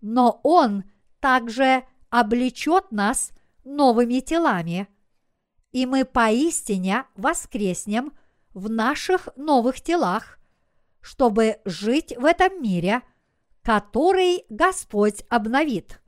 но 0.00 0.40
Он 0.42 0.84
также 1.20 1.84
облечет 2.08 2.90
нас 2.92 3.32
новыми 3.64 4.20
телами, 4.20 4.88
и 5.72 5.86
мы 5.86 6.04
поистине 6.04 7.04
воскреснем 7.16 8.12
в 8.54 8.70
наших 8.70 9.28
новых 9.36 9.80
телах, 9.80 10.38
чтобы 11.00 11.58
жить 11.64 12.14
в 12.16 12.24
этом 12.24 12.62
мире, 12.62 13.02
который 13.62 14.44
Господь 14.48 15.24
обновит. 15.28 16.00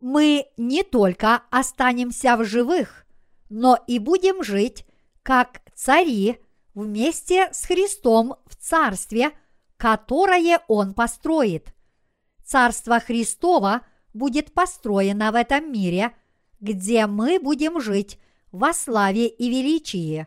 Мы 0.00 0.46
не 0.56 0.82
только 0.82 1.42
останемся 1.50 2.36
в 2.36 2.44
живых, 2.44 3.06
но 3.48 3.78
и 3.86 3.98
будем 3.98 4.42
жить 4.42 4.84
как 5.22 5.62
цари 5.74 6.38
вместе 6.74 7.48
с 7.52 7.64
Христом 7.64 8.36
в 8.46 8.56
Царстве– 8.56 9.32
которое 9.78 10.60
Он 10.68 10.92
построит. 10.92 11.72
Царство 12.44 13.00
Христово 13.00 13.82
будет 14.12 14.52
построено 14.52 15.32
в 15.32 15.36
этом 15.36 15.72
мире, 15.72 16.14
где 16.60 17.06
мы 17.06 17.38
будем 17.38 17.80
жить 17.80 18.18
во 18.52 18.72
славе 18.72 19.28
и 19.28 19.48
величии. 19.48 20.26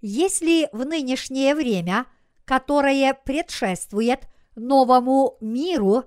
Если 0.00 0.68
в 0.72 0.84
нынешнее 0.84 1.54
время, 1.54 2.06
которое 2.44 3.14
предшествует 3.14 4.28
новому 4.54 5.36
миру, 5.40 6.04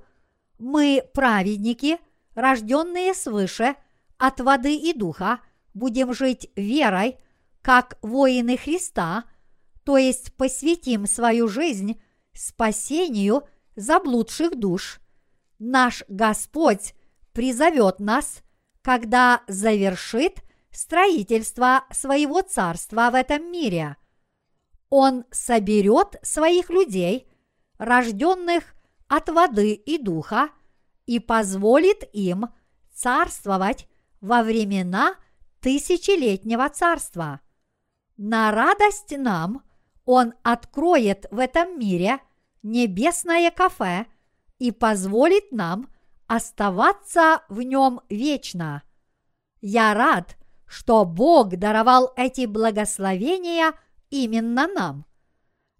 мы, 0.57 1.03
праведники, 1.13 1.97
рожденные 2.35 3.13
свыше 3.13 3.75
от 4.17 4.39
воды 4.39 4.75
и 4.75 4.93
духа, 4.93 5.39
будем 5.73 6.13
жить 6.13 6.49
верой, 6.55 7.17
как 7.61 7.97
воины 8.01 8.57
Христа, 8.57 9.25
то 9.83 9.97
есть 9.97 10.33
посвятим 10.35 11.07
свою 11.07 11.47
жизнь 11.47 12.01
спасению 12.33 13.43
заблудших 13.75 14.57
душ, 14.57 14.99
наш 15.57 16.03
Господь 16.07 16.93
призовет 17.33 17.99
нас, 17.99 18.41
когда 18.81 19.41
завершит 19.47 20.41
строительство 20.71 21.85
своего 21.91 22.41
царства 22.41 23.09
в 23.11 23.15
этом 23.15 23.51
мире. 23.51 23.97
Он 24.89 25.25
соберет 25.31 26.15
своих 26.23 26.69
людей, 26.69 27.29
рожденных 27.77 28.75
от 29.07 29.29
воды 29.29 29.73
и 29.73 29.97
духа, 29.97 30.49
и 31.05 31.19
позволит 31.19 32.03
им 32.13 32.49
царствовать 32.93 33.87
во 34.21 34.43
времена 34.43 35.15
тысячелетнего 35.59 36.69
царства. 36.69 37.39
На 38.17 38.51
радость 38.51 39.17
нам 39.17 39.63
Он 40.05 40.33
откроет 40.43 41.25
в 41.31 41.39
этом 41.39 41.79
мире 41.79 42.19
небесное 42.63 43.51
кафе 43.51 44.05
и 44.57 44.71
позволит 44.71 45.51
нам 45.51 45.89
оставаться 46.27 47.43
в 47.49 47.61
нем 47.61 48.01
вечно. 48.09 48.83
Я 49.61 49.93
рад, 49.93 50.37
что 50.69 51.03
Бог 51.03 51.49
даровал 51.57 52.13
эти 52.15 52.45
благословения 52.45 53.73
именно 54.11 54.67
нам. 54.67 55.05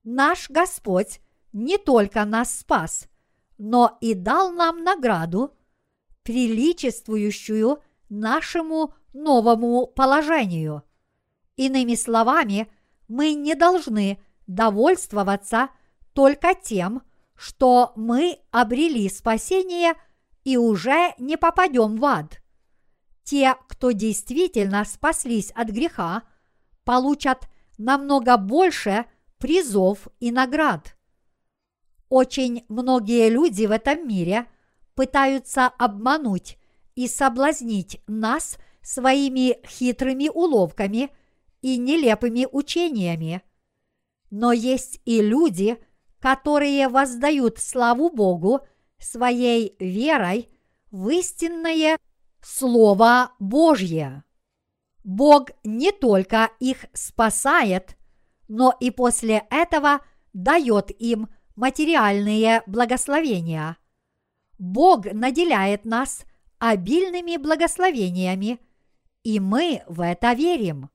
Наш 0.03 0.49
Господь 0.49 1.21
не 1.53 1.77
только 1.77 2.25
нас 2.25 2.59
спас, 2.59 3.07
но 3.59 3.97
и 4.01 4.15
дал 4.15 4.51
нам 4.51 4.83
награду, 4.83 5.53
приличествующую 6.23 7.83
нашему 8.09 8.95
новому 9.13 9.85
положению. 9.85 10.81
Иными 11.55 11.93
словами, 11.93 12.71
мы 13.07 13.33
не 13.35 13.53
должны 13.53 14.19
довольствоваться 14.47 15.69
только 16.13 16.55
тем, 16.55 17.03
что 17.35 17.93
мы 17.95 18.39
обрели 18.49 19.07
спасение 19.07 19.93
и 20.43 20.57
уже 20.57 21.13
не 21.19 21.37
попадем 21.37 21.97
в 21.97 22.05
ад. 22.05 22.38
Те, 23.29 23.55
кто 23.67 23.91
действительно 23.91 24.83
спаслись 24.85 25.51
от 25.51 25.69
греха, 25.69 26.23
получат 26.83 27.47
намного 27.77 28.37
больше 28.37 29.05
призов 29.37 30.07
и 30.19 30.31
наград. 30.31 30.97
Очень 32.09 32.65
многие 32.69 33.29
люди 33.29 33.67
в 33.67 33.71
этом 33.71 34.07
мире 34.07 34.47
пытаются 34.95 35.67
обмануть 35.67 36.57
и 36.95 37.07
соблазнить 37.07 38.01
нас 38.07 38.57
своими 38.81 39.63
хитрыми 39.63 40.29
уловками 40.29 41.11
и 41.61 41.77
нелепыми 41.77 42.47
учениями. 42.51 43.43
Но 44.31 44.53
есть 44.53 45.01
и 45.05 45.21
люди, 45.21 45.77
которые 46.19 46.87
воздают 46.87 47.59
славу 47.59 48.09
Богу 48.09 48.61
своей 48.97 49.75
верой 49.79 50.49
в 50.89 51.09
истинное 51.09 51.99
Слово 52.41 53.31
Божье. 53.39 54.23
Бог 55.03 55.49
не 55.63 55.91
только 55.91 56.49
их 56.59 56.85
спасает, 56.93 57.97
но 58.47 58.73
и 58.79 58.91
после 58.91 59.43
этого 59.49 60.01
дает 60.33 60.91
им 61.01 61.29
материальные 61.55 62.63
благословения. 62.67 63.77
Бог 64.57 65.05
наделяет 65.05 65.85
нас 65.85 66.25
обильными 66.57 67.37
благословениями, 67.37 68.59
и 69.23 69.39
мы 69.39 69.83
в 69.87 70.01
это 70.01 70.33
верим. 70.33 70.89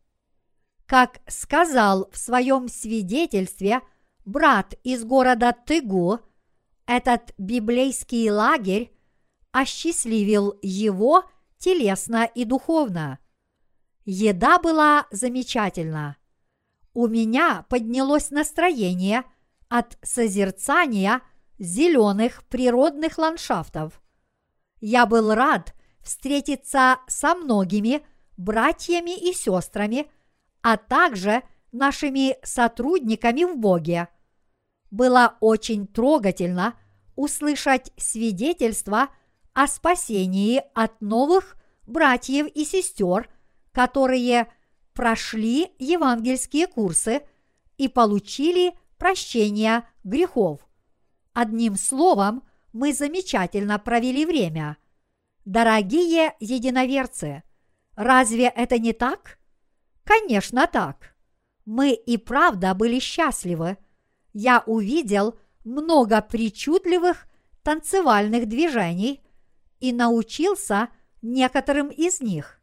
Как 0.86 1.20
сказал 1.26 2.08
в 2.10 2.18
своем 2.18 2.68
свидетельстве 2.68 3.80
брат 4.24 4.74
из 4.82 5.04
города 5.04 5.52
Тыгу, 5.52 6.20
этот 6.86 7.32
библейский 7.38 8.30
лагерь 8.30 8.92
осчастливил 9.52 10.58
его 10.62 11.24
телесно 11.64 12.26
и 12.26 12.44
духовно. 12.44 13.18
Еда 14.04 14.58
была 14.58 15.06
замечательна. 15.10 16.18
У 16.92 17.06
меня 17.06 17.64
поднялось 17.70 18.30
настроение 18.30 19.24
от 19.70 19.96
созерцания 20.02 21.22
зеленых 21.58 22.44
природных 22.48 23.16
ландшафтов. 23.16 24.02
Я 24.80 25.06
был 25.06 25.32
рад 25.32 25.74
встретиться 26.02 26.98
со 27.06 27.34
многими 27.34 28.06
братьями 28.36 29.16
и 29.16 29.32
сестрами, 29.32 30.10
а 30.60 30.76
также 30.76 31.44
нашими 31.72 32.36
сотрудниками 32.42 33.44
в 33.44 33.56
Боге. 33.56 34.08
Было 34.90 35.38
очень 35.40 35.86
трогательно 35.86 36.78
услышать 37.16 37.90
свидетельства 37.96 39.08
о 39.54 39.66
спасении 39.68 40.62
от 40.74 41.00
новых 41.00 41.56
братьев 41.86 42.46
и 42.48 42.64
сестер, 42.64 43.30
которые 43.72 44.48
прошли 44.92 45.72
евангельские 45.78 46.66
курсы 46.66 47.22
и 47.78 47.88
получили 47.88 48.74
прощение 48.98 49.84
грехов. 50.02 50.60
Одним 51.32 51.76
словом, 51.76 52.44
мы 52.72 52.92
замечательно 52.92 53.78
провели 53.78 54.26
время. 54.26 54.76
Дорогие 55.44 56.34
единоверцы, 56.40 57.42
разве 57.96 58.46
это 58.46 58.78
не 58.78 58.92
так? 58.92 59.38
Конечно, 60.04 60.66
так. 60.66 61.14
Мы 61.64 61.92
и 61.92 62.16
правда 62.16 62.74
были 62.74 62.98
счастливы. 62.98 63.78
Я 64.32 64.62
увидел 64.66 65.38
много 65.64 66.20
причудливых 66.20 67.26
танцевальных 67.62 68.46
движений 68.46 69.23
и 69.80 69.92
научился 69.92 70.88
некоторым 71.22 71.88
из 71.88 72.20
них. 72.20 72.60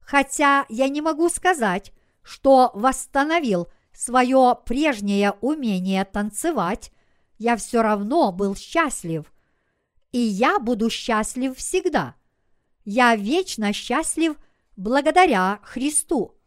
Хотя 0.00 0.66
я 0.68 0.88
не 0.88 1.00
могу 1.00 1.28
сказать, 1.28 1.92
что 2.22 2.70
восстановил 2.74 3.68
свое 3.92 4.56
прежнее 4.64 5.32
умение 5.40 6.04
танцевать, 6.04 6.92
я 7.38 7.56
все 7.56 7.82
равно 7.82 8.32
был 8.32 8.54
счастлив. 8.54 9.32
И 10.12 10.18
я 10.18 10.58
буду 10.58 10.90
счастлив 10.90 11.56
всегда. 11.56 12.14
Я 12.84 13.16
вечно 13.16 13.72
счастлив 13.72 14.36
благодаря 14.76 15.60
Христу. 15.62 16.38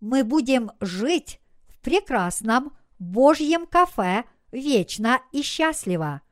Мы 0.00 0.24
будем 0.24 0.72
жить 0.80 1.40
в 1.68 1.80
прекрасном 1.80 2.76
Божьем 2.98 3.66
кафе 3.66 4.24
вечно 4.50 5.20
и 5.32 5.42
счастливо. 5.42 6.22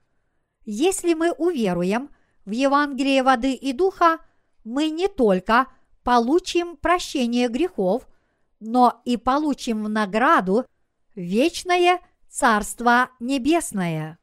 Если 0.64 1.14
мы 1.14 1.33
уверуем 1.33 2.11
в 2.45 2.51
Евангелие 2.51 3.22
воды 3.22 3.55
и 3.55 3.72
духа, 3.72 4.18
мы 4.64 4.90
не 4.90 5.09
только 5.09 5.66
получим 6.03 6.76
прощение 6.76 7.49
грехов, 7.49 8.09
но 8.61 9.01
и 9.05 9.16
получим 9.16 9.84
в 9.84 9.88
награду 9.88 10.66
вечное 11.14 12.01
Царство 12.28 13.11
Небесное. 13.20 14.18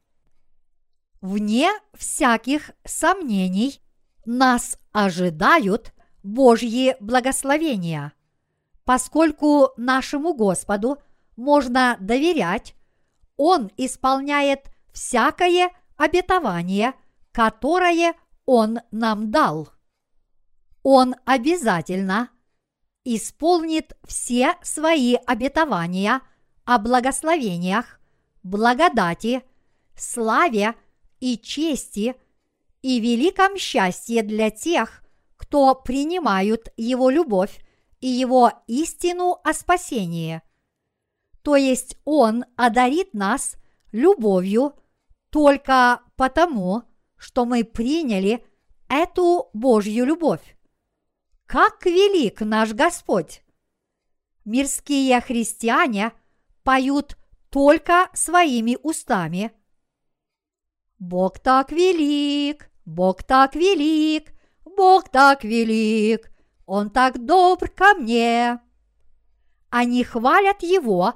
Вне 1.20 1.70
всяких 1.94 2.70
сомнений 2.84 3.80
нас 4.24 4.78
ожидают 4.92 5.92
Божьи 6.22 6.96
благословения. 7.00 8.12
Поскольку 8.84 9.70
нашему 9.76 10.34
Господу 10.34 10.98
можно 11.36 11.96
доверять, 12.00 12.74
Он 13.36 13.70
исполняет 13.76 14.70
всякое 14.92 15.70
обетование, 15.96 16.94
которое 17.32 18.14
Он 18.46 18.80
нам 18.90 19.30
дал. 19.30 19.70
Он 20.82 21.14
обязательно 21.24 22.30
исполнит 23.04 23.96
все 24.06 24.54
свои 24.62 25.14
обетования 25.14 26.22
о 26.64 26.78
благословениях, 26.78 28.00
благодати, 28.42 29.42
славе 29.96 30.74
и 31.18 31.36
чести 31.38 32.16
и 32.82 33.00
великом 33.00 33.56
счастье 33.56 34.22
для 34.22 34.50
тех, 34.50 35.02
кто 35.36 35.74
принимают 35.74 36.68
Его 36.76 37.10
любовь 37.10 37.60
и 38.00 38.06
Его 38.06 38.52
истину 38.66 39.38
о 39.44 39.52
спасении. 39.52 40.42
То 41.42 41.56
есть 41.56 41.96
Он 42.04 42.44
одарит 42.56 43.14
нас 43.14 43.56
любовью 43.92 44.74
только 45.30 46.00
потому, 46.16 46.84
что 47.20 47.44
мы 47.44 47.64
приняли 47.64 48.44
эту 48.88 49.50
Божью 49.52 50.06
любовь. 50.06 50.56
Как 51.44 51.84
велик 51.84 52.40
наш 52.40 52.72
Господь! 52.72 53.42
Мирские 54.46 55.20
христиане 55.20 56.12
поют 56.64 57.18
только 57.50 58.08
своими 58.14 58.78
устами. 58.82 59.52
Бог 60.98 61.38
так 61.38 61.72
велик, 61.72 62.70
Бог 62.86 63.22
так 63.22 63.54
велик, 63.54 64.32
Бог 64.64 65.10
так 65.10 65.44
велик, 65.44 66.32
Он 66.64 66.88
так 66.88 67.22
добр 67.24 67.68
ко 67.68 67.94
мне. 67.94 68.60
Они 69.68 70.04
хвалят 70.04 70.62
Его 70.62 71.14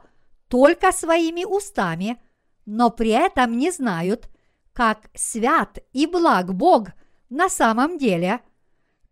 только 0.48 0.92
своими 0.92 1.44
устами, 1.44 2.22
но 2.66 2.90
при 2.90 3.11
этом 3.11 3.57
не 3.57 3.70
знают, 3.70 4.28
как 4.74 5.08
свят 5.14 5.78
и 5.94 6.06
благ 6.06 6.54
Бог 6.54 6.88
на 7.30 7.48
самом 7.48 7.96
деле– 7.96 8.40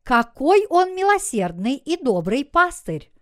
какой 0.03 0.67
он 0.69 0.97
милосердный 0.97 1.77
и 1.77 1.97
добрый 1.97 2.45
пастырь! 2.45 3.13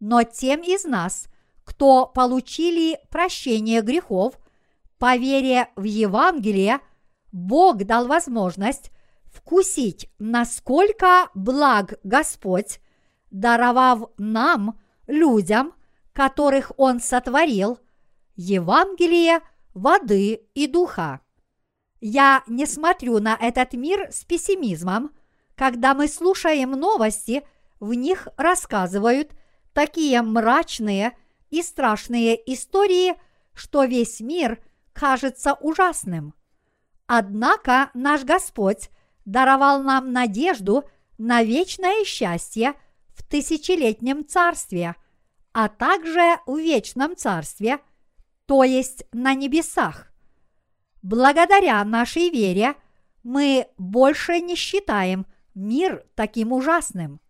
Но 0.00 0.22
тем 0.22 0.60
из 0.60 0.84
нас, 0.84 1.28
кто 1.64 2.06
получили 2.06 2.98
прощение 3.10 3.80
грехов, 3.80 4.34
по 4.98 5.16
вере 5.16 5.68
в 5.76 5.84
Евангелие, 5.84 6.80
Бог 7.32 7.84
дал 7.84 8.06
возможность 8.06 8.90
вкусить, 9.24 10.10
насколько 10.18 11.30
благ 11.34 11.94
Господь 12.02 12.80
даровав 13.30 14.10
нам, 14.18 14.78
людям, 15.06 15.72
которых 16.12 16.72
Он 16.76 17.00
сотворил, 17.00 17.78
Евангелие 18.36 19.40
воды 19.72 20.46
и 20.54 20.66
духа. 20.66 21.20
Я 22.00 22.42
не 22.46 22.66
смотрю 22.66 23.18
на 23.18 23.36
этот 23.38 23.74
мир 23.74 24.08
с 24.10 24.24
пессимизмом, 24.24 25.10
когда 25.54 25.94
мы 25.94 26.08
слушаем 26.08 26.72
новости, 26.72 27.42
в 27.78 27.92
них 27.92 28.28
рассказывают 28.36 29.32
такие 29.74 30.22
мрачные 30.22 31.16
и 31.50 31.62
страшные 31.62 32.40
истории, 32.52 33.14
что 33.54 33.84
весь 33.84 34.20
мир 34.20 34.62
кажется 34.94 35.54
ужасным. 35.54 36.34
Однако 37.06 37.90
наш 37.92 38.24
Господь 38.24 38.88
даровал 39.24 39.82
нам 39.82 40.12
надежду 40.12 40.84
на 41.18 41.42
вечное 41.42 42.04
счастье 42.04 42.74
в 43.08 43.22
тысячелетнем 43.26 44.26
царстве, 44.26 44.96
а 45.52 45.68
также 45.68 46.38
в 46.46 46.56
вечном 46.56 47.16
царстве, 47.16 47.80
то 48.46 48.64
есть 48.64 49.04
на 49.12 49.34
небесах. 49.34 50.09
Благодаря 51.02 51.82
нашей 51.84 52.30
вере 52.30 52.74
мы 53.22 53.68
больше 53.78 54.40
не 54.40 54.54
считаем 54.54 55.26
мир 55.54 56.04
таким 56.14 56.52
ужасным. 56.52 57.20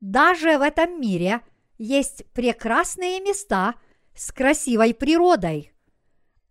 Даже 0.00 0.58
в 0.58 0.62
этом 0.62 1.00
мире 1.00 1.40
есть 1.78 2.24
прекрасные 2.32 3.20
места 3.20 3.74
с 4.14 4.32
красивой 4.32 4.94
природой. 4.94 5.72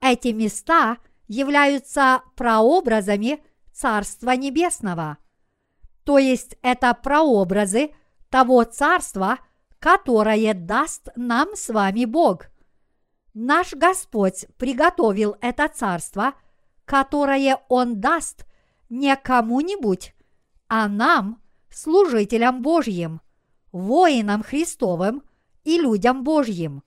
Эти 0.02 0.30
места 0.30 0.98
являются 1.28 2.22
прообразами 2.36 3.44
Царства 3.74 4.32
Небесного. 4.32 5.18
То 6.04 6.20
есть 6.20 6.58
это 6.62 6.94
прообразы 6.94 7.92
того 8.30 8.64
Царства, 8.64 9.40
которое 9.80 10.54
даст 10.54 11.10
нам 11.16 11.56
с 11.56 11.70
вами 11.70 12.06
Бог– 12.06 12.48
Наш 13.36 13.74
Господь 13.74 14.46
приготовил 14.58 15.36
это 15.42 15.68
царство, 15.68 16.36
которое 16.86 17.60
Он 17.68 18.00
даст 18.00 18.46
не 18.88 19.14
кому-нибудь, 19.18 20.16
а 20.70 20.88
нам, 20.88 21.42
служителям 21.70 22.62
Божьим, 22.62 23.20
воинам 23.74 24.42
Христовым 24.42 25.22
и 25.66 25.78
людям 25.78 26.24
Божьим. 26.24 26.82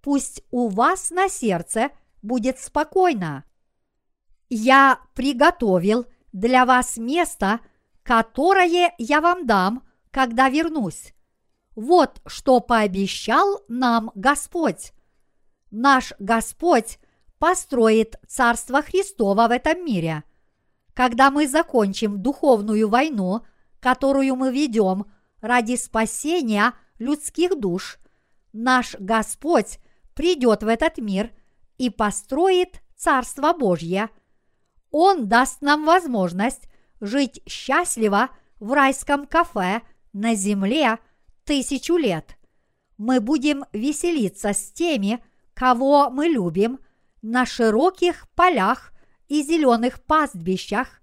Пусть 0.00 0.44
у 0.52 0.68
вас 0.68 1.10
на 1.10 1.28
сердце 1.28 1.90
будет 2.22 2.60
спокойно. 2.60 3.42
Я 4.48 5.00
приготовил 5.14 6.06
для 6.32 6.66
вас 6.66 6.98
место, 6.98 7.58
которое 8.04 8.94
я 8.96 9.20
вам 9.20 9.44
дам, 9.44 9.82
когда 10.12 10.48
вернусь. 10.50 11.14
Вот 11.74 12.22
что 12.26 12.60
пообещал 12.60 13.64
нам 13.66 14.12
Господь 14.14 14.92
наш 15.70 16.12
Господь 16.18 16.98
построит 17.38 18.16
Царство 18.26 18.82
Христово 18.82 19.48
в 19.48 19.50
этом 19.50 19.84
мире. 19.84 20.24
Когда 20.94 21.30
мы 21.30 21.46
закончим 21.46 22.22
духовную 22.22 22.88
войну, 22.88 23.42
которую 23.80 24.36
мы 24.36 24.52
ведем 24.52 25.06
ради 25.40 25.76
спасения 25.76 26.74
людских 26.98 27.58
душ, 27.58 27.98
наш 28.52 28.94
Господь 28.98 29.78
придет 30.14 30.62
в 30.62 30.68
этот 30.68 30.98
мир 30.98 31.30
и 31.78 31.88
построит 31.88 32.82
Царство 32.96 33.54
Божье. 33.54 34.10
Он 34.90 35.28
даст 35.28 35.62
нам 35.62 35.86
возможность 35.86 36.68
жить 37.00 37.42
счастливо 37.46 38.28
в 38.58 38.72
райском 38.72 39.26
кафе 39.26 39.80
на 40.12 40.34
земле 40.34 40.98
тысячу 41.44 41.96
лет. 41.96 42.36
Мы 42.98 43.20
будем 43.20 43.64
веселиться 43.72 44.52
с 44.52 44.72
теми, 44.72 45.24
кого 45.60 46.08
мы 46.08 46.26
любим, 46.28 46.78
на 47.20 47.44
широких 47.44 48.26
полях 48.34 48.92
и 49.28 49.42
зеленых 49.42 50.02
пастбищах, 50.04 51.02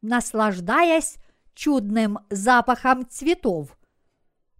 наслаждаясь 0.00 1.16
чудным 1.54 2.18
запахом 2.30 3.06
цветов. 3.06 3.76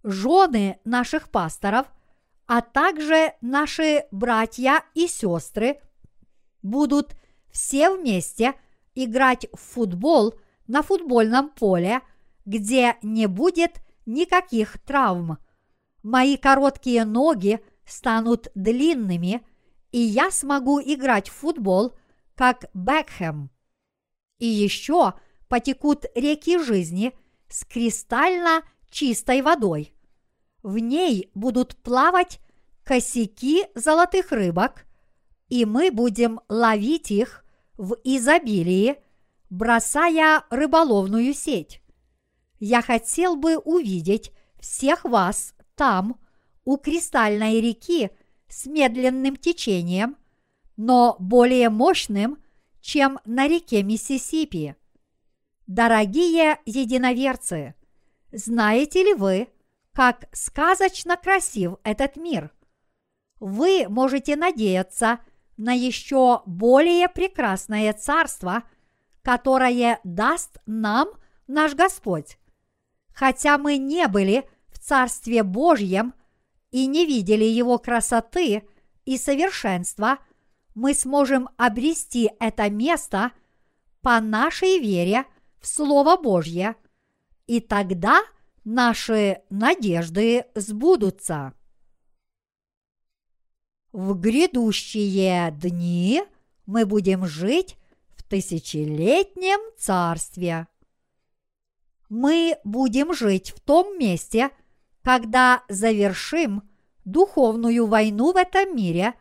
Жены 0.03 0.79
наших 0.85 1.31
пасторов, 1.31 1.87
а 2.45 2.61
также 2.61 3.33
наши 3.41 4.05
братья 4.11 4.83
и 4.93 5.07
сестры 5.07 5.81
будут 6.61 7.15
все 7.51 7.89
вместе 7.89 8.53
играть 8.93 9.47
в 9.51 9.57
футбол 9.57 10.35
на 10.67 10.83
футбольном 10.83 11.49
поле, 11.49 12.01
где 12.45 12.97
не 13.01 13.25
будет 13.25 13.81
никаких 14.05 14.77
травм. 14.83 15.39
Мои 16.03 16.37
короткие 16.37 17.03
ноги 17.03 17.59
станут 17.89 18.49
длинными, 18.55 19.45
и 19.91 19.99
я 19.99 20.31
смогу 20.31 20.79
играть 20.79 21.29
в 21.29 21.33
футбол, 21.33 21.97
как 22.35 22.69
Бекхэм. 22.73 23.49
И 24.37 24.45
еще 24.45 25.13
потекут 25.47 26.05
реки 26.15 26.57
жизни 26.57 27.13
с 27.49 27.65
кристально 27.65 28.63
чистой 28.89 29.41
водой. 29.41 29.93
В 30.63 30.77
ней 30.77 31.31
будут 31.33 31.75
плавать 31.77 32.39
косяки 32.83 33.65
золотых 33.75 34.31
рыбок, 34.31 34.85
и 35.47 35.65
мы 35.65 35.91
будем 35.91 36.39
ловить 36.47 37.11
их 37.11 37.43
в 37.77 37.95
изобилии, 38.03 38.97
бросая 39.49 40.43
рыболовную 40.49 41.33
сеть. 41.33 41.81
Я 42.59 42.81
хотел 42.81 43.35
бы 43.35 43.57
увидеть 43.57 44.31
всех 44.59 45.05
вас 45.05 45.55
там, 45.75 46.19
у 46.69 46.77
кристальной 46.77 47.59
реки 47.61 48.11
с 48.47 48.67
медленным 48.67 49.35
течением, 49.35 50.17
но 50.77 51.15
более 51.17 51.69
мощным, 51.69 52.37
чем 52.79 53.17
на 53.25 53.47
реке 53.47 53.81
Миссисипи. 53.81 54.75
Дорогие 55.65 56.59
единоверцы, 56.67 57.73
знаете 58.31 59.03
ли 59.03 59.15
вы, 59.15 59.47
как 59.93 60.25
сказочно 60.31 61.17
красив 61.17 61.77
этот 61.83 62.17
мир? 62.17 62.51
Вы 63.39 63.87
можете 63.89 64.35
надеяться 64.35 65.21
на 65.57 65.73
еще 65.73 66.43
более 66.45 67.09
прекрасное 67.09 67.93
царство, 67.93 68.61
которое 69.23 69.99
даст 70.03 70.59
нам 70.67 71.07
наш 71.47 71.73
Господь. 71.73 72.37
Хотя 73.11 73.57
мы 73.57 73.77
не 73.77 74.07
были 74.07 74.47
в 74.67 74.77
Царстве 74.77 75.41
Божьем 75.41 76.13
и 76.71 76.87
не 76.87 77.05
видели 77.05 77.43
его 77.43 77.77
красоты 77.77 78.63
и 79.05 79.17
совершенства, 79.17 80.19
мы 80.75 80.93
сможем 80.93 81.49
обрести 81.57 82.31
это 82.39 82.69
место 82.69 83.31
по 84.01 84.19
нашей 84.21 84.79
вере 84.79 85.25
в 85.59 85.67
Слово 85.67 86.15
Божье, 86.15 86.75
и 87.47 87.59
тогда 87.59 88.21
наши 88.63 89.41
надежды 89.49 90.45
сбудутся. 90.55 91.53
В 93.91 94.13
грядущие 94.13 95.51
дни 95.51 96.21
мы 96.67 96.85
будем 96.85 97.25
жить 97.25 97.75
в 98.15 98.23
тысячелетнем 98.23 99.59
царстве. 99.77 100.67
Мы 102.09 102.57
будем 102.63 103.13
жить 103.13 103.51
в 103.51 103.59
том 103.59 103.97
месте, 103.97 104.51
когда 105.03 105.63
завершим 105.69 106.63
духовную 107.05 107.87
войну 107.87 108.33
в 108.33 108.37
этом 108.37 108.75
мире, 108.75 109.13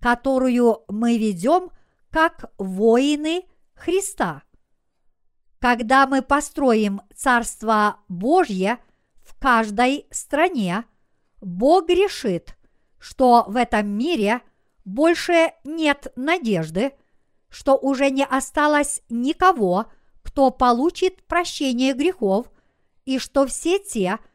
которую 0.00 0.82
мы 0.88 1.18
ведем 1.18 1.70
как 2.10 2.52
воины 2.58 3.44
Христа. 3.74 4.42
Когда 5.58 6.06
мы 6.06 6.22
построим 6.22 7.00
Царство 7.14 7.96
Божье 8.08 8.78
в 9.24 9.38
каждой 9.40 10.06
стране, 10.10 10.84
Бог 11.40 11.88
решит, 11.88 12.56
что 12.98 13.44
в 13.48 13.56
этом 13.56 13.88
мире 13.88 14.42
больше 14.84 15.52
нет 15.64 16.12
надежды, 16.16 16.92
что 17.48 17.76
уже 17.76 18.10
не 18.10 18.24
осталось 18.24 19.02
никого, 19.08 19.86
кто 20.22 20.50
получит 20.50 21.26
прощение 21.26 21.94
грехов, 21.94 22.50
и 23.04 23.18
что 23.18 23.46
все 23.46 23.78
те, 23.78 24.16
кто 24.16 24.33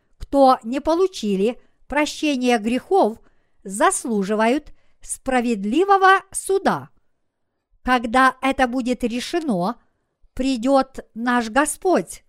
не 0.63 0.79
получили 0.79 1.61
прощения 1.87 2.57
грехов, 2.59 3.19
заслуживают 3.63 4.73
справедливого 5.01 6.21
суда. 6.31 6.89
Когда 7.83 8.37
это 8.41 8.67
будет 8.67 9.03
решено, 9.03 9.75
придет 10.33 11.09
наш 11.13 11.49
Господь. 11.49 12.23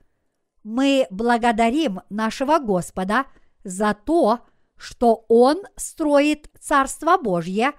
Мы 0.63 1.07
благодарим 1.11 2.01
нашего 2.11 2.59
Господа 2.59 3.27
за 3.65 3.95
то, 3.95 4.41
что 4.77 5.25
Он 5.29 5.63
строит 5.77 6.51
Царство 6.59 7.19
Божье 7.19 7.73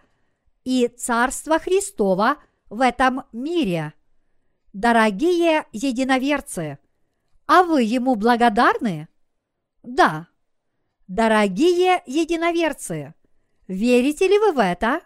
и 0.64 0.88
Царство 0.88 1.60
Христово 1.60 2.38
в 2.69 2.81
этом 2.81 3.23
мире. 3.31 3.93
Дорогие 4.73 5.65
единоверцы, 5.72 6.80
а 7.48 7.64
вы 7.64 7.84
Ему 7.84 8.15
благодарны? 8.15 9.10
Да. 9.84 10.28
Дорогие 11.08 12.02
единоверцы, 12.06 13.14
верите 13.68 14.28
ли 14.28 14.38
вы 14.40 14.53
в 14.53 14.60
это? 14.60 15.02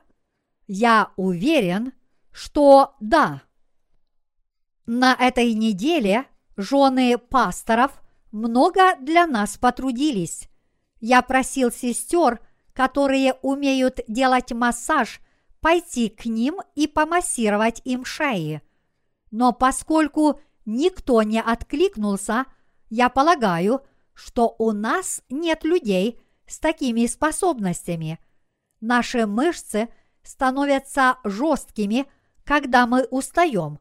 Я 0.68 1.12
уверен, 1.16 1.94
что 2.32 2.96
да. 3.00 3.42
На 4.86 5.14
этой 5.14 5.54
неделе 5.54 6.26
жены 6.58 7.18
пасторов 7.18 8.02
много 8.32 8.96
для 9.00 9.26
нас 9.26 9.58
потрудились. 9.58 10.50
Я 11.00 11.22
просил 11.22 11.72
сестер, 11.72 12.40
которые 12.74 13.34
умеют 13.42 14.02
делать 14.08 14.52
массаж, 14.52 15.22
пойти 15.62 16.10
к 16.10 16.26
ним 16.26 16.62
и 16.76 16.88
помассировать 16.88 17.82
им 17.86 18.06
шеи. 18.06 18.62
Но 19.32 19.54
поскольку 19.54 20.40
никто 20.66 21.24
не 21.24 21.42
откликнулся, 21.42 22.46
я 22.90 23.10
полагаю, 23.10 23.82
что 24.16 24.56
у 24.58 24.72
нас 24.72 25.22
нет 25.30 25.64
людей 25.64 26.20
с 26.48 26.58
такими 26.58 27.06
способностями. 27.06 28.20
Наши 28.82 29.28
мышцы 29.28 29.90
становятся 30.24 31.18
жесткими, 31.24 32.08
когда 32.44 32.88
мы 32.88 33.04
устаем. 33.04 33.80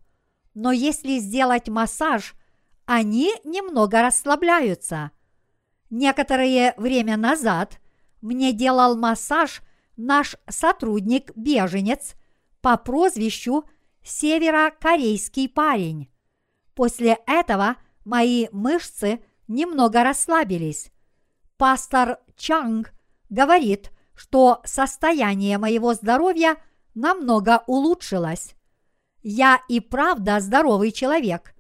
Но 0.53 0.73
если 0.73 1.19
сделать 1.19 1.69
массаж, 1.69 2.35
они 2.85 3.33
немного 3.45 4.03
расслабляются. 4.03 5.11
Некоторое 5.91 6.75
время 6.77 7.17
назад 7.17 7.81
мне 8.21 8.53
делал 8.53 8.97
массаж 8.97 9.63
наш 9.97 10.37
сотрудник-беженец 10.49 12.15
по 12.61 12.77
прозвищу 12.77 13.65
Северокорейский 14.03 15.49
парень. 15.49 16.11
После 16.75 17.19
этого 17.27 17.77
мои 18.05 18.49
мышцы 18.53 19.25
немного 19.49 20.03
расслабились. 20.03 20.91
Пастор 21.57 22.19
Чанг 22.37 22.93
говорит, 23.31 23.91
что 24.15 24.61
состояние 24.65 25.59
моего 25.59 25.95
здоровья 25.95 26.57
намного 26.95 27.65
улучшилось. 27.67 28.55
Я 29.23 29.61
и 29.69 29.81
правда 29.81 30.41
здоровый 30.41 30.93
человек. 30.93 31.55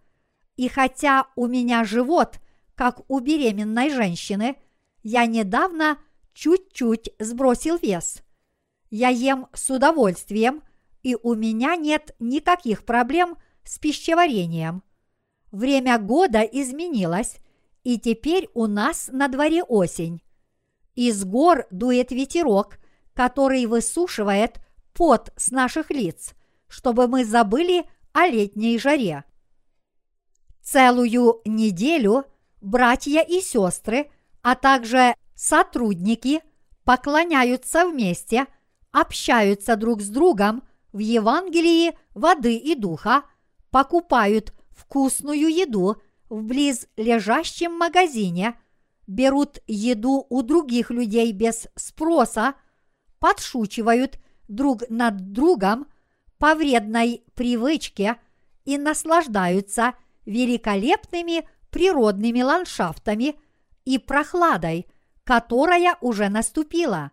И 0.57 0.69
хотя 0.69 1.27
у 1.35 1.47
меня 1.47 1.85
живот, 1.85 2.39
как 2.75 3.01
у 3.09 3.21
беременной 3.21 3.91
женщины, 3.91 4.57
я 5.03 5.27
недавно 5.27 5.99
чуть-чуть 6.33 7.11
сбросил 7.19 7.79
вес. 7.79 8.23
Я 8.91 9.09
ем 9.09 9.49
с 9.53 9.71
удовольствием, 9.71 10.63
и 11.03 11.17
у 11.23 11.35
меня 11.35 11.77
нет 11.77 12.15
никаких 12.19 12.85
проблем 12.85 13.37
с 13.65 13.79
пищеварением. 13.79 14.83
Время 15.51 15.99
года 15.99 16.43
изменилось, 16.43 17.39
и 17.85 17.99
теперь 17.99 18.49
у 18.55 18.67
нас 18.67 19.09
на 19.13 19.29
дворе 19.29 19.63
осень. 19.63 20.23
Из 20.95 21.25
гор 21.25 21.67
дует 21.71 22.11
ветерок, 22.11 22.79
который 23.13 23.67
высушивает 23.67 24.59
пот 24.95 25.33
с 25.37 25.51
наших 25.51 25.91
лиц, 25.91 26.35
чтобы 26.67 27.07
мы 27.07 27.25
забыли 27.25 27.85
о 28.13 28.27
летней 28.27 28.79
жаре. 28.79 29.25
Целую 30.63 31.43
неделю 31.45 32.25
братья 32.61 33.21
и 33.21 33.41
сестры, 33.41 34.11
а 34.43 34.55
также 34.55 35.15
сотрудники 35.35 36.43
поклоняются 36.85 37.87
вместе, 37.87 38.47
общаются 38.93 39.77
друг 39.77 40.01
с 40.01 40.09
другом 40.09 40.63
в 40.93 40.99
Евангелии 40.99 41.99
воды 42.15 42.57
и 42.57 42.75
духа, 42.75 43.25
покупают 43.71 44.55
вкусную 44.71 45.53
еду 45.53 45.97
в 46.29 46.43
близлежащем 46.43 47.77
магазине, 47.77 48.59
берут 49.07 49.59
еду 49.67 50.27
у 50.29 50.43
других 50.43 50.91
людей 50.91 51.33
без 51.33 51.69
спроса, 51.77 52.55
подшучивают 53.19 54.19
друг 54.49 54.89
над 54.89 55.33
другом 55.33 55.87
по 56.39 56.55
вредной 56.55 57.25
привычке 57.35 58.17
и 58.65 58.79
наслаждаются 58.79 59.95
великолепными 60.27 61.49
природными 61.71 62.43
ландшафтами 62.43 63.37
и 63.85 63.99
прохладой, 63.99 64.87
которая 65.25 65.97
уже 66.01 66.29
наступила. 66.29 67.11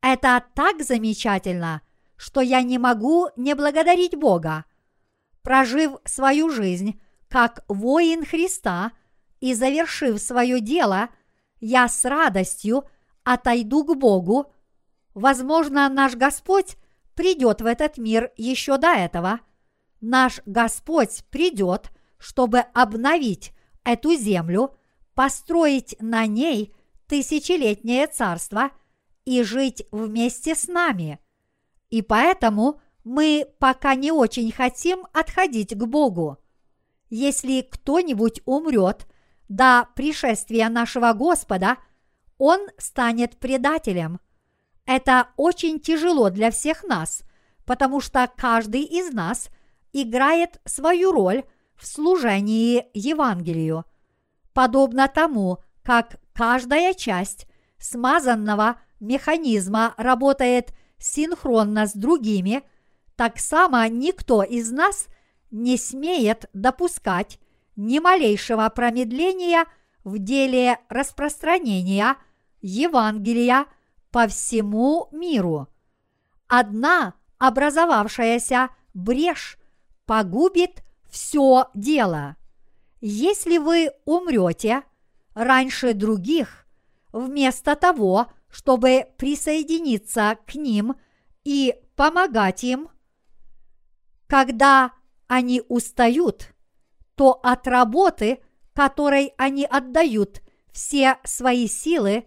Это 0.00 0.44
так 0.54 0.82
замечательно, 0.82 1.82
что 2.16 2.40
я 2.40 2.62
не 2.62 2.78
могу 2.78 3.28
не 3.36 3.54
благодарить 3.54 4.16
Бога. 4.16 4.64
Прожив 5.42 5.92
свою 6.04 6.50
жизнь 6.50 7.00
как 7.32 7.64
воин 7.66 8.26
Христа 8.26 8.92
и 9.40 9.54
завершив 9.54 10.20
свое 10.20 10.60
дело, 10.60 11.08
я 11.60 11.88
с 11.88 12.04
радостью 12.04 12.84
отойду 13.24 13.84
к 13.84 13.96
Богу. 13.96 14.52
Возможно, 15.14 15.88
наш 15.88 16.14
Господь 16.14 16.76
придет 17.14 17.62
в 17.62 17.66
этот 17.66 17.96
мир 17.96 18.32
еще 18.36 18.76
до 18.76 18.88
этого. 18.88 19.40
Наш 20.02 20.42
Господь 20.44 21.24
придет, 21.30 21.90
чтобы 22.18 22.58
обновить 22.58 23.52
эту 23.82 24.14
землю, 24.14 24.76
построить 25.14 25.96
на 26.00 26.26
ней 26.26 26.74
тысячелетнее 27.06 28.08
царство 28.08 28.72
и 29.24 29.42
жить 29.42 29.86
вместе 29.90 30.54
с 30.54 30.68
нами. 30.68 31.18
И 31.88 32.02
поэтому 32.02 32.82
мы 33.04 33.46
пока 33.58 33.94
не 33.94 34.12
очень 34.12 34.52
хотим 34.52 35.06
отходить 35.14 35.74
к 35.74 35.82
Богу. 35.86 36.41
Если 37.14 37.60
кто-нибудь 37.60 38.40
умрет 38.46 39.06
до 39.46 39.86
пришествия 39.94 40.70
нашего 40.70 41.12
Господа, 41.12 41.76
он 42.38 42.68
станет 42.78 43.38
предателем. 43.38 44.18
Это 44.86 45.28
очень 45.36 45.78
тяжело 45.78 46.30
для 46.30 46.50
всех 46.50 46.84
нас, 46.84 47.22
потому 47.66 48.00
что 48.00 48.30
каждый 48.34 48.80
из 48.84 49.12
нас 49.12 49.50
играет 49.92 50.62
свою 50.64 51.12
роль 51.12 51.44
в 51.76 51.86
служении 51.86 52.86
Евангелию. 52.94 53.84
Подобно 54.54 55.06
тому, 55.06 55.58
как 55.82 56.18
каждая 56.32 56.94
часть 56.94 57.46
смазанного 57.76 58.80
механизма 59.00 59.92
работает 59.98 60.72
синхронно 60.96 61.86
с 61.86 61.92
другими, 61.92 62.62
так 63.16 63.38
само 63.38 63.84
никто 63.84 64.42
из 64.42 64.72
нас 64.72 65.08
не 65.52 65.76
смеет 65.76 66.46
допускать 66.52 67.38
ни 67.76 68.00
малейшего 68.00 68.68
промедления 68.70 69.66
в 70.02 70.18
деле 70.18 70.80
распространения 70.88 72.16
Евангелия 72.60 73.66
по 74.10 74.26
всему 74.26 75.08
миру. 75.12 75.68
Одна 76.48 77.14
образовавшаяся 77.38 78.70
брешь 78.94 79.58
погубит 80.06 80.82
все 81.08 81.68
дело. 81.74 82.36
Если 83.00 83.58
вы 83.58 83.92
умрете 84.04 84.82
раньше 85.34 85.94
других, 85.94 86.66
вместо 87.12 87.76
того, 87.76 88.32
чтобы 88.50 89.06
присоединиться 89.16 90.38
к 90.46 90.54
ним 90.54 90.94
и 91.44 91.74
помогать 91.96 92.64
им, 92.64 92.88
когда 94.26 94.92
они 95.32 95.62
устают, 95.66 96.52
то 97.14 97.40
от 97.42 97.66
работы, 97.66 98.40
которой 98.74 99.32
они 99.38 99.64
отдают 99.64 100.42
все 100.72 101.16
свои 101.24 101.66
силы, 101.68 102.26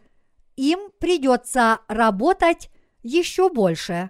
им 0.56 0.90
придется 1.00 1.82
работать 1.88 2.72
еще 3.04 3.50
больше. 3.52 4.10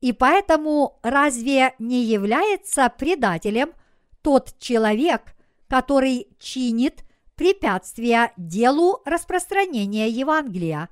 И 0.00 0.14
поэтому 0.14 1.00
разве 1.02 1.74
не 1.78 2.02
является 2.02 2.88
предателем 2.88 3.74
тот 4.22 4.54
человек, 4.58 5.34
который 5.68 6.28
чинит 6.38 7.04
препятствия 7.34 8.32
делу 8.38 9.02
распространения 9.04 10.08
Евангелия? 10.08 10.88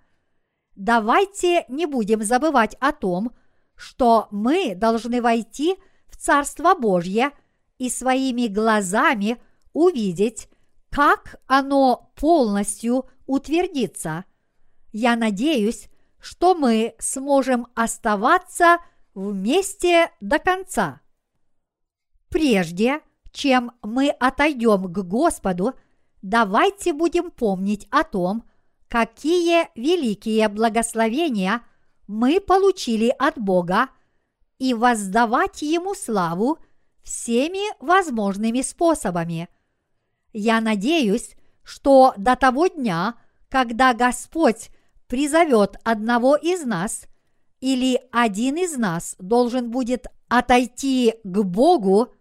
Давайте 0.76 1.64
не 1.68 1.86
будем 1.86 2.22
забывать 2.22 2.76
о 2.78 2.92
том, 2.92 3.32
что 3.74 4.28
мы 4.30 4.74
должны 4.74 5.22
войти 5.22 5.76
в 5.76 5.89
Царство 6.16 6.74
Божье 6.74 7.32
и 7.78 7.88
своими 7.88 8.46
глазами 8.46 9.40
увидеть, 9.72 10.48
как 10.90 11.40
оно 11.46 12.12
полностью 12.16 13.06
утвердится. 13.26 14.24
Я 14.92 15.16
надеюсь, 15.16 15.88
что 16.20 16.54
мы 16.54 16.94
сможем 16.98 17.68
оставаться 17.74 18.78
вместе 19.14 20.10
до 20.20 20.38
конца. 20.38 21.00
Прежде 22.28 23.00
чем 23.32 23.72
мы 23.82 24.10
отойдем 24.10 24.92
к 24.92 24.98
Господу, 24.98 25.74
давайте 26.22 26.92
будем 26.92 27.30
помнить 27.30 27.86
о 27.90 28.04
том, 28.04 28.44
какие 28.88 29.68
великие 29.74 30.48
благословения 30.48 31.62
мы 32.06 32.40
получили 32.40 33.14
от 33.18 33.38
Бога 33.38 33.88
и 34.60 34.74
воздавать 34.74 35.62
Ему 35.62 35.94
славу 35.94 36.58
всеми 37.02 37.74
возможными 37.84 38.60
способами. 38.60 39.48
Я 40.32 40.60
надеюсь, 40.60 41.34
что 41.64 42.12
до 42.16 42.36
того 42.36 42.68
дня, 42.68 43.14
когда 43.48 43.94
Господь 43.94 44.70
призовет 45.08 45.76
одного 45.82 46.36
из 46.36 46.64
нас, 46.64 47.06
или 47.60 48.00
один 48.12 48.56
из 48.56 48.76
нас 48.76 49.16
должен 49.18 49.70
будет 49.70 50.06
отойти 50.28 51.14
к 51.24 51.42
Богу, 51.42 52.14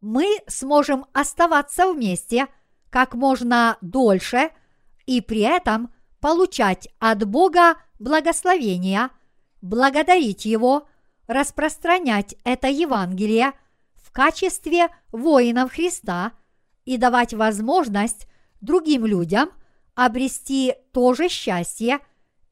мы 0.00 0.38
сможем 0.46 1.06
оставаться 1.12 1.92
вместе 1.92 2.46
как 2.88 3.14
можно 3.14 3.76
дольше 3.80 4.50
и 5.06 5.20
при 5.20 5.40
этом 5.40 5.92
получать 6.20 6.88
от 7.00 7.24
Бога 7.24 7.74
благословения, 7.98 9.10
благодарить 9.60 10.44
Его, 10.44 10.86
распространять 11.30 12.34
это 12.42 12.66
Евангелие 12.66 13.52
в 13.94 14.10
качестве 14.10 14.88
воинов 15.12 15.72
Христа 15.72 16.32
и 16.84 16.96
давать 16.96 17.34
возможность 17.34 18.26
другим 18.60 19.06
людям 19.06 19.50
обрести 19.94 20.74
то 20.92 21.14
же 21.14 21.28
счастье 21.28 22.00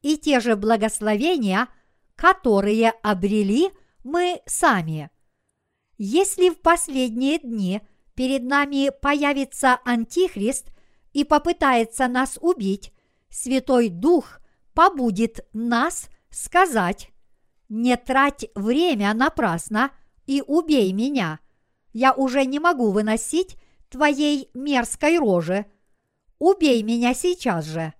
и 0.01 0.17
те 0.17 0.39
же 0.39 0.55
благословения, 0.55 1.67
которые 2.15 2.91
обрели 3.03 3.69
мы 4.05 4.41
сами. 4.45 5.09
Если 5.97 6.49
в 6.49 6.61
последние 6.61 7.39
дни 7.39 7.81
перед 8.15 8.43
нами 8.43 8.91
появится 9.01 9.79
Антихрист 9.83 10.67
и 11.11 11.25
попытается 11.25 12.07
нас 12.07 12.37
убить, 12.39 12.93
Святой 13.29 13.89
Дух 13.89 14.39
побудит 14.73 15.45
нас 15.51 16.07
сказать 16.29 17.09
«Не 17.69 17.95
трать 17.95 18.45
время 18.55 19.13
напрасно 19.13 19.91
и 20.25 20.43
убей 20.45 20.91
меня. 20.91 21.39
Я 21.93 22.13
уже 22.13 22.45
не 22.45 22.59
могу 22.59 22.91
выносить 22.91 23.57
твоей 23.89 24.49
мерзкой 24.53 25.17
рожи. 25.17 25.65
Убей 26.39 26.83
меня 26.83 27.13
сейчас 27.13 27.65
же». 27.65 27.93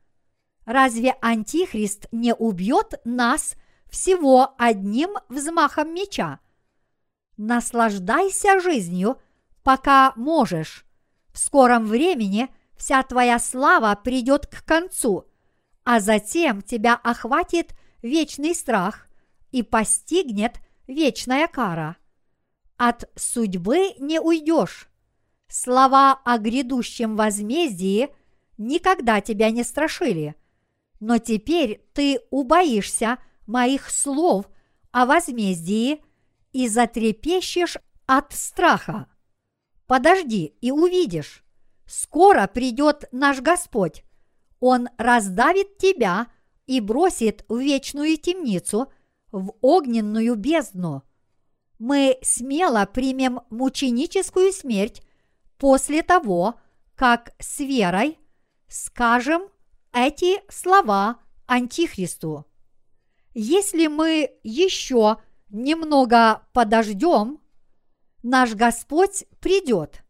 Разве 0.70 1.16
Антихрист 1.22 2.06
не 2.12 2.32
убьет 2.32 3.02
нас 3.04 3.56
всего 3.90 4.54
одним 4.60 5.16
взмахом 5.28 5.92
меча? 5.96 6.40
Наслаждайся 7.38 8.60
жизнью, 8.60 9.20
пока 9.64 10.14
можешь. 10.16 10.86
В 11.34 11.40
скором 11.40 11.86
времени 11.86 12.50
вся 12.78 13.02
твоя 13.02 13.40
слава 13.40 13.96
придет 13.96 14.46
к 14.46 14.64
концу, 14.64 15.26
а 15.86 16.00
затем 16.00 16.62
тебя 16.62 16.94
охватит 17.04 17.74
вечный 18.04 18.54
страх 18.54 19.09
и 19.52 19.64
постигнет 19.64 20.60
вечная 20.88 21.48
кара. 21.48 21.98
От 22.78 23.10
судьбы 23.16 23.94
не 24.00 24.20
уйдешь. 24.20 24.90
Слова 25.48 26.20
о 26.24 26.38
грядущем 26.38 27.16
возмездии 27.16 28.10
никогда 28.58 29.22
тебя 29.22 29.52
не 29.52 29.64
страшили– 29.64 30.36
но 31.00 31.18
теперь 31.18 31.82
ты 31.94 32.20
убоишься 32.30 33.20
моих 33.48 33.90
слов 33.90 34.46
о 34.92 35.06
возмездии 35.06 36.04
и 36.52 36.68
затрепещешь 36.68 37.78
от 38.06 38.34
страха. 38.34 39.08
Подожди 39.88 40.58
и 40.62 40.72
увидишь. 40.72 41.44
Скоро 41.86 42.48
придет 42.48 43.06
наш 43.12 43.42
Господь. 43.42 44.04
Он 44.60 44.90
раздавит 44.98 45.78
тебя 45.78 46.28
и 46.68 46.82
бросит 46.82 47.46
в 47.48 47.58
вечную 47.58 48.18
темницу, 48.18 48.92
в 49.32 49.54
огненную 49.62 50.36
бездну. 50.36 51.04
Мы 51.78 52.18
смело 52.22 52.86
примем 52.92 53.42
мученическую 53.50 54.52
смерть 54.52 55.02
после 55.58 56.04
того, 56.04 56.56
как 56.96 57.34
с 57.40 57.60
верой 57.60 58.18
скажем– 58.68 59.44
эти 59.94 60.42
слова 60.52 61.20
Антихристу. 61.46 62.46
Если 63.34 63.88
мы 63.88 64.32
еще 64.44 65.18
немного 65.50 66.48
подождем, 66.54 67.40
наш 68.24 68.54
Господь 68.54 69.26
придет. 69.40 70.04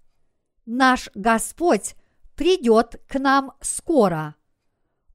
Наш 0.66 1.10
Господь 1.14 1.96
придет 2.36 3.02
к 3.08 3.20
нам 3.20 3.54
скоро. 3.62 4.36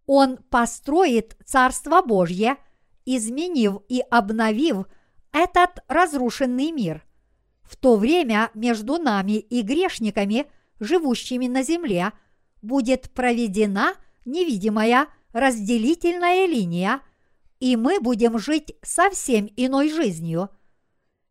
Он 0.06 0.36
построит 0.36 1.36
Царство 1.44 2.02
Божье, 2.02 2.56
изменив 3.04 3.82
и 3.88 4.00
обновив 4.10 4.86
этот 5.32 5.80
разрушенный 5.88 6.70
мир. 6.70 7.04
В 7.62 7.76
то 7.76 7.96
время 7.96 8.50
между 8.54 8.98
нами 8.98 9.38
и 9.38 9.62
грешниками, 9.62 10.46
живущими 10.80 11.46
на 11.46 11.62
земле, 11.62 12.12
будет 12.62 13.10
проведена 13.10 13.94
невидимая 14.24 15.08
разделительная 15.32 16.46
линия, 16.46 17.00
и 17.60 17.76
мы 17.76 18.00
будем 18.00 18.38
жить 18.38 18.74
совсем 18.82 19.50
иной 19.56 19.90
жизнью. 19.90 20.50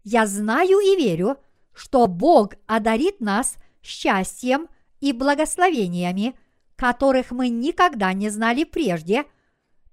Я 0.04 0.28
знаю 0.28 0.80
и 0.80 0.98
верю, 0.98 1.38
что 1.74 2.08
Бог 2.08 2.56
одарит 2.68 3.20
нас 3.22 3.56
счастьем 3.82 4.68
и 5.00 5.14
благословениями, 5.14 6.36
которых 6.76 7.32
мы 7.32 7.50
никогда 7.50 8.14
не 8.14 8.30
знали 8.30 8.64
прежде, 8.64 9.26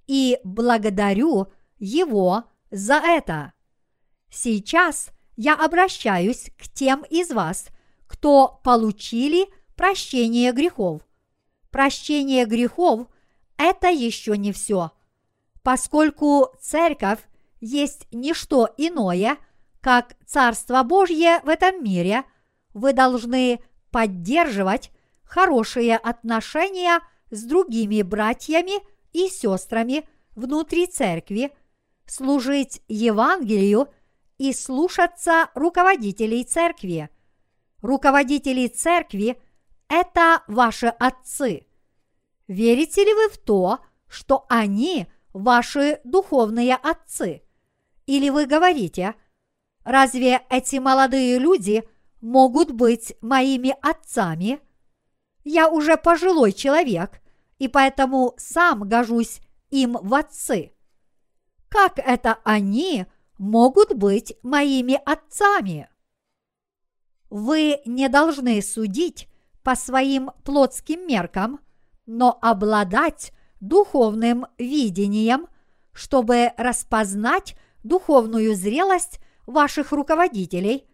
и 0.07 0.39
благодарю 0.43 1.48
Его 1.81 2.44
за 2.70 2.94
это. 2.94 3.55
Сейчас 4.31 5.11
я 5.35 5.57
обращаюсь 5.57 6.52
к 6.57 6.69
тем 6.69 7.02
из 7.11 7.31
вас, 7.32 7.66
кто 8.07 8.61
получили 8.62 9.48
прощение 9.74 10.52
грехов 10.52 11.02
прощение 11.70 12.44
грехов– 12.44 13.07
это 13.57 13.89
еще 13.89 14.36
не 14.36 14.52
все, 14.52 14.90
поскольку 15.62 16.48
церковь 16.61 17.20
есть 17.61 18.07
не 18.12 18.35
что 18.35 18.69
иное, 18.77 19.36
как 19.81 20.15
Царство 20.27 20.82
Божье 20.82 21.40
в 21.40 21.48
этом 21.48 21.82
мире, 21.82 22.24
вы 22.74 22.93
должны 22.93 23.61
поддерживать 23.90 24.90
хорошие 25.24 25.97
отношения 25.97 27.01
с 27.31 27.44
другими 27.44 28.02
братьями 28.02 28.81
и 29.12 29.28
сестрами 29.28 30.09
внутри 30.36 30.86
церкви, 30.86 31.52
служить 32.11 32.82
Евангелию 32.89 33.89
и 34.37 34.53
слушаться 34.53 35.49
руководителей 35.55 36.43
церкви. 36.45 37.09
Руководители 37.82 38.66
церкви– 38.66 39.41
это 39.89 40.43
ваши 40.49 40.89
отцы. 40.89 41.66
Верите 42.49 43.05
ли 43.05 43.15
вы 43.15 43.28
в 43.28 43.39
то, 43.39 43.78
что 44.09 44.45
они 44.49 45.07
ваши 45.32 46.01
духовные 46.03 46.74
отцы? 46.74 47.43
Или 48.07 48.28
вы 48.31 48.47
говорите, 48.47 49.15
разве 49.85 50.43
эти 50.51 50.77
молодые 50.77 51.39
люди 51.39 51.85
могут 52.20 52.73
быть 52.73 53.15
моими 53.20 53.77
отцами? 53.82 54.59
Я 55.45 55.69
уже 55.69 55.97
пожилой 55.97 56.53
человек, 56.53 57.23
и 57.59 57.69
поэтому 57.69 58.35
сам 58.37 58.89
гожусь 58.89 59.41
им 59.70 59.93
в 59.93 60.12
отцы. 60.12 60.73
Как 61.70 62.01
это 62.01 62.38
они 62.42 63.06
могут 63.38 63.94
быть 63.94 64.36
моими 64.42 65.01
отцами? 65.06 65.88
Вы 67.30 67.80
не 67.86 68.09
должны 68.09 68.60
судить 68.60 69.28
по 69.62 69.76
своим 69.76 70.32
плотским 70.44 71.06
меркам, 71.06 71.60
но 72.06 72.36
обладать 72.42 73.32
духовным 73.60 74.47
видением, 74.59 75.47
чтобы 75.92 76.52
распознать 76.56 77.56
духовную 77.84 78.56
зрелость 78.56 79.20
ваших 79.47 79.92
руководителей, 79.92 80.88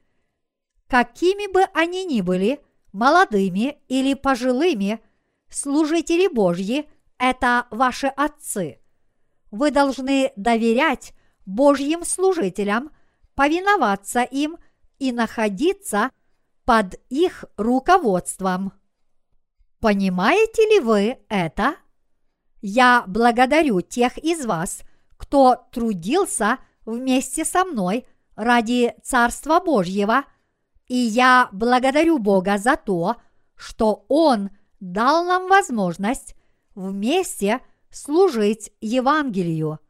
какими 0.89 1.51
бы 1.51 1.63
они 1.73 2.05
ни 2.05 2.21
были, 2.21 2.61
молодыми 2.93 3.79
или 3.89 4.13
пожилыми, 4.13 5.01
служители 5.49 6.29
Божьи– 6.29 6.87
это 7.19 7.67
ваши 7.71 8.09
отцы. 8.09 8.79
Вы 9.51 9.71
должны 9.71 10.33
доверять 10.37 11.15
Божьим 11.45 12.05
служителям, 12.05 12.91
повиноваться 13.35 14.23
им 14.23 14.59
и 14.99 15.13
находиться– 15.13 16.11
под 16.67 17.01
их 17.09 17.45
руководством. 17.57 18.73
Понимаете 19.81 20.63
ли 20.63 20.81
вы 20.81 21.19
это? 21.29 21.77
Я 22.61 23.05
благодарю 23.07 23.81
тех 23.81 24.19
из 24.19 24.45
вас, 24.45 24.83
кто 25.17 25.69
трудился 25.71 26.59
вместе 26.85 27.45
со 27.45 27.65
мной 27.65 28.05
ради 28.35 28.95
Царства 29.03 29.61
Божьего, 29.61 30.25
и 30.89 30.97
я 30.97 31.49
благодарю 31.53 32.19
Бога 32.19 32.59
за 32.59 32.77
то, 32.77 33.17
что 33.55 34.05
Он 34.09 34.51
дал 34.81 35.25
нам 35.25 35.49
возможность 35.49 36.35
вместе 36.75 37.61
служить 37.97 38.73
Евангелию. 38.81 39.81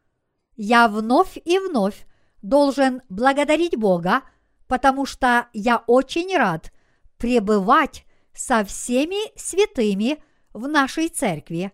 Я 0.55 0.87
вновь 0.87 1.37
и 1.43 1.59
вновь 1.59 2.05
должен 2.41 3.01
благодарить 3.09 3.75
Бога 3.77 4.23
потому 4.67 5.05
что 5.05 5.47
я 5.53 5.83
очень 5.87 6.35
рад 6.37 6.71
пребывать 7.17 8.05
со 8.33 8.63
всеми 8.63 9.37
святыми 9.39 10.21
в 10.53 10.67
нашей 10.67 11.09
церкви. 11.09 11.71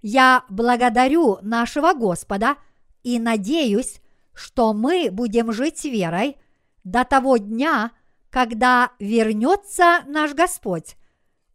Я 0.00 0.44
благодарю 0.48 1.38
нашего 1.42 1.92
Господа 1.92 2.56
и 3.02 3.18
надеюсь, 3.18 4.00
что 4.32 4.72
мы 4.72 5.10
будем 5.10 5.52
жить 5.52 5.84
верой 5.84 6.36
до 6.84 7.04
того 7.04 7.36
дня, 7.36 7.90
когда 8.30 8.92
вернется 8.98 10.02
наш 10.06 10.32
Господь, 10.32 10.96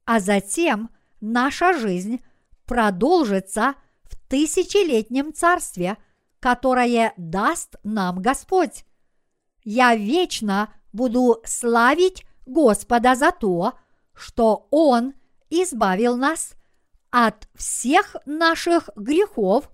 а 0.06 0.20
затем 0.20 0.90
наша 1.22 1.74
жизнь 1.74 2.24
продолжится 2.66 3.76
тысячелетнем 4.28 5.34
царстве, 5.34 5.98
которое 6.40 7.14
даст 7.18 7.76
нам 7.84 8.22
Господь. 8.22 8.86
Я 9.64 9.96
вечно 9.96 10.74
буду 10.94 11.42
славить 11.46 12.26
Господа 12.46 13.16
за 13.16 13.32
то, 13.32 13.74
что 14.14 14.68
Он 14.72 15.14
избавил 15.50 16.18
нас 16.18 16.54
от 17.10 17.48
всех 17.56 18.16
наших 18.26 18.90
грехов 18.96 19.70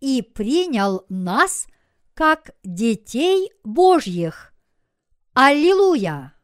и 0.00 0.22
принял 0.22 1.04
нас 1.08 1.66
как 2.14 2.52
детей 2.62 3.50
Божьих. 3.64 4.52
Аллилуйя! 5.34 6.35